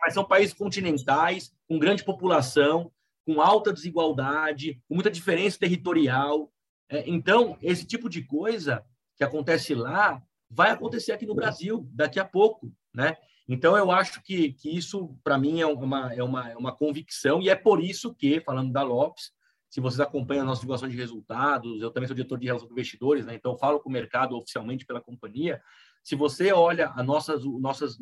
mas 0.01 0.13
são 0.13 0.23
países 0.23 0.53
continentais, 0.53 1.53
com 1.67 1.79
grande 1.79 2.03
população, 2.03 2.91
com 3.25 3.39
alta 3.39 3.71
desigualdade, 3.71 4.81
com 4.87 4.95
muita 4.95 5.11
diferença 5.11 5.59
territorial. 5.59 6.51
É, 6.89 7.07
então, 7.07 7.57
esse 7.61 7.85
tipo 7.85 8.09
de 8.09 8.23
coisa 8.23 8.83
que 9.15 9.23
acontece 9.23 9.75
lá 9.75 10.21
vai 10.49 10.71
acontecer 10.71 11.11
aqui 11.11 11.25
no 11.25 11.35
Brasil 11.35 11.87
daqui 11.93 12.19
a 12.19 12.25
pouco, 12.25 12.73
né? 12.93 13.15
Então, 13.47 13.77
eu 13.77 13.91
acho 13.91 14.21
que, 14.23 14.53
que 14.53 14.75
isso, 14.75 15.15
para 15.23 15.37
mim, 15.37 15.61
é 15.61 15.67
uma, 15.67 16.13
é, 16.13 16.23
uma, 16.23 16.51
é 16.51 16.57
uma 16.57 16.75
convicção, 16.75 17.41
e 17.41 17.49
é 17.49 17.55
por 17.55 17.83
isso 17.83 18.13
que, 18.13 18.39
falando 18.41 18.71
da 18.71 18.81
Lopes, 18.81 19.31
se 19.71 19.79
vocês 19.79 20.01
acompanham 20.01 20.41
a 20.41 20.45
nossa 20.45 20.59
divulgação 20.59 20.89
de 20.89 20.97
resultados, 20.97 21.81
eu 21.81 21.89
também 21.91 22.05
sou 22.05 22.13
diretor 22.13 22.37
de 22.37 22.45
relação 22.45 22.67
com 22.67 22.73
investidores, 22.73 23.25
né? 23.25 23.35
então 23.35 23.57
falo 23.57 23.79
com 23.79 23.87
o 23.87 23.91
mercado 23.91 24.35
oficialmente 24.35 24.85
pela 24.85 24.99
companhia. 24.99 25.61
Se 26.03 26.13
você 26.13 26.51
olha 26.51 26.89
as 26.89 27.05
nossas, 27.05 27.45
nossas 27.45 27.97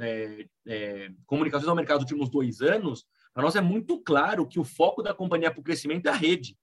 é, 0.00 0.46
é, 0.66 1.12
comunicações 1.24 1.68
ao 1.68 1.76
mercado 1.76 2.00
dos 2.00 2.10
últimos 2.10 2.28
dois 2.28 2.60
anos, 2.60 3.06
para 3.32 3.44
nós 3.44 3.54
é 3.54 3.60
muito 3.60 4.00
claro 4.00 4.48
que 4.48 4.58
o 4.58 4.64
foco 4.64 5.00
da 5.00 5.14
companhia 5.14 5.52
para 5.52 5.60
o 5.60 5.62
crescimento 5.62 6.06
é 6.06 6.10
a 6.10 6.14
rede. 6.14 6.58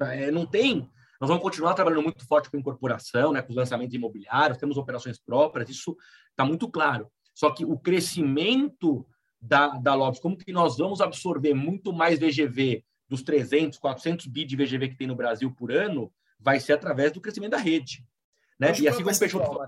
É, 0.00 0.30
não 0.30 0.46
tem. 0.46 0.88
Nós 1.20 1.26
vamos 1.28 1.42
continuar 1.42 1.74
trabalhando 1.74 2.04
muito 2.04 2.24
forte 2.28 2.48
com 2.48 2.56
incorporação, 2.56 3.32
né, 3.32 3.42
com 3.42 3.50
os 3.50 3.56
lançamentos 3.56 3.92
imobiliários, 3.92 4.58
temos 4.58 4.76
operações 4.76 5.18
próprias, 5.18 5.68
isso 5.68 5.96
está 6.30 6.44
muito 6.44 6.70
claro. 6.70 7.10
Só 7.34 7.50
que 7.50 7.64
o 7.64 7.76
crescimento 7.76 9.04
da, 9.40 9.66
da 9.78 9.94
Lopes, 9.94 10.20
como 10.20 10.36
que 10.36 10.52
nós 10.52 10.76
vamos 10.78 11.00
absorver 11.00 11.54
muito 11.54 11.92
mais 11.92 12.20
VGV 12.20 12.84
dos 13.08 13.22
300, 13.22 13.78
400 13.78 14.26
bi 14.26 14.44
de 14.44 14.56
VGV 14.56 14.88
que 14.88 14.96
tem 14.96 15.06
no 15.06 15.14
Brasil 15.14 15.50
por 15.52 15.72
ano, 15.72 16.12
vai 16.38 16.60
ser 16.60 16.72
através 16.72 17.12
do 17.12 17.20
crescimento 17.20 17.52
da 17.52 17.58
rede. 17.58 18.04
Né? 18.58 18.68
E 18.78 18.88
assim 18.88 19.02
como 19.02 19.14
o 19.14 19.18
Peixoto 19.18 19.58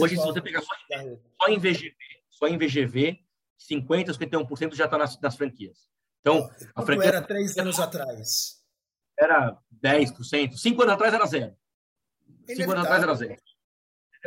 Hoje, 0.00 0.16
se 0.16 0.22
você 0.22 0.40
pegar 0.40 0.60
só, 0.60 0.74
só 1.40 1.48
em 1.48 1.58
VGV, 1.58 1.94
só 2.28 2.46
em 2.48 2.58
VGV, 2.58 3.20
50%, 3.70 4.18
51% 4.18 4.74
já 4.74 4.84
está 4.84 4.98
nas, 4.98 5.18
nas 5.20 5.36
franquias. 5.36 5.88
Então, 6.20 6.50
a 6.74 6.82
franquia 6.82 7.08
era 7.08 7.22
três 7.22 7.56
anos 7.56 7.78
atrás. 7.78 8.62
Era 9.18 9.56
10%. 9.82 10.56
Cinco 10.56 10.82
anos 10.82 10.94
atrás 10.94 11.14
era 11.14 11.26
zero. 11.26 11.56
Cinco 12.46 12.72
anos 12.72 12.84
atrás 12.84 13.02
era 13.02 13.14
zero. 13.14 13.36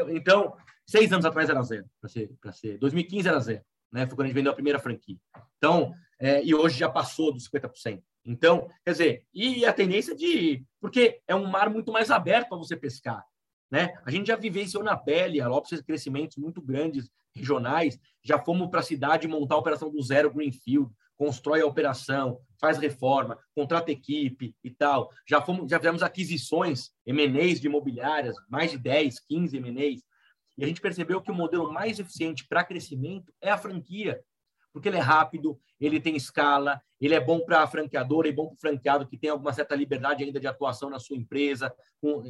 Então, 0.09 0.55
seis 0.85 1.11
anos 1.11 1.25
atrás 1.25 1.49
era 1.49 1.61
zero, 1.63 1.89
para 1.99 2.09
ser, 2.09 2.29
ser. 2.53 2.77
2015 2.77 3.27
era 3.27 3.39
zero. 3.39 3.65
Né? 3.91 4.05
Foi 4.05 4.15
quando 4.15 4.25
a 4.25 4.27
gente 4.27 4.35
vendeu 4.35 4.51
a 4.51 4.55
primeira 4.55 4.79
franquia. 4.79 5.17
Então, 5.57 5.93
é, 6.19 6.43
e 6.43 6.53
hoje 6.53 6.79
já 6.79 6.89
passou 6.89 7.31
dos 7.31 7.49
50%. 7.49 8.01
Então, 8.25 8.67
quer 8.83 8.91
dizer, 8.91 9.25
e 9.33 9.65
a 9.65 9.71
tendência 9.71 10.13
de. 10.13 10.65
Porque 10.81 11.21
é 11.27 11.33
um 11.33 11.45
mar 11.45 11.69
muito 11.69 11.91
mais 11.91 12.11
aberto 12.11 12.49
para 12.49 12.57
você 12.57 12.75
pescar. 12.75 13.23
Né? 13.71 13.93
A 14.05 14.11
gente 14.11 14.27
já 14.27 14.35
vivenciou 14.35 14.83
na 14.83 14.97
pele, 14.97 15.41
a 15.41 15.47
Lopes 15.47 15.69
fez 15.69 15.81
crescimentos 15.81 16.38
muito 16.38 16.61
grandes, 16.61 17.09
regionais, 17.33 17.99
já 18.23 18.39
fomos 18.39 18.69
para 18.69 18.79
a 18.79 18.83
cidade 18.83 19.27
montar 19.27 19.55
a 19.55 19.59
operação 19.59 19.91
do 19.91 20.01
zero 20.01 20.33
Greenfield, 20.33 20.91
constrói 21.15 21.61
a 21.61 21.65
operação, 21.65 22.39
faz 22.59 22.77
reforma, 22.77 23.38
contrata 23.55 23.91
equipe 23.91 24.55
e 24.63 24.71
tal. 24.71 25.09
Já 25.27 25.41
fomos, 25.41 25.69
já 25.69 25.79
fizemos 25.79 26.03
aquisições, 26.03 26.91
M&As 27.05 27.59
de 27.59 27.67
imobiliárias, 27.67 28.35
mais 28.49 28.71
de 28.71 28.77
10, 28.77 29.19
15 29.21 29.57
M&As. 29.57 30.01
E 30.58 30.64
a 30.64 30.68
gente 30.68 30.82
percebeu 30.82 31.22
que 31.22 31.32
o 31.32 31.36
modelo 31.36 31.72
mais 31.72 31.99
eficiente 31.99 32.47
para 32.47 32.64
crescimento 32.64 33.32
é 33.41 33.49
a 33.49 33.58
franquia, 33.58 34.22
porque 34.74 34.89
ele 34.89 34.97
é 34.97 35.01
rápido, 35.01 35.60
ele 35.80 35.99
tem 35.99 36.16
escala, 36.16 36.82
ele 36.99 37.14
é 37.14 37.20
bom 37.20 37.39
para 37.39 37.64
a 37.64 37.68
franqueadora 37.68 38.28
e 38.28 38.32
bom 38.32 38.47
para 38.47 38.55
o 38.55 38.60
franqueado 38.60 39.08
que 39.08 39.18
tem 39.18 39.30
alguma 39.30 39.53
certa 39.53 39.76
liberdade 39.76 40.24
ainda 40.24 40.39
de 40.39 40.47
atuação 40.47 40.89
na 40.89 40.99
sua 40.99 41.16
empresa. 41.16 41.74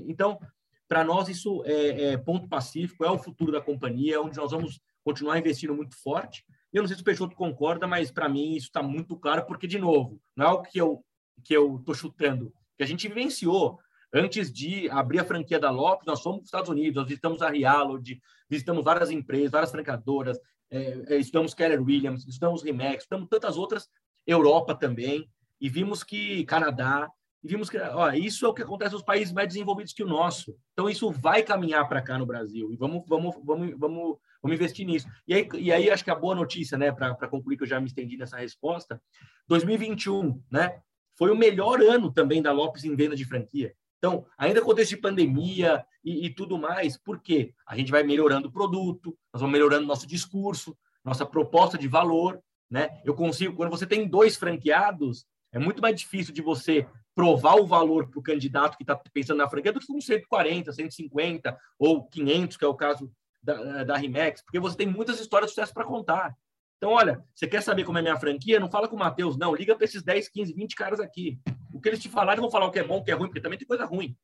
Então, 0.06 0.40
para 0.88 1.04
nós, 1.04 1.28
isso 1.28 1.64
é, 1.66 2.14
é, 2.14 2.18
ponto 2.18 2.48
pacífico, 2.48 3.04
é 3.04 3.12
o 3.12 3.18
futuro 3.18 3.52
da 3.52 3.62
companhia, 3.62 4.16
é 4.16 4.20
onde 4.20 4.38
nós 4.38 4.52
vamos 4.52 4.80
continuar 5.04 5.38
investindo 5.38 5.74
muito 5.74 5.96
forte. 6.02 6.46
Eu 6.72 6.82
não 6.82 6.88
sei 6.88 6.96
se 6.96 7.02
o 7.02 7.06
Peixoto 7.06 7.36
concorda, 7.36 7.88
mas 7.88 8.12
para 8.12 8.30
mim 8.30 8.56
isso 8.56 8.68
está 8.68 8.84
muito 8.84 9.18
claro, 9.18 9.46
porque, 9.46 9.68
de 9.68 9.80
novo, 9.80 10.22
não 10.36 10.46
é 10.46 10.50
o 10.52 10.62
que 10.62 10.80
eu 10.80 11.04
que 11.44 11.56
eu 11.56 11.78
estou 11.78 11.94
chutando, 11.94 12.52
que 12.76 12.84
a 12.84 12.88
gente 12.88 13.08
vivenciou. 13.08 13.80
Antes 14.14 14.51
de 14.51 14.89
abrir 14.89 15.20
a 15.20 15.26
franquia 15.26 15.60
da 15.60 15.70
Lopes, 15.70 16.05
nós 16.05 16.22
fomos 16.22 16.38
para 16.38 16.43
os 16.43 16.47
Estados 16.47 16.70
Unidos, 16.70 16.95
nós 16.95 17.08
visitamos 17.08 17.41
a 17.41 17.49
Rialod, 17.49 18.20
visitamos 18.49 18.84
várias 18.84 19.12
empresas, 19.12 19.51
várias 19.51 19.72
franqueadoras, 19.72 20.39
é, 20.70 21.18
é 21.18 21.55
Keller 21.55 21.82
Williams, 21.82 22.26
estudamos 22.28 22.64
Remax, 22.64 23.03
estudamos 23.03 23.28
tantas 23.30 23.58
outras, 23.58 23.88
Europa 24.26 24.76
também, 24.76 25.30
e 25.60 25.70
vimos 25.70 26.03
que 26.03 26.45
Canadá, 26.45 27.10
e 27.43 27.47
vimos 27.47 27.70
que 27.70 27.78
ó, 27.78 28.12
isso 28.12 28.45
é 28.45 28.49
o 28.49 28.53
que 28.53 28.64
acontece 28.64 28.93
nos 28.93 29.03
países 29.03 29.34
mais 29.34 29.47
desenvolvidos 29.47 29.93
que 29.93 30.03
o 30.03 30.08
nosso. 30.08 30.55
Então, 30.74 30.89
isso 30.89 31.12
vai 31.12 31.43
caminhar 31.43 31.88
para 31.88 32.01
cá 32.01 32.18
no 32.18 32.26
Brasil. 32.26 32.72
E 32.72 32.76
vamos, 32.76 33.03
vamos, 33.08 33.36
vamos, 33.43 33.76
vamos, 33.78 34.18
vamos 34.41 34.55
investir 34.55 34.86
nisso. 34.86 35.08
E 35.28 35.34
aí, 35.34 35.47
e 35.55 35.72
aí 35.72 35.89
acho 35.89 36.03
que 36.03 36.12
a 36.12 36.16
boa 36.16 36.36
notícia, 36.36 36.78
né, 36.78 36.91
para 36.91 37.16
concluir, 37.28 37.58
que 37.58 37.64
eu 37.64 37.68
já 37.68 37.80
me 37.80 37.88
estendi 37.88 38.18
nessa 38.18 38.38
resposta, 38.38 39.01
2021, 39.47 40.41
né, 40.51 40.82
foi 41.18 41.32
o 41.32 41.38
melhor 41.38 41.82
ano 41.82 42.12
também 42.12 42.41
da 42.41 42.51
Lopes 42.51 42.84
em 42.84 42.95
venda 42.95 43.16
de 43.16 43.26
franquia. 43.26 43.74
Então, 43.98 44.26
ainda 44.38 44.62
contexto 44.62 44.91
de 44.91 45.02
pandemia 45.02 45.86
e, 46.04 46.28
e 46.28 46.30
tudo 46.30 46.58
mais, 46.58 46.98
por 46.98 47.20
quê? 47.20 47.54
A 47.66 47.76
gente 47.76 47.91
vai 47.91 48.04
melhorando 48.04 48.48
o 48.48 48.52
produto, 48.52 49.18
nós 49.34 49.41
vamos 49.41 49.54
melhorando 49.54 49.88
nosso 49.88 50.08
discurso, 50.08 50.78
nossa 51.04 51.26
proposta 51.26 51.78
de 51.78 51.88
valor, 51.88 52.39
né? 52.70 53.02
Eu 53.04 53.16
consigo, 53.16 53.56
quando 53.56 53.72
você 53.72 53.88
tem 53.88 54.08
dois 54.08 54.36
franqueados, 54.36 55.26
é 55.52 55.58
muito 55.60 55.82
mais 55.82 55.95
difícil 55.95 56.34
de 56.34 56.41
você 56.41 56.88
provar 57.16 57.56
o 57.56 57.66
valor 57.66 58.10
para 58.10 58.20
o 58.20 58.24
candidato 58.24 58.78
que 58.78 58.84
está 58.84 58.95
pensando 58.95 59.39
na 59.39 59.50
franquia 59.50 59.74
do 59.74 59.80
que 59.80 59.88
com 59.88 60.00
140, 60.00 60.72
150 60.72 61.58
ou 61.80 62.08
500, 62.08 62.58
que 62.58 62.66
é 62.66 62.68
o 62.68 62.76
caso 62.76 63.12
da, 63.41 63.84
da 63.84 63.98
Rimex, 63.98 64.43
porque 64.43 64.60
você 64.60 64.78
tem 64.78 64.88
muitas 64.88 65.20
histórias 65.20 65.50
de 65.50 65.56
sucesso 65.56 65.74
para 65.74 65.86
contar. 65.86 66.36
Então, 66.78 66.92
olha, 66.92 67.24
você 67.34 67.48
quer 67.48 67.62
saber 67.62 67.84
como 67.84 67.98
é 67.98 68.02
minha 68.02 68.20
franquia? 68.20 68.60
Não 68.60 68.70
fala 68.70 68.88
com 68.88 68.96
o 68.96 69.00
Matheus, 69.00 69.38
não. 69.38 69.56
Liga 69.56 69.76
para 69.76 69.86
esses 69.86 70.04
10, 70.04 70.30
15, 70.30 70.54
20 70.54 70.76
caras 70.76 71.00
aqui. 71.00 71.40
O 71.74 71.82
que 71.82 71.90
eles 71.90 72.00
te 72.00 72.10
falarem, 72.10 72.40
vão 72.40 72.52
falar 72.52 72.68
o 72.68 72.72
que 72.72 72.80
é 72.80 72.84
bom, 72.84 72.98
o 72.98 73.04
que 73.04 73.12
é 73.12 73.16
ruim, 73.16 73.28
porque 73.28 73.42
também 73.42 73.58
tem 73.58 73.68
coisa 73.68 73.86
ruim. 73.86 74.16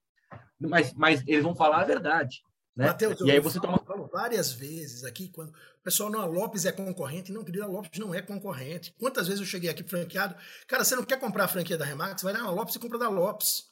Mas, 0.60 0.94
mas 0.94 1.24
eles 1.28 1.44
vão 1.44 1.56
falar 1.56 1.82
a 1.82 1.86
verdade. 1.86 2.42
Né? 2.76 2.88
Matheus, 2.88 3.20
e 3.22 3.30
aí 3.30 3.40
você 3.40 3.60
toma 3.60 3.84
várias 4.12 4.52
vezes 4.52 5.04
aqui 5.04 5.30
quando 5.30 5.50
o 5.50 5.84
pessoal 5.84 6.10
não 6.10 6.22
a 6.22 6.26
Lopes 6.26 6.66
é 6.66 6.72
concorrente, 6.72 7.32
não 7.32 7.44
querido, 7.44 7.64
a 7.64 7.68
Lopes 7.68 8.00
não 8.00 8.14
é 8.14 8.22
concorrente. 8.22 8.94
Quantas 8.98 9.28
vezes 9.28 9.42
eu 9.42 9.48
cheguei 9.48 9.70
aqui 9.70 9.84
franqueado, 9.84 10.36
cara, 10.68 10.84
você 10.84 10.96
não 10.96 11.04
quer 11.04 11.20
comprar 11.20 11.46
a 11.46 11.48
franquia 11.48 11.78
da 11.78 11.86
Remax, 11.86 12.24
vai 12.24 12.34
lá 12.34 12.44
na 12.44 12.50
Lopes 12.50 12.76
e 12.76 12.80
compra 12.80 12.98
da 12.98 13.10
Lopes. 13.10 13.72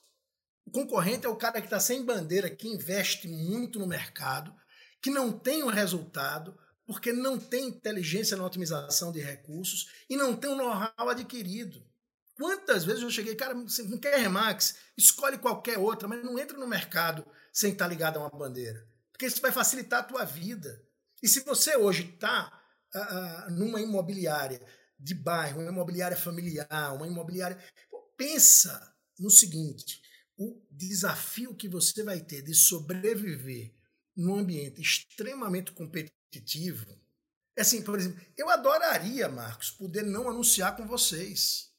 O 0.66 0.72
concorrente 0.72 1.26
é 1.26 1.30
o 1.30 1.36
cara 1.36 1.60
que 1.60 1.68
está 1.68 1.80
sem 1.80 2.06
bandeira, 2.06 2.50
que 2.50 2.68
investe 2.68 3.28
muito 3.28 3.80
no 3.80 3.88
mercado, 3.88 4.54
que 5.02 5.10
não 5.10 5.32
tem 5.32 5.64
um 5.64 5.70
resultado, 5.70 6.56
porque 6.92 7.14
não 7.14 7.39
tem 7.39 7.68
inteligência 7.68 8.38
na 8.38 8.46
otimização 8.46 9.12
de 9.12 9.20
recursos 9.20 9.89
e 10.10 10.16
não 10.16 10.36
tem 10.36 10.50
um 10.50 10.56
know-how 10.56 11.10
adquirido. 11.10 11.84
Quantas 12.36 12.84
vezes 12.84 13.04
eu 13.04 13.10
cheguei, 13.10 13.36
cara, 13.36 13.54
não 13.54 13.98
quer 14.00 14.18
Remax? 14.18 14.76
Escolhe 14.98 15.38
qualquer 15.38 15.78
outra, 15.78 16.08
mas 16.08 16.24
não 16.24 16.39
entra 16.39 16.58
no 16.58 16.68
mercado 16.68 17.26
sem 17.54 17.74
estar 17.74 17.88
ligado 17.88 18.18
a 18.18 18.22
uma 18.22 18.30
bandeira 18.30 18.92
porque 19.22 19.28
isso 19.28 19.42
vai 19.42 19.52
facilitar 19.52 20.00
a 20.00 20.04
tua 20.04 20.26
vida. 20.26 20.84
E 21.22 21.28
se 21.28 21.42
você 21.42 21.78
hoje 21.78 22.12
está 22.12 22.48
uh, 22.48 22.98
ah, 22.98 23.46
ah, 23.46 23.50
numa 23.52 23.80
imobiliária 23.80 24.60
de 25.00 25.14
bairro, 25.14 25.62
uma 25.62 25.72
imobiliária 25.72 26.18
familiar, 26.18 26.96
uma 26.96 27.06
imobiliária. 27.06 27.64
pensa 28.18 28.96
no 29.20 29.30
seguinte: 29.30 30.02
o 30.36 30.60
desafio 30.72 31.54
que 31.54 31.68
você 31.68 32.02
vai 32.04 32.20
ter 32.20 32.42
de 32.42 32.56
sobreviver 32.56 33.72
num 34.16 34.36
ambiente 34.36 34.82
extremamente 34.82 35.72
competitivo. 35.72 36.99
É 37.55 37.62
assim, 37.62 37.82
por 37.82 37.99
exemplo, 37.99 38.22
eu 38.38 38.49
adoraria, 38.49 39.28
Marcos, 39.30 39.72
poder 39.72 40.03
não 40.03 40.30
anunciar 40.30 40.76
com 40.76 40.88
vocês. 40.88 41.72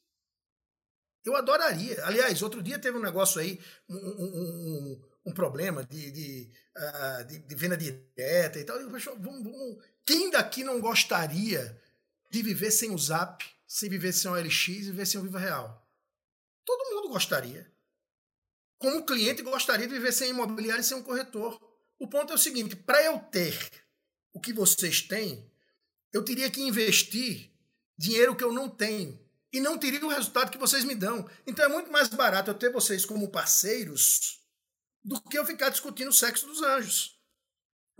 Eu 1.25 1.37
adoraria. 1.37 2.05
Aliás, 2.05 2.43
outro 2.43 2.63
dia 2.63 2.79
teve 2.79 2.99
um 2.99 3.03
negócio 3.03 3.41
aí, 3.41 3.61
um, 3.89 3.97
um, 3.97 5.03
um 5.27 5.33
problema 5.33 5.85
de, 5.85 6.11
de, 6.11 6.51
uh, 6.77 7.25
de, 7.25 7.39
de, 7.39 7.55
venda 7.55 7.77
direta 7.77 8.59
e 8.59 8.65
tal. 8.65 8.77
Eu, 8.77 8.91
vamos, 8.91 9.05
vamos, 9.05 9.85
quem 10.05 10.31
daqui 10.31 10.65
não 10.65 10.81
gostaria 10.81 11.81
de 12.31 12.43
viver 12.43 12.71
sem 12.71 12.91
o 12.91 12.99
Zap, 12.99 13.45
sem 13.67 13.89
viver 13.89 14.13
sem 14.13 14.31
o 14.31 14.35
LX 14.35 14.69
e 14.69 14.81
viver 14.83 15.07
sem 15.07 15.21
o 15.21 15.23
Viva 15.23 15.39
Real? 15.39 15.89
Todo 16.65 16.95
mundo 16.95 17.09
gostaria. 17.09 17.71
Como 18.79 19.07
cliente, 19.07 19.43
gostaria 19.43 19.87
de 19.87 19.95
viver 19.95 20.13
sem 20.13 20.31
imobiliário 20.31 20.81
e 20.81 20.85
sem 20.85 20.97
um 20.97 21.03
corretor. 21.03 21.61
O 22.03 22.09
ponto 22.09 22.33
é 22.33 22.35
o 22.35 22.39
seguinte: 22.39 22.75
para 22.75 23.01
eu 23.05 23.17
ter 23.21 23.57
o 24.33 24.41
que 24.41 24.53
vocês 24.53 25.03
têm, 25.03 25.49
eu 26.13 26.25
teria 26.25 26.51
que 26.51 26.61
investir 26.61 27.53
dinheiro 27.97 28.35
que 28.35 28.43
eu 28.43 28.53
não 28.53 28.69
tenho 28.69 29.17
e 29.53 29.61
não 29.61 29.79
teria 29.79 30.05
o 30.05 30.09
resultado 30.09 30.51
que 30.51 30.59
vocês 30.59 30.83
me 30.83 30.97
dão. 30.97 31.31
Então 31.47 31.65
é 31.65 31.69
muito 31.69 31.93
mais 31.93 32.09
barato 32.09 32.51
eu 32.51 32.55
ter 32.55 32.73
vocês 32.73 33.05
como 33.05 33.31
parceiros 33.31 34.41
do 35.05 35.21
que 35.21 35.39
eu 35.39 35.47
ficar 35.47 35.69
discutindo 35.69 36.09
o 36.09 36.13
sexo 36.13 36.45
dos 36.45 36.61
anjos. 36.61 37.21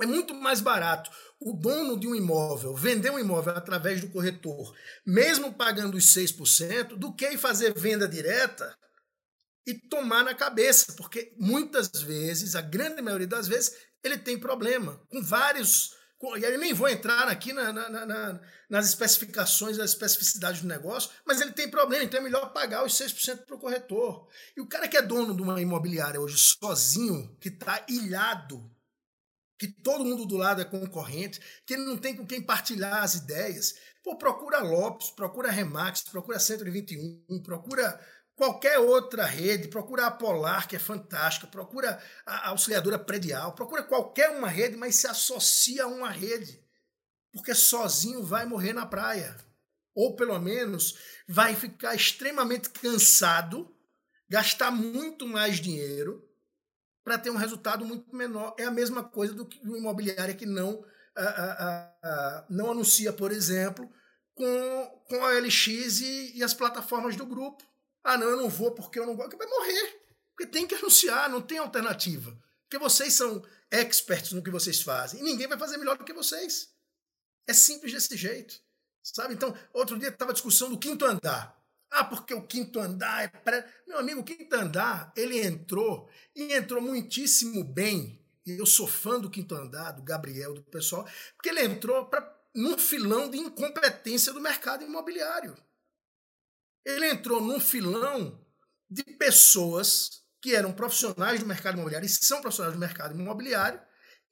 É 0.01 0.07
muito 0.07 0.35
mais 0.35 0.61
barato 0.61 1.09
o 1.39 1.53
dono 1.53 1.97
de 1.97 2.09
um 2.09 2.15
imóvel 2.17 2.75
vender 2.75 3.11
um 3.11 3.21
imóvel 3.21 3.55
através 3.57 4.01
do 4.01 4.11
corretor, 4.11 4.77
mesmo 5.07 5.55
pagando 5.55 5.97
os 5.97 6.07
6%, 6.07 6.97
do 6.97 7.15
que 7.15 7.39
fazer 7.39 7.73
venda 7.73 8.09
direta 8.09 8.77
e 9.67 9.75
tomar 9.75 10.25
na 10.25 10.35
cabeça, 10.35 10.93
porque 10.95 11.33
muitas 11.39 11.91
vezes, 12.03 12.57
a 12.57 12.61
grande 12.61 13.01
maioria 13.01 13.27
das 13.27 13.47
vezes, 13.47 13.77
ele 14.03 14.19
tem 14.19 14.39
problema 14.39 15.01
com 15.09 15.23
vários 15.23 15.93
e 16.39 16.47
aí 16.47 16.57
nem 16.57 16.73
vou 16.73 16.89
entrar 16.89 17.27
aqui 17.27 17.53
na, 17.53 17.73
na, 17.73 18.07
na, 18.07 18.41
nas 18.71 18.87
especificações, 18.87 19.77
das 19.77 19.91
especificidades 19.91 20.61
do 20.61 20.69
negócio, 20.69 21.11
mas 21.27 21.41
ele 21.41 21.51
tem 21.51 21.69
problema, 21.69 22.05
então 22.05 22.21
é 22.21 22.23
melhor 22.23 22.53
pagar 22.53 22.85
os 22.85 22.93
6% 22.93 23.45
para 23.45 23.57
o 23.57 23.59
corretor. 23.59 24.29
E 24.57 24.61
o 24.61 24.69
cara 24.69 24.87
que 24.87 24.97
é 24.97 25.03
dono 25.03 25.35
de 25.35 25.43
uma 25.43 25.61
imobiliária 25.61 26.21
hoje 26.21 26.39
sozinho, 26.39 27.37
que 27.41 27.49
está 27.49 27.85
ilhado, 27.89 28.71
que 29.59 29.67
todo 29.67 30.05
mundo 30.05 30.25
do 30.25 30.37
lado 30.37 30.61
é 30.61 30.65
concorrente, 30.65 31.41
que 31.67 31.75
ele 31.75 31.85
não 31.85 31.99
tem 31.99 32.15
com 32.15 32.25
quem 32.25 32.41
partilhar 32.41 33.03
as 33.03 33.17
ideias, 33.17 33.75
pô, 34.05 34.17
procura 34.17 34.61
Lopes, 34.61 35.11
procura 35.11 35.51
Remax, 35.51 36.03
procura 36.03 36.39
Centro 36.39 36.65
de 36.65 36.71
21, 36.71 37.43
procura 37.43 38.01
qualquer 38.35 38.79
outra 38.79 39.25
rede, 39.25 39.69
procura 39.69 40.07
a 40.07 40.11
Polar, 40.11 40.67
que 40.67 40.77
é 40.77 40.79
fantástica, 40.79 41.47
procura 41.47 42.03
a 42.27 42.49
auxiliadora 42.49 42.99
predial, 42.99 43.53
procura 43.55 43.83
qualquer 43.83 44.31
uma 44.31 44.49
rede, 44.49 44.77
mas 44.77 44.97
se 44.97 45.07
associa 45.07 45.85
a 45.85 45.89
uma 45.89 46.11
rede. 46.11 46.63
Porque 47.33 47.55
sozinho 47.55 48.23
vai 48.23 48.45
morrer 48.45 48.73
na 48.73 48.87
praia. 48.87 49.37
Ou 49.95 50.17
pelo 50.17 50.39
menos 50.39 50.99
vai 51.29 51.55
ficar 51.55 51.95
extremamente 51.95 52.71
cansado, 52.71 53.75
gastar 54.29 54.71
muito 54.71 55.27
mais 55.27 55.59
dinheiro 55.59 56.27
para 57.05 57.19
ter 57.19 57.31
um 57.31 57.37
resultado 57.37 57.85
muito 57.85 58.15
menor. 58.15 58.55
É 58.59 58.65
a 58.65 58.71
mesma 58.71 59.05
coisa 59.05 59.35
do 59.35 59.47
que 59.47 59.61
uma 59.61 59.79
imobiliária 59.79 60.35
que 60.35 60.47
não, 60.47 60.85
a, 61.17 61.23
a, 61.23 61.95
a, 62.03 62.47
não 62.49 62.71
anuncia, 62.71 63.13
por 63.13 63.33
exemplo, 63.33 63.91
com, 64.35 65.03
com 65.09 65.25
a 65.25 65.39
LX 65.39 65.67
e, 66.01 66.39
e 66.39 66.43
as 66.43 66.55
plataformas 66.55 67.17
do 67.17 67.27
grupo 67.27 67.72
ah, 68.05 68.19
não, 68.19 68.29
eu 68.29 68.37
não 68.37 68.49
vou 68.49 68.73
porque 68.73 68.99
eu 68.99 69.07
não 69.07 69.15
gosto. 69.15 69.37
Vai 69.37 69.47
morrer. 69.47 70.01
Porque 70.31 70.51
tem 70.51 70.67
que 70.67 70.75
anunciar, 70.75 71.31
não 71.31 71.41
tem 71.41 71.59
alternativa. 71.59 72.37
Porque 72.63 72.83
vocês 72.83 73.13
são 73.13 73.45
experts 73.71 74.33
no 74.33 74.43
que 74.43 74.51
vocês 74.51 74.83
fazem. 74.83 75.21
E 75.21 75.23
ninguém 75.23 75.47
vai 75.47 75.59
fazer 75.59 75.77
melhor 75.77 75.97
do 75.97 76.05
que 76.05 76.13
vocês. 76.13 76.71
É 77.47 77.53
simples 77.53 77.93
desse 77.93 78.17
jeito. 78.17 78.61
Sabe? 79.03 79.35
Então, 79.35 79.57
outro 79.73 79.99
dia 79.99 80.09
estava 80.09 80.33
discussão 80.33 80.71
do 80.71 80.79
quinto 80.79 81.05
andar. 81.05 81.61
Ah, 81.91 82.05
porque 82.05 82.33
o 82.33 82.47
quinto 82.47 82.81
andar 82.81 83.25
é 83.25 83.29
pré... 83.29 83.69
Meu 83.87 83.99
amigo, 83.99 84.21
o 84.21 84.25
quinto 84.25 84.55
andar, 84.57 85.13
ele 85.15 85.39
entrou 85.41 86.09
e 86.35 86.55
entrou 86.55 86.81
muitíssimo 86.81 87.63
bem. 87.63 88.19
E 88.47 88.53
eu 88.59 88.65
sou 88.65 88.87
fã 88.87 89.21
do 89.21 89.31
quinto 89.31 89.55
andar, 89.55 89.93
do 89.93 90.03
Gabriel, 90.03 90.55
do 90.55 90.63
pessoal, 90.63 91.07
porque 91.37 91.51
ele 91.51 91.63
entrou 91.63 92.07
pra, 92.07 92.35
num 92.55 92.79
filão 92.79 93.31
de 93.31 93.39
incompetência 93.39 94.33
do 94.33 94.41
mercado 94.41 94.83
imobiliário 94.83 95.55
ele 96.85 97.11
entrou 97.11 97.41
num 97.41 97.61
filão 97.61 98.45
de 98.91 99.03
pessoas 99.17 100.23
que 100.41 100.55
eram 100.55 100.73
profissionais 100.73 101.41
do 101.41 101.47
mercado 101.47 101.75
imobiliário 101.75 102.07
e 102.07 102.09
são 102.09 102.41
profissionais 102.41 102.75
do 102.75 102.81
mercado 102.81 103.19
imobiliário 103.19 103.81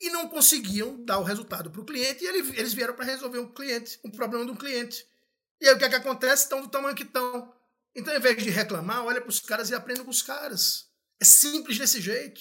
e 0.00 0.10
não 0.10 0.28
conseguiam 0.28 1.04
dar 1.04 1.18
o 1.18 1.22
resultado 1.22 1.70
para 1.70 1.80
o 1.80 1.84
cliente 1.84 2.24
e 2.24 2.26
ele, 2.26 2.58
eles 2.58 2.72
vieram 2.72 2.94
para 2.94 3.04
resolver 3.04 3.38
um 3.38 3.52
cliente, 3.52 4.00
um 4.04 4.10
problema 4.10 4.50
um 4.50 4.56
cliente. 4.56 5.06
E 5.60 5.68
aí 5.68 5.74
o 5.74 5.78
que, 5.78 5.84
é 5.84 5.88
que 5.88 5.94
acontece? 5.94 6.44
Estão 6.44 6.62
do 6.62 6.68
tamanho 6.68 6.96
que 6.96 7.02
estão. 7.02 7.54
Então, 7.94 8.12
ao 8.12 8.18
invés 8.18 8.42
de 8.42 8.50
reclamar, 8.50 9.04
olha 9.04 9.20
para 9.20 9.28
os 9.28 9.40
caras 9.40 9.70
e 9.70 9.74
aprenda 9.74 10.02
com 10.02 10.10
os 10.10 10.22
caras. 10.22 10.86
É 11.20 11.24
simples 11.24 11.78
desse 11.78 12.00
jeito. 12.00 12.40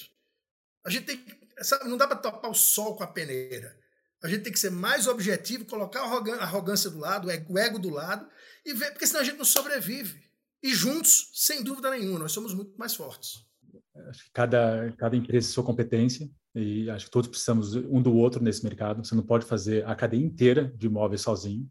A 0.85 0.89
gente 0.89 1.05
tem 1.05 1.39
sabe, 1.61 1.89
não 1.89 1.97
dá 1.97 2.07
para 2.07 2.17
topar 2.17 2.49
o 2.49 2.55
sol 2.55 2.95
com 2.95 3.03
a 3.03 3.07
peneira. 3.07 3.77
A 4.23 4.27
gente 4.27 4.43
tem 4.43 4.53
que 4.53 4.59
ser 4.59 4.71
mais 4.71 5.07
objetivo, 5.07 5.65
colocar 5.65 6.01
a 6.01 6.43
arrogância 6.43 6.89
do 6.89 6.99
lado, 6.99 7.27
o 7.27 7.57
ego 7.57 7.79
do 7.79 7.89
lado 7.89 8.29
e 8.65 8.73
ver, 8.73 8.91
porque 8.91 9.07
senão 9.07 9.21
a 9.21 9.23
gente 9.23 9.37
não 9.37 9.45
sobrevive. 9.45 10.29
E 10.61 10.73
juntos, 10.73 11.31
sem 11.33 11.63
dúvida 11.63 11.89
nenhuma, 11.91 12.19
nós 12.19 12.31
somos 12.31 12.53
muito 12.53 12.77
mais 12.77 12.95
fortes. 12.95 13.45
Que 13.93 14.31
cada, 14.33 14.93
cada 14.97 15.15
empresa 15.15 15.49
sua 15.49 15.63
competência 15.63 16.29
e 16.55 16.89
acho 16.89 17.05
que 17.05 17.11
todos 17.11 17.29
precisamos 17.29 17.75
um 17.75 18.01
do 18.01 18.13
outro 18.15 18.43
nesse 18.43 18.63
mercado. 18.63 19.05
Você 19.05 19.15
não 19.15 19.23
pode 19.23 19.45
fazer 19.45 19.85
a 19.85 19.95
cadeia 19.95 20.23
inteira 20.23 20.73
de 20.75 20.87
imóveis 20.87 21.21
sozinho. 21.21 21.67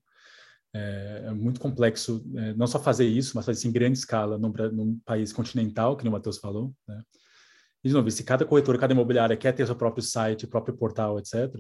É, 0.75 1.25
é 1.27 1.31
muito 1.33 1.59
complexo, 1.59 2.25
é, 2.37 2.55
não 2.55 2.67
só 2.67 2.79
fazer 2.79 3.07
isso, 3.07 3.33
mas 3.35 3.45
fazer 3.45 3.59
isso 3.59 3.69
em 3.69 3.73
grande 3.73 3.99
escala 3.99 4.39
num, 4.39 4.53
num 4.73 4.99
país 5.05 5.33
continental, 5.33 5.97
que 5.97 6.07
o 6.07 6.11
Matheus 6.13 6.39
falou. 6.39 6.75
Né? 6.87 7.03
E, 7.83 7.89
de 7.89 7.95
novo, 7.95 8.11
se 8.11 8.23
cada 8.23 8.45
corretora, 8.45 8.79
cada 8.79 8.93
imobiliária 8.93 9.37
quer 9.37 9.53
ter 9.53 9.67
seu 9.67 9.75
próprio 9.75 10.03
site, 10.03 10.47
próprio 10.47 10.77
portal, 10.77 11.19
etc., 11.19 11.55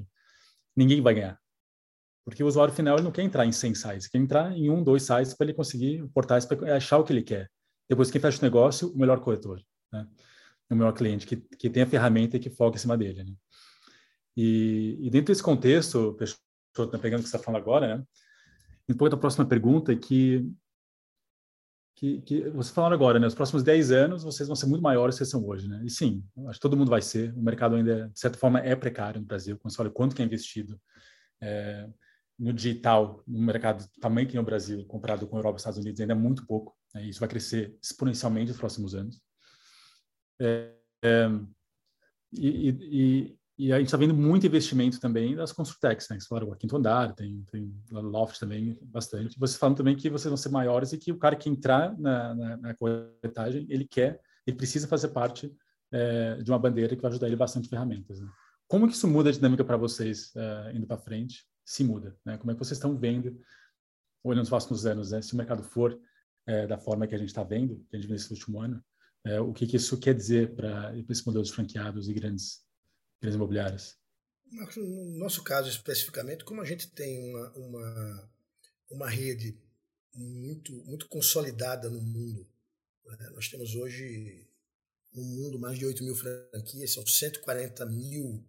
ninguém 0.77 1.01
vai 1.01 1.15
ganhar. 1.15 1.39
Porque 2.29 2.45
o 2.45 2.47
usuário 2.47 2.75
final 2.75 2.97
ele 2.97 3.05
não 3.05 3.11
quer 3.11 3.23
entrar 3.23 3.47
em 3.47 3.53
100 3.53 3.75
sites, 3.75 4.07
quer 4.07 4.19
entrar 4.19 4.53
em 4.53 4.71
um, 4.71 4.83
dois 4.83 5.03
sites 5.03 5.35
para 5.35 5.47
ele 5.47 5.55
conseguir 5.55 6.07
portais 6.15 6.45
para 6.45 6.77
achar 6.77 6.99
o 6.99 7.05
que 7.05 7.13
ele 7.13 7.23
quer. 7.23 7.51
Depois, 7.89 8.11
quem 8.11 8.21
fecha 8.21 8.39
o 8.39 8.45
negócio, 8.45 8.93
o 8.93 8.99
melhor 8.99 9.21
corretor, 9.21 9.63
né? 9.93 10.07
o 10.71 10.75
melhor 10.75 10.93
cliente, 10.93 11.27
que, 11.27 11.37
que 11.37 11.71
tem 11.71 11.83
a 11.83 11.87
ferramenta 11.87 12.37
e 12.37 12.41
que 12.41 12.51
foca 12.51 12.77
em 12.77 12.81
cima 12.81 12.99
dele. 12.99 13.25
Né? 13.25 13.33
E, 14.37 14.99
e, 15.01 15.11
dentro 15.11 15.33
desse 15.33 15.43
contexto, 15.43 16.15
Peixoto, 16.15 16.93
tá 16.93 16.99
pegando 16.99 17.21
o 17.21 17.23
que 17.23 17.31
você 17.31 17.37
está 17.37 17.45
falando 17.45 17.63
agora, 17.63 17.97
né? 17.97 18.05
depois 18.89 19.11
da 19.11 19.17
próxima 19.17 19.45
pergunta, 19.45 19.95
que, 19.95 20.51
que, 21.95 22.21
que 22.23 22.49
você 22.51 22.73
falando 22.73 22.95
agora, 22.95 23.19
né? 23.19 23.27
Os 23.27 23.35
próximos 23.35 23.63
10 23.63 23.91
anos 23.91 24.23
vocês 24.23 24.49
vão 24.49 24.57
ser 24.57 24.67
muito 24.67 24.81
maiores 24.83 25.15
que 25.15 25.19
vocês 25.19 25.31
são 25.31 25.47
hoje, 25.47 25.69
né? 25.69 25.83
E 25.85 25.91
sim, 25.91 26.25
acho 26.47 26.55
que 26.59 26.63
todo 26.63 26.77
mundo 26.77 26.91
vai 26.91 27.03
ser. 27.03 27.35
O 27.35 27.43
mercado 27.43 27.77
ainda, 27.77 28.09
de 28.09 28.19
certa 28.19 28.39
forma, 28.39 28.61
é 28.61 28.75
precário 28.75 29.21
no 29.21 29.27
Brasil. 29.27 29.59
Quando 29.59 29.75
você 29.75 29.83
olha 29.83 29.91
quanto 29.91 30.17
que 30.17 30.23
é 30.23 30.25
investido 30.25 30.81
é, 31.43 31.87
no 32.39 32.53
digital, 32.53 33.23
no 33.27 33.41
mercado 33.41 33.85
tamanho 34.01 34.29
que 34.29 34.37
no 34.37 34.43
Brasil, 34.43 34.85
comparado 34.87 35.27
com 35.27 35.37
a 35.37 35.39
Europa 35.41 35.57
e 35.57 35.59
Estados 35.59 35.79
Unidos, 35.79 36.01
ainda 36.01 36.13
é 36.13 36.17
muito 36.17 36.47
pouco. 36.47 36.77
Né? 36.95 37.07
Isso 37.07 37.21
vai 37.21 37.29
crescer 37.29 37.77
exponencialmente 37.83 38.49
nos 38.51 38.59
próximos 38.59 38.95
anos. 38.95 39.21
É, 40.41 40.73
é, 41.03 41.29
e, 42.33 42.69
e, 42.69 43.39
e, 43.59 43.73
a 43.73 43.79
gente 43.79 43.87
está 43.87 43.97
vendo 43.97 44.15
muito 44.15 44.47
investimento 44.47 45.01
também 45.01 45.35
das 45.35 45.53
Construtex, 45.53 46.09
né? 46.11 46.21
Você 46.21 46.29
falaram 46.29 46.49
o 46.49 46.57
quinto 46.57 46.77
andar, 46.77 47.13
tem, 47.15 47.45
tem 47.51 47.75
Loft 47.91 48.39
também, 48.39 48.79
bastante. 48.83 49.39
Você 49.39 49.59
falando 49.59 49.79
também 49.79 49.97
que 49.97 50.11
vocês 50.11 50.31
vão 50.31 50.37
ser 50.37 50.51
maiores 50.51 50.93
e 50.93 50.99
que 50.99 51.11
o 51.11 51.19
cara 51.19 51.35
que 51.35 51.49
entrar 51.49 51.99
na, 51.99 52.35
na, 52.35 52.57
na 52.59 52.75
corretagem, 52.75 53.67
ele 53.69 53.85
quer, 53.85 54.21
ele 54.47 54.57
precisa 54.57 54.87
fazer 54.87 55.09
parte 55.09 55.53
é, 55.91 56.37
de 56.37 56.51
uma 56.51 56.59
bandeira 56.59 56.95
que 56.95 57.03
vai 57.03 57.11
ajudar 57.11 57.27
ele 57.27 57.37
bastante 57.37 57.69
ferramentas. 57.69 58.21
Né? 58.21 58.29
Como 58.69 58.87
que 58.87 58.95
isso 58.95 59.09
muda 59.09 59.31
a 59.31 59.33
dinâmica 59.33 59.65
para 59.65 59.77
vocês 59.77 60.31
é, 60.37 60.73
indo 60.75 60.87
para 60.87 60.99
frente? 60.99 61.48
Se 61.69 61.85
muda. 61.85 62.19
Né? 62.25 62.39
Como 62.39 62.51
é 62.51 62.55
que 62.55 62.59
vocês 62.59 62.79
estão 62.79 62.97
vendo, 62.97 63.39
olhando 64.25 64.45
os 64.45 64.49
próximos 64.49 64.87
anos, 64.87 65.11
né? 65.11 65.21
se 65.21 65.35
o 65.35 65.37
mercado 65.37 65.63
for 65.63 66.01
é, 66.47 66.67
da 66.67 66.79
forma 66.79 67.07
que 67.07 67.15
a 67.15 67.19
gente 67.19 67.29
está 67.29 67.45
vendo, 67.45 67.85
que 67.91 67.97
a 67.97 67.99
gente 67.99 68.07
viu 68.07 68.15
nesse 68.15 68.33
último 68.33 68.59
ano, 68.63 68.83
é, 69.27 69.39
o 69.39 69.53
que, 69.53 69.67
que, 69.67 69.77
isso 69.77 70.01
quer 70.01 70.15
dizer 70.15 70.55
para 70.55 70.97
esse 70.97 71.27
modelo 71.27 71.45
de 71.45 71.53
franqueados 71.53 72.09
e 72.09 72.15
grandes, 72.15 72.65
grandes 73.21 73.37
imobiliárias? 73.37 73.99
No 74.51 75.19
nosso 75.19 75.45
caso 75.45 75.69
especificamente, 75.69 76.43
como 76.43 76.63
a 76.63 76.65
gente 76.65 76.91
tem 76.91 77.19
uma, 77.31 77.53
uma, 77.53 78.31
uma 78.91 79.11
rede 79.11 79.61
muito, 80.15 80.73
muito 80.87 81.07
consolidada 81.07 81.91
no 81.91 82.01
mundo, 82.01 82.49
né? 83.05 83.31
nós 83.35 83.49
temos 83.49 83.75
hoje 83.75 84.49
no 85.13 85.23
mundo 85.23 85.59
mais 85.59 85.79
de 85.79 85.85
8 85.85 86.03
mil 86.03 86.15
franquias, 86.15 86.95
são 86.95 87.07
140 87.07 87.85
mil 87.85 88.43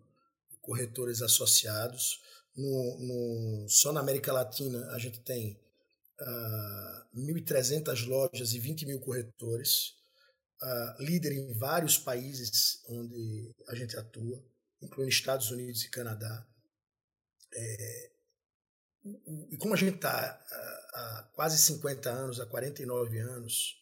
corretores 0.61 1.21
associados, 1.21 2.21
no, 2.59 2.99
no, 2.99 3.69
só 3.69 3.93
na 3.93 4.01
América 4.01 4.33
Latina 4.33 4.91
a 4.91 4.99
gente 4.99 5.21
tem 5.21 5.53
uh, 6.19 6.23
ah, 6.23 7.07
1.300 7.15 8.05
lojas 8.05 8.53
e 8.53 8.59
20 8.59 8.85
mil 8.85 8.99
corretores, 8.99 9.93
uh, 10.61 11.01
líder 11.03 11.31
em 11.31 11.53
vários 11.53 11.97
países 11.97 12.83
onde 12.89 13.55
a 13.69 13.75
gente 13.75 13.95
atua, 13.97 14.43
incluindo 14.81 15.09
Estados 15.09 15.49
Unidos 15.51 15.83
e 15.83 15.89
Canadá. 15.89 16.45
É, 17.55 18.11
e 19.51 19.57
como 19.57 19.73
a 19.73 19.77
gente 19.77 19.95
está 19.95 20.11
há 20.93 21.29
quase 21.33 21.57
50 21.57 22.09
anos, 22.09 22.39
há 22.39 22.45
49 22.45 23.19
anos, 23.19 23.75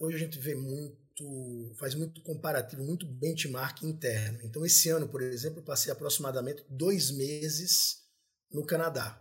hoje 0.00 0.16
a 0.16 0.18
gente 0.18 0.38
vê 0.38 0.54
muito 0.54 1.03
muito, 1.20 1.74
faz 1.76 1.94
muito 1.94 2.20
comparativo, 2.22 2.82
muito 2.82 3.06
benchmark 3.06 3.82
interno. 3.82 4.40
Então, 4.42 4.64
esse 4.64 4.88
ano, 4.88 5.08
por 5.08 5.22
exemplo, 5.22 5.60
eu 5.60 5.64
passei 5.64 5.92
aproximadamente 5.92 6.64
dois 6.68 7.10
meses 7.10 8.02
no 8.50 8.66
Canadá. 8.66 9.20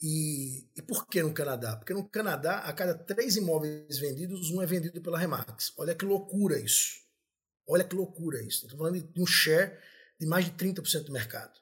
E, 0.00 0.68
e 0.76 0.82
por 0.82 1.06
que 1.06 1.22
no 1.22 1.32
Canadá? 1.32 1.76
Porque 1.76 1.94
no 1.94 2.08
Canadá, 2.08 2.58
a 2.58 2.72
cada 2.72 2.94
três 2.94 3.36
imóveis 3.36 3.98
vendidos, 3.98 4.50
um 4.50 4.60
é 4.60 4.66
vendido 4.66 5.00
pela 5.00 5.18
Remax. 5.18 5.72
Olha 5.76 5.94
que 5.94 6.04
loucura 6.04 6.58
isso. 6.58 7.00
Olha 7.66 7.84
que 7.84 7.94
loucura 7.94 8.42
isso. 8.42 8.64
Estou 8.64 8.78
falando 8.78 9.00
de 9.00 9.20
um 9.20 9.26
share 9.26 9.78
de 10.18 10.26
mais 10.26 10.44
de 10.44 10.52
30% 10.52 11.04
do 11.04 11.12
mercado. 11.12 11.60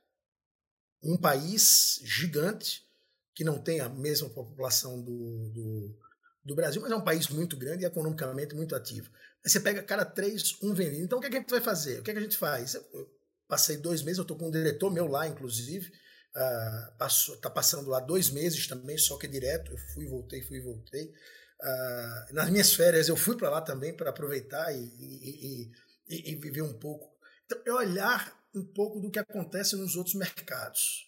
Um 1.03 1.16
país 1.16 2.01
gigante, 2.03 2.86
que 3.34 3.44
não 3.44 3.59
tem 3.59 3.80
a 3.80 3.88
mesma 3.88 4.28
população 4.30 5.01
do, 5.01 5.51
do 5.51 5.98
do 6.45 6.55
Brasil, 6.55 6.80
mas 6.80 6.91
é 6.91 6.97
um 6.97 7.05
país 7.05 7.28
muito 7.28 7.57
grande 7.57 7.84
e 7.84 7.86
economicamente 7.86 8.55
muito 8.55 8.74
ativo. 8.74 9.11
Aí 9.45 9.51
você 9.51 9.61
pega 9.61 9.82
cada 9.82 10.05
três, 10.05 10.57
um 10.62 10.74
vendido. 10.74 11.05
Então 11.05 11.18
o 11.18 11.20
que, 11.20 11.26
é 11.26 11.30
que 11.30 11.36
a 11.36 11.41
gente 11.41 11.51
vai 11.51 11.61
fazer? 11.61 12.01
O 12.01 12.03
que, 12.03 12.11
é 12.11 12.14
que 12.14 12.18
a 12.18 12.22
gente 12.22 12.36
faz? 12.36 12.74
Eu 12.74 13.11
passei 13.49 13.76
dois 13.76 14.03
meses, 14.03 14.18
eu 14.18 14.22
estou 14.22 14.36
com 14.36 14.49
um 14.49 14.51
diretor 14.51 14.91
meu 14.91 15.07
lá, 15.07 15.26
inclusive, 15.26 15.86
uh, 15.88 16.97
passou, 16.99 17.36
tá 17.38 17.51
passando 17.51 17.91
lá 17.91 18.01
dois 18.01 18.30
meses 18.30 18.66
também, 18.66 18.97
só 18.97 19.18
que 19.18 19.28
direto. 19.28 19.72
Eu 19.72 19.78
fui, 19.95 20.07
voltei, 20.07 20.43
fui, 20.43 20.61
voltei. 20.61 21.12
Uh, 21.61 22.34
nas 22.34 22.49
minhas 22.49 22.72
férias 22.72 23.09
eu 23.09 23.16
fui 23.16 23.36
para 23.36 23.51
lá 23.51 23.61
também 23.61 23.95
para 23.95 24.09
aproveitar 24.09 24.72
e, 24.72 24.78
e, 24.78 25.70
e, 26.09 26.32
e, 26.32 26.36
viver 26.36 26.62
um 26.62 26.78
pouco. 26.78 27.11
Então, 27.45 27.61
é 27.66 27.72
olhar 27.72 28.41
um 28.55 28.64
pouco 28.64 28.99
do 28.99 29.11
que 29.11 29.18
acontece 29.18 29.76
nos 29.76 29.95
outros 29.95 30.14
mercados. 30.14 31.07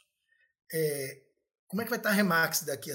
É, 0.70 1.22
como 1.72 1.80
é 1.80 1.84
que 1.86 1.90
vai 1.90 1.98
estar 1.98 2.10
a 2.10 2.12
Remax 2.12 2.64
daqui 2.64 2.90
a 2.90 2.94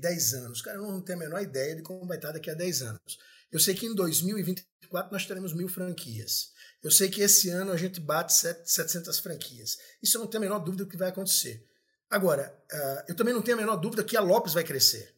10 0.00 0.32
anos? 0.32 0.62
Cara, 0.62 0.78
eu 0.78 0.90
não 0.90 1.02
tenho 1.02 1.18
a 1.18 1.20
menor 1.20 1.42
ideia 1.42 1.76
de 1.76 1.82
como 1.82 2.06
vai 2.06 2.16
estar 2.16 2.32
daqui 2.32 2.48
a 2.48 2.54
10 2.54 2.80
anos. 2.80 3.18
Eu 3.52 3.60
sei 3.60 3.74
que 3.74 3.84
em 3.84 3.94
2024 3.94 5.12
nós 5.12 5.26
teremos 5.26 5.52
mil 5.52 5.68
franquias. 5.68 6.50
Eu 6.82 6.90
sei 6.90 7.10
que 7.10 7.20
esse 7.20 7.50
ano 7.50 7.72
a 7.72 7.76
gente 7.76 8.00
bate 8.00 8.32
700 8.32 9.18
franquias. 9.18 9.76
Isso 10.02 10.16
eu 10.16 10.22
não 10.22 10.30
tenho 10.30 10.42
a 10.44 10.46
menor 10.46 10.60
dúvida 10.60 10.84
do 10.84 10.88
que 10.88 10.96
vai 10.96 11.10
acontecer. 11.10 11.62
Agora, 12.08 12.58
ah, 12.72 13.04
eu 13.06 13.14
também 13.14 13.34
não 13.34 13.42
tenho 13.42 13.58
a 13.58 13.60
menor 13.60 13.76
dúvida 13.76 14.02
que 14.02 14.16
a 14.16 14.22
Lopes 14.22 14.54
vai 14.54 14.64
crescer. 14.64 15.14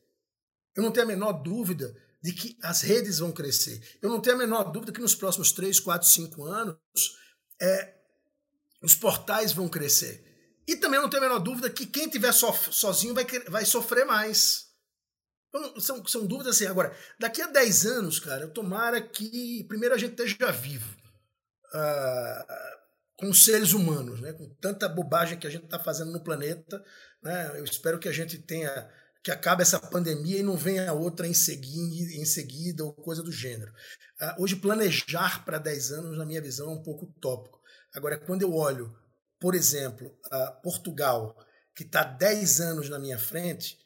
Eu 0.75 0.83
não 0.83 0.91
tenho 0.91 1.07
a 1.07 1.09
menor 1.09 1.35
dúvida 1.35 1.95
de 2.21 2.33
que 2.33 2.59
as 2.61 2.81
redes 2.81 3.21
vão 3.21 3.31
crescer. 3.31 3.81
Eu 4.03 4.11
não 4.11 4.21
tenho 4.21 4.35
a 4.35 4.39
menor 4.41 4.73
dúvida 4.73 4.91
que 4.91 5.01
nos 5.01 5.15
próximos 5.15 5.53
3, 5.53 5.79
4, 5.79 6.09
5 6.09 6.45
anos 6.47 6.77
é, 7.63 7.95
os 8.83 8.97
portais 8.97 9.53
vão 9.53 9.69
crescer. 9.69 10.28
E 10.69 10.77
também 10.77 11.01
não 11.01 11.09
tenho 11.09 11.25
a 11.25 11.27
menor 11.27 11.39
dúvida 11.39 11.71
que 11.71 11.87
quem 11.87 12.11
tiver 12.11 12.31
so, 12.31 12.53
sozinho 12.71 13.15
vai, 13.15 13.25
vai 13.49 13.65
sofrer 13.65 14.05
mais. 14.05 14.67
Então, 15.49 15.81
são, 15.81 16.07
são 16.07 16.27
dúvidas 16.27 16.57
assim. 16.57 16.67
Agora, 16.67 16.95
daqui 17.19 17.41
a 17.41 17.47
10 17.47 17.87
anos, 17.87 18.21
cara, 18.21 18.47
tomara 18.49 19.01
que 19.01 19.65
primeiro 19.67 19.95
a 19.95 19.99
gente 19.99 20.11
esteja 20.11 20.53
vivo. 20.53 20.95
Uh, 21.73 22.79
com 23.17 23.31
os 23.31 23.45
seres 23.45 23.73
humanos, 23.73 24.21
né? 24.21 24.35
com 24.35 24.47
tanta 24.61 24.87
bobagem 24.89 25.39
que 25.39 25.47
a 25.47 25.51
gente 25.51 25.65
está 25.65 25.79
fazendo 25.79 26.13
no 26.13 26.23
planeta. 26.23 26.85
Né? 27.23 27.59
Eu 27.59 27.65
espero 27.65 27.99
que 27.99 28.09
a 28.09 28.13
gente 28.13 28.37
tenha 28.37 28.89
que 29.25 29.33
acabe 29.33 29.63
essa 29.63 29.81
pandemia 29.81 30.39
e 30.39 30.43
não 30.43 30.57
venha 30.57 30.93
outra 30.93 31.27
em 31.27 31.35
seguida, 31.35 32.13
em 32.13 32.25
seguida 32.25 32.85
ou 32.85 32.93
coisa 32.93 33.23
do 33.23 33.33
gênero. 33.33 33.73
Uh, 34.21 34.43
hoje, 34.43 34.57
planejar 34.57 35.45
para 35.47 35.59
10 35.59 35.93
anos, 35.93 36.19
na 36.19 36.27
minha 36.27 36.43
visão, 36.43 36.71
é 36.71 36.75
um 36.75 36.83
pouco 36.83 37.07
utópico. 37.07 37.59
Agora, 37.95 38.19
quando 38.19 38.43
eu 38.43 38.55
olho, 38.55 38.95
por 39.41 39.55
exemplo, 39.55 40.17
Portugal, 40.63 41.37
que 41.75 41.85
está 41.85 42.03
10 42.03 42.61
anos 42.61 42.89
na 42.89 42.99
minha 42.99 43.19
frente, 43.19 43.79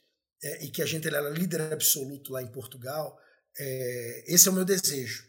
é, 0.43 0.65
e 0.65 0.71
que 0.71 0.83
a 0.83 0.87
gente 0.87 1.07
era 1.07 1.21
líder 1.31 1.73
absoluto 1.73 2.33
lá 2.33 2.43
em 2.43 2.49
Portugal, 2.49 3.17
é, 3.59 4.25
esse 4.27 4.49
é 4.49 4.51
o 4.51 4.55
meu 4.55 4.65
desejo, 4.65 5.25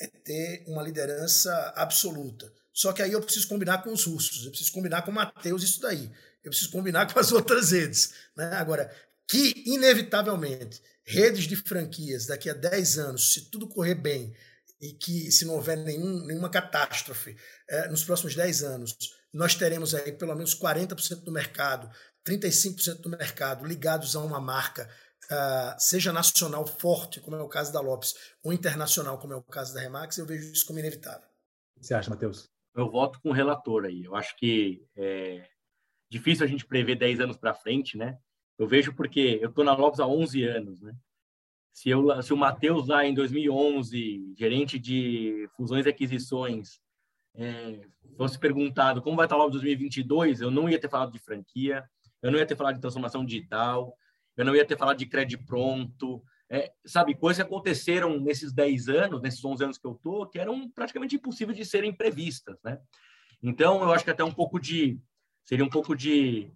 é 0.00 0.06
ter 0.08 0.64
uma 0.66 0.82
liderança 0.82 1.52
absoluta. 1.76 2.52
Só 2.72 2.92
que 2.92 3.00
aí 3.00 3.12
eu 3.12 3.22
preciso 3.22 3.48
combinar 3.48 3.82
com 3.82 3.92
os 3.92 4.04
russos, 4.04 4.44
eu 4.44 4.50
preciso 4.50 4.72
combinar 4.72 5.02
com 5.02 5.10
o 5.10 5.14
Matheus 5.14 5.62
isso 5.62 5.80
daí, 5.80 6.10
eu 6.42 6.50
preciso 6.50 6.70
combinar 6.70 7.06
com 7.12 7.18
as 7.18 7.30
outras 7.30 7.70
redes. 7.70 8.12
Né? 8.36 8.50
Agora, 8.54 8.92
que 9.28 9.62
inevitavelmente 9.66 10.82
redes 11.04 11.44
de 11.44 11.54
franquias 11.54 12.26
daqui 12.26 12.50
a 12.50 12.54
10 12.54 12.98
anos, 12.98 13.32
se 13.34 13.42
tudo 13.42 13.68
correr 13.68 13.94
bem 13.94 14.34
e 14.80 14.92
que 14.92 15.30
se 15.30 15.44
não 15.44 15.54
houver 15.54 15.76
nenhum, 15.76 16.26
nenhuma 16.26 16.50
catástrofe 16.50 17.36
é, 17.68 17.88
nos 17.88 18.04
próximos 18.04 18.34
10 18.34 18.62
anos, 18.64 18.96
nós 19.32 19.54
teremos 19.54 19.94
aí 19.94 20.12
pelo 20.12 20.34
menos 20.34 20.54
40% 20.54 21.24
do 21.24 21.32
mercado, 21.32 21.90
35% 22.26 23.00
do 23.00 23.10
mercado 23.10 23.64
ligados 23.64 24.16
a 24.16 24.20
uma 24.20 24.40
marca, 24.40 24.88
uh, 25.30 25.74
seja 25.78 26.12
nacional 26.12 26.66
forte, 26.66 27.20
como 27.20 27.36
é 27.36 27.42
o 27.42 27.48
caso 27.48 27.72
da 27.72 27.80
Lopes, 27.80 28.14
ou 28.42 28.52
internacional, 28.52 29.18
como 29.18 29.32
é 29.32 29.36
o 29.36 29.42
caso 29.42 29.74
da 29.74 29.80
Remax, 29.80 30.18
eu 30.18 30.26
vejo 30.26 30.52
isso 30.52 30.66
como 30.66 30.78
inevitável. 30.78 31.26
O 31.76 31.80
que 31.80 31.86
você 31.86 31.94
acha, 31.94 32.10
Matheus? 32.10 32.48
Eu 32.74 32.90
voto 32.90 33.20
com 33.20 33.30
o 33.30 33.32
relator 33.32 33.84
aí. 33.84 34.04
Eu 34.04 34.14
acho 34.14 34.36
que 34.36 34.84
é 34.96 35.48
difícil 36.10 36.44
a 36.44 36.48
gente 36.48 36.66
prever 36.66 36.96
10 36.96 37.20
anos 37.20 37.36
para 37.36 37.54
frente, 37.54 37.96
né? 37.96 38.18
Eu 38.58 38.66
vejo 38.66 38.94
porque 38.94 39.38
eu 39.40 39.48
estou 39.48 39.64
na 39.64 39.74
Lopes 39.74 40.00
há 40.00 40.06
11 40.06 40.44
anos, 40.44 40.80
né? 40.80 40.94
Se, 41.72 41.90
eu, 41.90 42.22
se 42.22 42.32
o 42.32 42.36
Matheus 42.36 42.88
lá 42.88 43.04
em 43.04 43.12
2011, 43.12 44.34
gerente 44.34 44.78
de 44.78 45.46
fusões 45.56 45.84
e 45.84 45.88
aquisições, 45.90 46.80
é, 47.36 47.80
fosse 48.16 48.38
perguntado 48.38 49.02
como 49.02 49.16
vai 49.16 49.26
estar 49.26 49.36
em 49.36 49.50
2022, 49.50 50.40
eu 50.40 50.50
não 50.50 50.68
ia 50.68 50.80
ter 50.80 50.88
falado 50.88 51.12
de 51.12 51.18
franquia, 51.18 51.84
eu 52.22 52.30
não 52.30 52.38
ia 52.38 52.46
ter 52.46 52.56
falado 52.56 52.74
de 52.74 52.80
transformação 52.80 53.24
digital, 53.24 53.96
eu 54.36 54.44
não 54.44 54.54
ia 54.54 54.64
ter 54.64 54.76
falado 54.76 54.98
de 54.98 55.06
crédito 55.06 55.44
pronto, 55.44 56.22
é, 56.48 56.72
sabe, 56.84 57.14
coisas 57.14 57.42
que 57.42 57.48
aconteceram 57.48 58.20
nesses 58.20 58.52
10 58.52 58.88
anos, 58.88 59.22
nesses 59.22 59.44
11 59.44 59.64
anos 59.64 59.78
que 59.78 59.86
eu 59.86 59.94
tô, 59.94 60.26
que 60.26 60.38
eram 60.38 60.70
praticamente 60.70 61.16
impossíveis 61.16 61.56
de 61.56 61.64
serem 61.64 61.92
previstas, 61.92 62.56
né? 62.64 62.78
Então, 63.42 63.82
eu 63.82 63.92
acho 63.92 64.04
que 64.04 64.10
até 64.10 64.24
um 64.24 64.32
pouco 64.32 64.58
de 64.58 64.98
seria 65.44 65.64
um 65.64 65.68
pouco 65.68 65.94
de, 65.94 66.50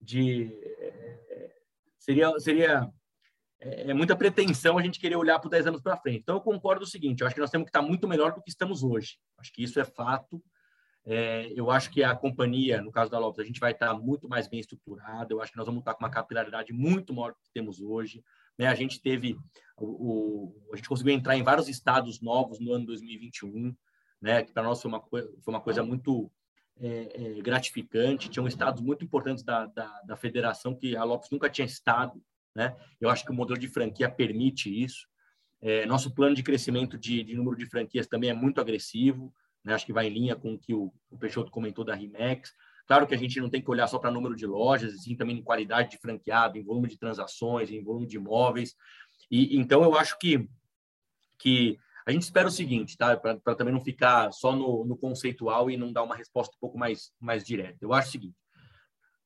de 0.00 0.44
é, 0.62 1.52
seria 1.98 2.38
seria 2.38 2.90
é, 3.60 3.90
é, 3.90 3.94
muita 3.94 4.16
pretensão 4.16 4.78
a 4.78 4.82
gente 4.82 4.98
querer 4.98 5.16
olhar 5.16 5.38
para 5.38 5.50
10 5.50 5.66
anos 5.66 5.80
para 5.82 5.96
frente. 5.96 6.20
Então, 6.20 6.36
eu 6.36 6.40
concordo 6.40 6.84
o 6.84 6.88
seguinte: 6.88 7.20
eu 7.20 7.26
acho 7.26 7.34
que 7.34 7.40
nós 7.40 7.50
temos 7.50 7.66
que 7.66 7.70
estar 7.70 7.82
muito 7.82 8.08
melhor 8.08 8.32
do 8.32 8.42
que 8.42 8.50
estamos 8.50 8.82
hoje. 8.82 9.18
Acho 9.38 9.52
que 9.52 9.62
isso 9.62 9.78
é 9.78 9.84
fato. 9.84 10.42
É, 11.04 11.50
eu 11.54 11.70
acho 11.70 11.90
que 11.90 12.02
a 12.02 12.14
companhia, 12.14 12.80
no 12.80 12.92
caso 12.92 13.10
da 13.10 13.18
Lopes, 13.18 13.42
a 13.42 13.46
gente 13.46 13.60
vai 13.60 13.72
estar 13.72 13.94
muito 13.94 14.28
mais 14.28 14.48
bem 14.48 14.60
estruturada. 14.60 15.32
Eu 15.32 15.40
acho 15.40 15.52
que 15.52 15.58
nós 15.58 15.66
vamos 15.66 15.80
estar 15.80 15.94
com 15.94 16.04
uma 16.04 16.10
capilaridade 16.10 16.72
muito 16.72 17.12
maior 17.14 17.32
do 17.32 17.38
que 17.42 17.52
temos 17.52 17.80
hoje. 17.80 18.22
Né? 18.58 18.66
A 18.66 18.74
gente 18.74 19.00
teve, 19.00 19.38
o, 19.76 19.86
o, 19.86 20.72
a 20.72 20.76
gente 20.76 20.88
conseguiu 20.88 21.12
entrar 21.12 21.36
em 21.36 21.42
vários 21.42 21.68
estados 21.68 22.20
novos 22.20 22.60
no 22.60 22.72
ano 22.72 22.86
2021, 22.86 23.74
né? 24.20 24.42
Que 24.42 24.52
para 24.52 24.62
nós 24.62 24.80
foi 24.80 24.90
uma, 24.90 25.02
foi 25.02 25.24
uma 25.46 25.60
coisa 25.60 25.82
muito 25.82 26.30
é, 26.78 27.38
é, 27.38 27.42
gratificante. 27.42 28.28
Tinham 28.28 28.46
estados 28.46 28.82
muito 28.82 29.04
importantes 29.04 29.42
da, 29.42 29.66
da, 29.66 30.02
da 30.02 30.16
federação 30.16 30.74
que 30.74 30.96
a 30.96 31.04
Lopes 31.04 31.30
nunca 31.30 31.48
tinha 31.48 31.66
estado. 31.66 32.22
Né? 32.54 32.76
Eu 33.00 33.08
acho 33.08 33.24
que 33.24 33.30
o 33.30 33.34
modelo 33.34 33.58
de 33.58 33.68
franquia 33.68 34.10
permite 34.10 34.68
isso. 34.68 35.06
É, 35.62 35.84
nosso 35.86 36.14
plano 36.14 36.34
de 36.34 36.42
crescimento 36.42 36.96
de, 36.98 37.22
de, 37.22 37.34
número 37.34 37.56
de 37.56 37.66
franquias 37.66 38.06
também 38.06 38.30
é 38.30 38.34
muito 38.34 38.60
agressivo, 38.60 39.32
né? 39.64 39.74
acho 39.74 39.84
que 39.84 39.92
vai 39.92 40.06
em 40.06 40.14
linha 40.14 40.34
com 40.34 40.54
o 40.54 40.58
que 40.58 40.72
o, 40.72 40.92
o 41.10 41.18
Peixoto 41.18 41.50
comentou 41.50 41.84
da 41.84 41.94
Rimex. 41.94 42.52
Claro 42.86 43.06
que 43.06 43.14
a 43.14 43.18
gente 43.18 43.38
não 43.40 43.50
tem 43.50 43.62
que 43.62 43.70
olhar 43.70 43.86
só 43.86 43.98
para 43.98 44.10
número 44.10 44.34
de 44.34 44.46
lojas, 44.46 44.94
e 44.94 44.98
sim 44.98 45.14
também 45.14 45.38
em 45.38 45.42
qualidade 45.42 45.90
de 45.90 45.98
franqueado, 45.98 46.58
em 46.58 46.64
volume 46.64 46.88
de 46.88 46.98
transações, 46.98 47.70
em 47.70 47.84
volume 47.84 48.06
de 48.06 48.16
imóveis. 48.16 48.74
E 49.30 49.56
então 49.56 49.82
eu 49.84 49.94
acho 49.96 50.18
que 50.18 50.48
que 51.38 51.78
a 52.06 52.10
gente 52.10 52.22
espera 52.22 52.48
o 52.48 52.50
seguinte, 52.50 52.96
tá? 52.96 53.16
Para 53.16 53.54
também 53.54 53.72
não 53.72 53.80
ficar 53.80 54.32
só 54.32 54.54
no, 54.54 54.84
no, 54.84 54.96
conceitual 54.96 55.70
e 55.70 55.76
não 55.76 55.92
dar 55.92 56.02
uma 56.02 56.16
resposta 56.16 56.54
um 56.56 56.60
pouco 56.60 56.76
mais 56.76 57.12
mais 57.20 57.44
direta. 57.44 57.78
Eu 57.80 57.92
acho 57.92 58.08
o 58.08 58.12
seguinte: 58.12 58.36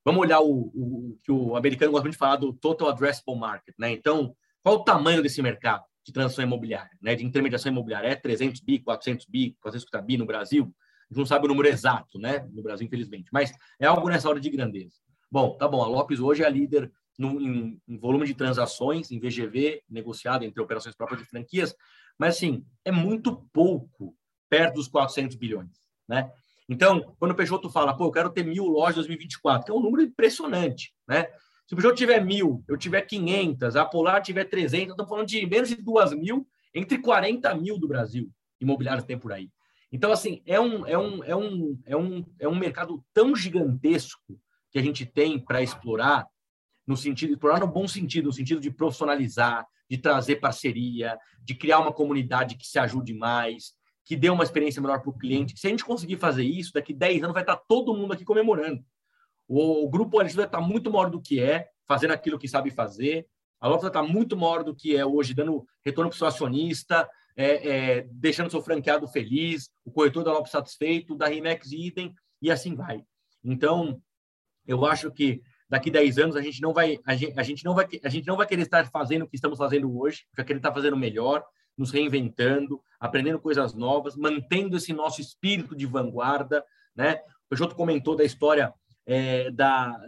Vamos 0.05 0.21
olhar 0.21 0.41
o, 0.41 0.71
o, 0.75 1.19
que 1.23 1.33
o 1.33 1.57
americano 1.57 1.93
gosta 1.93 2.11
de 2.11 2.17
falar 2.17 2.37
do 2.37 2.53
total 2.53 2.89
addressable 2.89 3.39
market, 3.39 3.75
né? 3.79 3.91
Então, 3.91 4.37
qual 4.63 4.77
o 4.77 4.85
tamanho 4.85 5.23
desse 5.23 5.41
mercado 5.41 5.85
de 6.05 6.13
transação 6.13 6.45
imobiliária, 6.45 6.91
né? 7.01 7.15
De 7.15 7.25
intermediação 7.25 7.73
imobiliária 7.73 8.09
é 8.09 8.15
300 8.15 8.61
bi, 8.61 8.79
400 8.81 9.27
bi, 9.27 9.57
450 9.61 10.07
bi 10.07 10.19
no 10.19 10.27
Brasil. 10.27 10.65
A 10.65 11.15
gente 11.15 11.19
não 11.19 11.27
sabe 11.27 11.47
o 11.47 11.49
número 11.49 11.69
exato, 11.69 12.19
né? 12.19 12.47
No 12.53 12.63
Brasil, 12.63 12.87
infelizmente, 12.87 13.31
mas 13.33 13.53
é 13.81 13.87
algo 13.87 14.09
nessa 14.09 14.29
hora 14.29 14.39
de 14.39 14.51
grandeza. 14.51 14.97
Bom, 15.31 15.57
tá 15.57 15.67
bom. 15.67 15.83
A 15.83 15.87
Lopes 15.87 16.21
hoje 16.21 16.43
é 16.43 16.47
a 16.47 16.51
líder 16.51 16.93
no, 17.19 17.41
em, 17.41 17.81
em 17.89 17.99
volume 17.99 18.27
de 18.27 18.35
transações, 18.35 19.11
em 19.11 19.19
VGV 19.19 19.83
negociado 19.89 20.45
entre 20.45 20.61
operações 20.61 20.95
próprias 20.95 21.23
de 21.23 21.29
franquias, 21.29 21.75
mas 22.19 22.37
assim 22.37 22.65
é 22.85 22.93
muito 22.93 23.37
pouco 23.53 24.15
perto 24.49 24.75
dos 24.75 24.89
400 24.89 25.37
bilhões, 25.37 25.71
né? 26.09 26.31
Então, 26.69 27.15
quando 27.19 27.33
o 27.33 27.35
Peixoto 27.35 27.69
fala, 27.69 27.97
pô, 27.97 28.07
eu 28.07 28.12
quero 28.12 28.31
ter 28.31 28.45
mil 28.45 28.65
lojas 28.65 29.05
em 29.05 29.09
2024, 29.09 29.67
que 29.67 29.71
é 29.71 29.75
um 29.75 29.83
número 29.83 30.03
impressionante, 30.03 30.95
né? 31.07 31.27
Se 31.67 31.73
o 31.73 31.77
Peixoto 31.77 31.97
tiver 31.97 32.25
mil, 32.25 32.62
eu 32.69 32.77
tiver 32.77 33.03
500, 33.03 33.77
a 33.77 33.85
Polar 33.85 34.23
tiver 34.23 34.45
300, 34.45 34.91
estamos 34.91 35.09
falando 35.09 35.27
de 35.27 35.47
menos 35.47 35.69
de 35.69 35.77
duas 35.77 36.12
mil, 36.12 36.47
entre 36.75 36.99
40 36.99 37.55
mil 37.55 37.79
do 37.79 37.89
Brasil, 37.89 38.31
imobiliários 38.61 39.07
tem 39.07 39.19
por 39.19 39.33
aí. 39.33 39.51
Então, 39.91 40.11
assim, 40.11 40.43
é 40.45 40.61
um, 40.61 40.87
é 40.87 40.99
um, 40.99 41.25
é 41.25 41.37
um, 41.37 41.81
é 41.87 41.97
um, 41.97 42.25
é 42.41 42.49
um 42.49 42.55
mercado 42.55 43.05
tão 43.15 43.35
gigantesco 43.37 44.39
que 44.71 44.79
a 44.79 44.83
gente 44.83 45.07
tem 45.07 45.39
para 45.39 45.62
explorar, 45.62 46.27
no 46.87 46.97
sentido, 46.97 47.33
explorar 47.33 47.61
no 47.61 47.69
bom 47.69 47.87
sentido, 47.87 48.27
no 48.27 48.33
sentido 48.33 48.61
de 48.61 48.71
profissionalizar, 48.71 49.65
de 49.89 49.97
trazer 49.97 50.37
parceria, 50.37 51.17
de 51.43 51.55
criar 51.55 51.79
uma 51.79 51.93
comunidade 51.93 52.57
que 52.57 52.67
se 52.67 52.79
ajude 52.79 53.15
mais, 53.15 53.73
que 54.05 54.17
dê 54.17 54.29
uma 54.29 54.45
experiência 54.45 54.83
melhor 54.83 55.01
para 55.01 55.11
o 55.11 55.17
cliente. 55.17 55.59
Se 55.59 55.67
a 55.67 55.71
gente 55.71 55.85
conseguir 55.85 56.17
fazer 56.17 56.45
isso, 56.45 56.73
daqui 56.73 56.93
10 56.93 57.23
anos 57.23 57.35
vai 57.35 57.43
estar 57.43 57.57
todo 57.57 57.95
mundo 57.95 58.13
aqui 58.13 58.25
comemorando. 58.25 58.85
O, 59.49 59.85
o 59.85 59.89
grupo 59.89 60.19
OLX 60.19 60.35
vai 60.35 60.45
estar 60.45 60.61
muito 60.61 60.91
maior 60.91 61.11
do 61.11 61.21
que 61.21 61.41
é, 61.41 61.69
fazendo 61.87 62.13
aquilo 62.13 62.39
que 62.39 62.49
sabe 62.49 62.71
fazer. 62.71 63.27
A 63.61 63.69
Lopes 63.69 63.83
vai 63.83 63.91
estar 63.91 64.03
muito 64.03 64.37
maior 64.37 64.63
do 64.63 64.75
que 64.75 64.97
é 64.97 65.07
hoje, 65.07 65.33
dando 65.33 65.67
retorno 65.85 66.11
para 66.11 66.15
o 66.15 66.19
seu 66.19 66.27
acionista, 66.27 67.09
é, 67.37 67.69
é, 67.69 68.09
deixando 68.11 68.51
seu 68.51 68.63
franqueado 68.63 69.09
feliz, 69.09 69.71
o 69.85 69.91
corretor 69.91 70.23
da 70.23 70.33
Lopes 70.33 70.53
satisfeito, 70.53 71.17
da 71.17 71.27
Rimex 71.27 71.73
item, 71.73 72.15
e 72.43 72.51
assim 72.51 72.75
vai. 72.75 73.03
Então, 73.43 74.01
eu 74.67 74.85
acho 74.85 75.11
que 75.11 75.43
daqui 75.69 75.91
10 75.91 76.19
anos 76.19 76.37
a 76.37 76.43
gente 76.43 76.61
não 76.61 76.73
vai 76.73 76.99
a 77.07 77.15
gente, 77.15 77.39
a 77.39 77.43
gente 77.43 77.65
não 77.65 77.75
vai 77.75 77.87
a 78.03 78.09
gente 78.09 78.27
não 78.27 78.37
vai 78.37 78.47
querer 78.47 78.63
estar 78.63 78.89
fazendo 78.91 79.23
o 79.23 79.29
que 79.29 79.37
estamos 79.37 79.59
fazendo 79.59 79.99
hoje, 79.99 80.25
vai 80.37 80.45
querer 80.45 80.59
estar 80.59 80.73
fazendo 80.73 80.97
melhor, 80.97 81.45
nos 81.77 81.91
reinventando, 81.91 82.81
aprendendo 82.99 83.39
coisas 83.39 83.75
novas, 83.75 84.16
mantendo 84.16 84.77
esse 84.77 84.93
nosso 84.93 85.20
espírito 85.20 85.77
de 85.77 85.87
vanguarda, 85.87 86.64
né? 86.95 87.16
O 87.47 87.49
Peixoto 87.51 87.75
comentou 87.75 88.16
da 88.16 88.25
história 88.25 88.72
é, 89.07 89.51
da, 89.51 90.01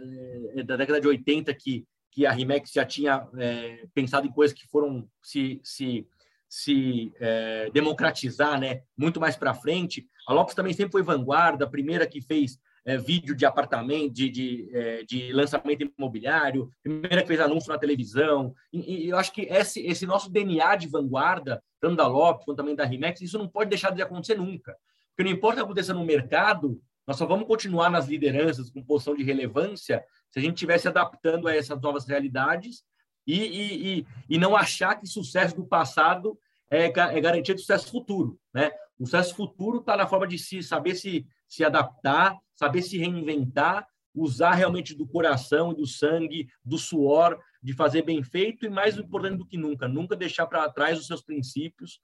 é, 0.55 0.63
da 0.63 0.75
década 0.75 0.99
de 0.99 1.07
80 1.07 1.53
que, 1.53 1.85
que 2.11 2.25
a 2.25 2.31
Rimex 2.31 2.71
já 2.71 2.85
tinha 2.85 3.27
é, 3.37 3.85
pensado 3.93 4.25
em 4.25 4.31
coisas 4.31 4.57
que 4.57 4.67
foram 4.67 5.07
se, 5.21 5.61
se, 5.63 6.07
se 6.49 7.13
é, 7.19 7.69
democratizar, 7.71 8.59
né? 8.59 8.81
Muito 8.97 9.19
mais 9.19 9.35
para 9.35 9.53
frente. 9.53 10.07
A 10.27 10.33
Lopes 10.33 10.55
também 10.55 10.73
sempre 10.73 10.93
foi 10.93 11.03
vanguarda, 11.03 11.65
a 11.65 11.69
primeira 11.69 12.07
que 12.07 12.21
fez 12.21 12.59
é, 12.87 12.97
vídeo 12.97 13.35
de 13.35 13.45
apartamento, 13.45 14.13
de, 14.13 14.29
de, 14.29 14.69
é, 14.71 15.03
de, 15.03 15.33
lançamento 15.33 15.91
imobiliário, 15.99 16.71
primeira 16.81 17.21
que 17.21 17.27
fez 17.27 17.41
anúncio 17.41 17.69
na 17.69 17.77
televisão. 17.77 18.55
E, 18.71 19.07
e, 19.07 19.09
eu 19.09 19.17
acho 19.17 19.33
que 19.33 19.41
esse, 19.41 19.85
esse 19.85 20.05
nosso 20.05 20.31
DNA 20.31 20.77
de 20.77 20.87
vanguarda, 20.87 21.61
tanto 21.81 21.97
da 21.97 22.07
Lopes 22.07 22.45
quanto 22.45 22.55
também 22.55 22.77
da 22.77 22.85
Rimex, 22.85 23.19
isso 23.19 23.37
não 23.37 23.45
pode 23.45 23.69
deixar 23.69 23.91
de 23.91 24.01
acontecer 24.01 24.37
nunca. 24.37 24.73
Porque 25.09 25.29
não 25.29 25.37
importa 25.37 25.55
o 25.55 25.57
que 25.57 25.65
aconteça 25.65 25.93
no 25.93 26.05
mercado, 26.05 26.81
nós 27.05 27.17
só 27.17 27.25
vamos 27.25 27.45
continuar 27.45 27.89
nas 27.89 28.07
lideranças 28.07 28.69
com 28.69 28.81
posição 28.81 29.13
de 29.13 29.23
relevância 29.23 30.01
se 30.31 30.39
a 30.39 30.41
gente 30.41 30.53
estiver 30.53 30.77
se 30.77 30.87
adaptando 30.87 31.49
a 31.49 31.53
essas 31.53 31.81
novas 31.81 32.07
realidades 32.07 32.83
e, 33.25 33.37
e, 33.37 33.99
e, 33.99 34.07
e 34.29 34.37
não 34.37 34.55
achar 34.55 34.95
que 34.95 35.05
sucesso 35.05 35.57
do 35.57 35.65
passado 35.65 36.39
é, 36.71 36.85
é 36.85 37.21
garantia 37.21 37.53
de 37.53 37.59
sucesso 37.59 37.91
futuro. 37.91 38.39
Né? 38.53 38.71
O 38.97 39.05
sucesso 39.05 39.35
futuro 39.35 39.79
está 39.79 39.97
na 39.97 40.07
forma 40.07 40.25
de 40.25 40.39
se 40.39 40.63
saber 40.63 40.95
se, 40.95 41.27
se 41.47 41.63
adaptar, 41.63 42.37
saber 42.53 42.81
se 42.81 42.97
reinventar, 42.97 43.87
usar 44.13 44.53
realmente 44.53 44.95
do 44.95 45.07
coração 45.07 45.71
e 45.71 45.75
do 45.75 45.85
sangue, 45.85 46.47
do 46.65 46.77
suor, 46.77 47.39
de 47.61 47.73
fazer 47.73 48.01
bem 48.01 48.23
feito 48.23 48.65
e 48.65 48.69
mais 48.69 48.97
importante 48.97 49.37
do 49.37 49.45
que 49.45 49.57
nunca, 49.57 49.87
nunca 49.87 50.15
deixar 50.15 50.47
para 50.47 50.69
trás 50.69 50.99
os 50.99 51.07
seus 51.07 51.21
princípios, 51.21 52.01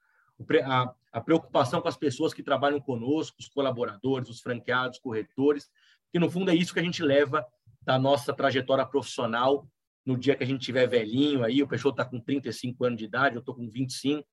a, 0.65 0.93
a, 1.11 1.21
preocupação 1.21 1.81
com 1.81 1.87
as 1.87 1.97
pessoas 1.97 2.33
que 2.33 2.43
trabalham 2.43 2.79
conosco, 2.79 3.37
os 3.39 3.47
colaboradores, 3.47 4.29
os 4.29 4.41
franqueados, 4.41 4.99
corretores, 4.99 5.69
que 6.11 6.19
no 6.19 6.29
fundo 6.29 6.51
é 6.51 6.55
isso 6.55 6.73
que 6.73 6.79
a 6.79 6.83
gente 6.83 7.01
leva 7.01 7.45
da 7.81 7.97
nossa 7.97 8.33
trajetória 8.33 8.85
profissional 8.85 9.67
no 10.05 10.17
dia 10.17 10.35
que 10.35 10.43
a 10.43 10.47
gente 10.47 10.65
tiver 10.65 10.87
velhinho 10.87 11.43
aí, 11.43 11.63
o 11.63 11.67
Peixoto 11.67 12.01
está 12.01 12.05
com 12.05 12.19
35 12.19 12.83
anos 12.85 12.99
de 12.99 13.05
idade, 13.05 13.35
eu 13.35 13.39
estou 13.39 13.55
com 13.55 13.69
25, 13.69 14.27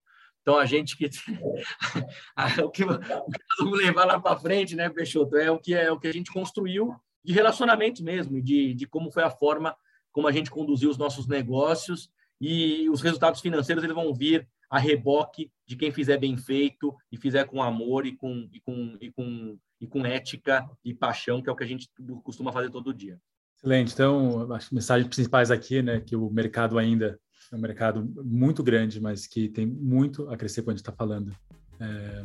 então 0.51 0.59
a 0.59 0.67
gente 0.67 0.97
que 0.97 1.07
o 2.65 2.71
que, 2.71 2.85
vamos 2.85 3.79
levar 3.79 4.05
lá 4.05 4.19
para 4.19 4.39
frente, 4.39 4.75
né, 4.75 4.89
Peixoto, 4.89 5.37
é 5.37 5.51
o 5.51 5.59
que 5.59 5.75
é 5.75 5.93
o 5.93 5.99
que 5.99 6.09
a 6.09 6.13
gente 6.13 6.33
construiu 6.33 6.97
de 7.25 7.33
relacionamento 7.33 8.03
mesmo, 8.03 8.43
de, 8.43 8.75
de 8.75 8.87
como 8.87 9.13
foi 9.13 9.23
a 9.23 9.31
forma 9.31 9.77
como 10.11 10.27
a 10.27 10.33
gente 10.33 10.51
conduziu 10.51 10.91
os 10.91 10.99
nossos 10.99 11.29
negócios 11.29 12.11
e 12.41 12.89
os 12.91 13.01
resultados 13.01 13.41
financeiros 13.41 13.85
eles 13.85 13.95
vão 13.95 14.13
vir 14.13 14.49
a 14.69 14.79
reboque 14.79 15.53
de 15.65 15.77
quem 15.77 15.93
fizer 15.93 16.19
bem 16.19 16.37
feito 16.37 16.97
e 17.13 17.17
fizer 17.17 17.45
com 17.45 17.63
amor 17.63 18.05
e 18.07 18.17
com, 18.17 18.49
e 18.53 18.61
com, 18.61 18.97
e 19.01 19.11
com, 19.11 19.59
e 19.81 19.87
com 19.87 20.05
ética 20.05 20.69
e 20.85 20.93
paixão, 20.93 21.41
que 21.41 21.49
é 21.49 21.53
o 21.53 21.57
que 21.57 21.65
a 21.65 21.67
gente 21.67 21.89
costuma 22.25 22.53
fazer 22.53 22.71
todo 22.71 22.95
dia. 22.95 23.21
Excelente. 23.57 23.93
Então, 23.93 24.53
as 24.53 24.71
mensagens 24.71 25.09
principais 25.09 25.51
aqui, 25.51 25.83
né, 25.83 26.01
que 26.01 26.17
o 26.17 26.31
mercado 26.31 26.79
ainda 26.79 27.21
é 27.53 27.57
um 27.57 27.61
mercado 27.61 28.09
muito 28.25 28.63
grande, 28.63 29.01
mas 29.01 29.27
que 29.27 29.49
tem 29.49 29.67
muito 29.67 30.29
a 30.29 30.37
crescer 30.37 30.63
quando 30.63 30.75
a 30.75 30.77
gente 30.77 30.83
está 30.83 30.93
falando 30.93 31.35
é, 31.81 32.25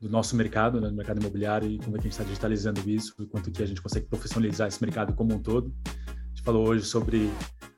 do 0.00 0.08
nosso 0.08 0.36
mercado, 0.36 0.80
né, 0.80 0.88
do 0.88 0.94
mercado 0.94 1.20
imobiliário 1.20 1.68
e 1.68 1.78
como 1.78 1.96
é 1.96 2.00
que 2.00 2.06
a 2.06 2.10
gente 2.10 2.12
está 2.12 2.24
digitalizando 2.24 2.88
isso 2.88 3.14
e 3.20 3.26
quanto 3.26 3.50
que 3.50 3.62
a 3.62 3.66
gente 3.66 3.82
consegue 3.82 4.06
profissionalizar 4.06 4.68
esse 4.68 4.80
mercado 4.82 5.12
como 5.14 5.34
um 5.34 5.42
todo. 5.42 5.74
A 5.96 6.28
gente 6.28 6.42
falou 6.42 6.66
hoje 6.66 6.84
sobre 6.84 7.30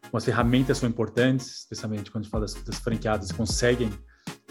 como 0.03 0.19
as 0.19 0.25
ferramentas 0.25 0.79
são 0.79 0.89
importantes, 0.89 1.61
especialmente 1.61 2.11
quando 2.11 2.23
a 2.23 2.25
gente 2.25 2.31
fala 2.31 2.45
das, 2.45 2.55
das 2.63 2.77
franqueadas, 2.77 3.33
conseguem 3.33 3.91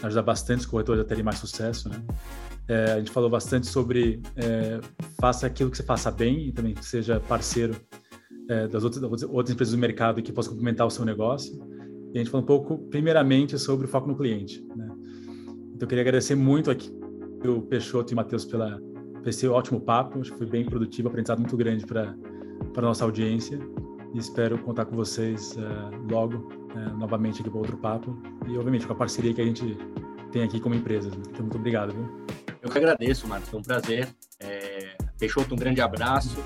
ajudar 0.02 0.22
bastante 0.22 0.60
os 0.60 0.66
corretores 0.66 1.00
a 1.00 1.04
terem 1.04 1.22
mais 1.22 1.38
sucesso, 1.38 1.88
né? 1.88 2.02
É, 2.68 2.92
a 2.92 2.98
gente 2.98 3.10
falou 3.10 3.28
bastante 3.28 3.66
sobre 3.66 4.22
é, 4.36 4.80
faça 5.20 5.46
aquilo 5.46 5.70
que 5.70 5.76
você 5.76 5.82
faça 5.82 6.10
bem 6.10 6.48
e 6.48 6.52
também 6.52 6.74
seja 6.80 7.20
parceiro 7.20 7.76
é, 8.48 8.68
das 8.68 8.84
outras, 8.84 9.22
outras 9.24 9.50
empresas 9.50 9.74
do 9.74 9.78
mercado 9.78 10.22
que 10.22 10.32
possam 10.32 10.52
complementar 10.52 10.86
o 10.86 10.90
seu 10.90 11.04
negócio. 11.04 11.71
E 12.12 12.18
a 12.18 12.22
gente 12.22 12.30
falou 12.30 12.42
um 12.42 12.46
pouco, 12.46 12.78
primeiramente, 12.90 13.58
sobre 13.58 13.86
o 13.86 13.88
foco 13.88 14.08
no 14.08 14.16
cliente. 14.16 14.64
Né? 14.76 14.88
Então, 15.74 15.82
eu 15.82 15.88
queria 15.88 16.02
agradecer 16.02 16.34
muito 16.34 16.70
aqui 16.70 16.92
o 17.44 17.62
Peixoto 17.62 18.12
e 18.12 18.14
o 18.14 18.16
Matheus 18.16 18.44
pela, 18.44 18.80
por 19.22 19.28
esse 19.28 19.46
ótimo 19.48 19.80
papo. 19.80 20.20
Acho 20.20 20.32
que 20.32 20.38
foi 20.38 20.46
bem 20.46 20.64
produtivo, 20.64 21.08
aprendizado 21.08 21.38
muito 21.38 21.56
grande 21.56 21.86
para 21.86 22.14
a 22.76 22.80
nossa 22.82 23.04
audiência 23.04 23.58
e 24.14 24.18
espero 24.18 24.58
contar 24.58 24.84
com 24.84 24.94
vocês 24.94 25.56
uh, 25.56 26.12
logo, 26.12 26.48
uh, 26.74 26.96
novamente 26.98 27.40
aqui 27.40 27.48
para 27.48 27.58
outro 27.58 27.78
papo 27.78 28.16
e, 28.46 28.56
obviamente, 28.56 28.86
com 28.86 28.92
a 28.92 28.96
parceria 28.96 29.32
que 29.32 29.40
a 29.40 29.44
gente 29.44 29.76
tem 30.30 30.42
aqui 30.42 30.60
como 30.60 30.74
empresa. 30.74 31.10
Então, 31.30 31.40
muito 31.40 31.56
obrigado. 31.56 31.92
Viu? 31.92 32.26
Eu 32.60 32.70
que 32.70 32.78
agradeço, 32.78 33.26
Marcos, 33.26 33.48
foi 33.48 33.60
um 33.60 33.62
prazer. 33.62 34.08
É... 34.38 34.96
Peixoto, 35.18 35.54
um 35.54 35.58
grande 35.58 35.80
abraço. 35.80 36.36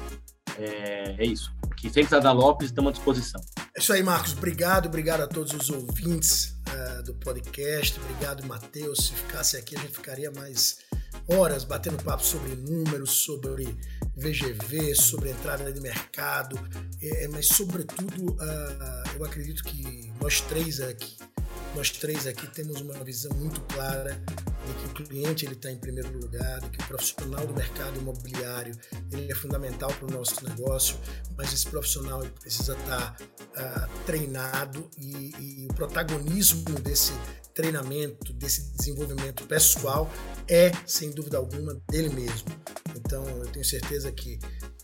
É, 0.58 1.16
é 1.18 1.26
isso. 1.26 1.52
Que 1.76 1.90
sempre 1.90 2.18
da 2.20 2.32
Lopes, 2.32 2.68
estamos 2.68 2.90
à 2.90 2.92
disposição. 2.92 3.40
É 3.76 3.78
isso 3.78 3.92
aí, 3.92 4.02
Marcos. 4.02 4.32
Obrigado, 4.32 4.86
obrigado 4.86 5.20
a 5.20 5.26
todos 5.26 5.52
os 5.52 5.68
ouvintes 5.68 6.56
uh, 6.66 7.02
do 7.02 7.12
podcast. 7.12 8.00
Obrigado, 8.00 8.42
Matheus. 8.46 9.08
Se 9.08 9.12
ficasse 9.12 9.54
aqui, 9.54 9.76
a 9.76 9.80
gente 9.80 9.92
ficaria 9.92 10.30
mais 10.30 10.78
horas 11.28 11.62
batendo 11.62 12.02
papo 12.02 12.24
sobre 12.24 12.56
números, 12.56 13.10
sobre 13.10 13.64
VGV, 14.16 14.94
sobre 14.94 15.30
entrada 15.30 15.70
de 15.70 15.78
mercado, 15.80 16.58
é, 17.02 17.28
mas 17.28 17.48
sobretudo 17.48 18.32
uh, 18.32 19.16
eu 19.18 19.24
acredito 19.26 19.62
que 19.62 20.10
nós 20.22 20.40
três 20.40 20.80
aqui, 20.80 21.18
nós 21.76 21.90
três 21.90 22.26
aqui 22.26 22.46
temos 22.46 22.80
uma 22.80 22.94
visão 23.04 23.30
muito 23.36 23.60
clara 23.72 24.18
de 24.66 24.94
que 24.94 25.02
o 25.02 25.06
cliente 25.06 25.44
ele 25.44 25.52
está 25.52 25.70
em 25.70 25.76
primeiro 25.76 26.10
lugar, 26.18 26.58
de 26.62 26.70
que 26.70 26.82
o 26.82 26.86
profissional 26.86 27.46
do 27.46 27.52
mercado 27.52 28.00
imobiliário 28.00 28.74
ele 29.12 29.30
é 29.30 29.34
fundamental 29.34 29.92
para 29.92 30.06
o 30.06 30.10
nosso 30.10 30.42
negócio, 30.42 30.96
mas 31.36 31.52
esse 31.52 31.66
profissional 31.66 32.24
precisa 32.40 32.72
estar 32.72 33.14
tá, 33.14 33.88
uh, 33.88 34.04
treinado 34.06 34.88
e, 34.96 35.34
e 35.38 35.66
o 35.70 35.74
protagonismo 35.74 36.64
desse 36.80 37.12
treinamento, 37.52 38.32
desse 38.32 38.72
desenvolvimento 38.72 39.46
pessoal 39.46 40.10
é, 40.48 40.72
sem 40.86 41.10
dúvida 41.10 41.36
alguma, 41.36 41.74
dele 41.90 42.08
mesmo. 42.08 42.48
Então, 42.96 43.28
eu 43.28 43.46
tenho 43.48 43.64
certeza 43.64 44.10
que, 44.10 44.38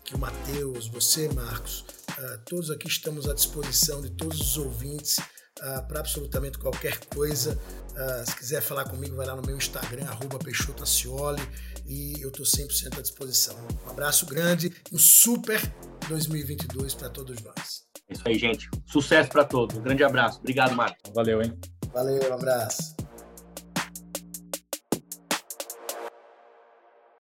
que 0.05 0.14
o 0.14 0.18
Matheus, 0.18 0.88
você, 0.88 1.26
Marcos, 1.32 1.86
uh, 2.18 2.38
todos 2.45 2.70
aqui 2.70 2.86
estamos 2.86 3.26
à 3.26 3.32
disposição 3.32 4.03
de 4.03 4.11
todos 4.11 4.38
os 4.38 4.59
ouvintes 4.59 5.16
uh, 5.61 5.86
para 5.86 6.00
absolutamente 6.00 6.59
qualquer 6.59 6.98
coisa. 7.07 7.59
Uh, 7.90 8.30
se 8.30 8.36
quiser 8.36 8.62
falar 8.62 8.84
comigo, 8.84 9.16
vai 9.16 9.26
lá 9.26 9.36
no 9.36 9.42
meu 9.42 9.57
Instagram, 9.57 10.07
arroba 10.07 10.38
Peixoto 10.38 10.82
Acioli, 10.82 11.42
e 11.86 12.20
eu 12.22 12.28
estou 12.28 12.46
100% 12.46 12.98
à 12.98 13.03
disposição. 13.03 13.57
Um 13.86 13.90
abraço 13.90 14.26
grande, 14.26 14.72
um 14.92 14.98
super 14.98 15.61
2022 16.09 16.94
para 16.94 17.11
todos 17.11 17.40
nós. 17.42 17.82
É 18.09 18.14
isso 18.14 18.22
aí, 18.26 18.38
gente. 18.38 18.70
Sucesso 18.86 19.28
para 19.30 19.44
todos. 19.44 19.76
Um 19.76 19.82
grande 19.82 20.05
abraço. 20.05 20.38
Obrigado, 20.38 20.74
Marcos. 20.74 21.12
Valeu, 21.14 21.42
hein? 21.42 21.59
Valeu, 21.92 22.30
um 22.30 22.34
abraço. 22.34 22.94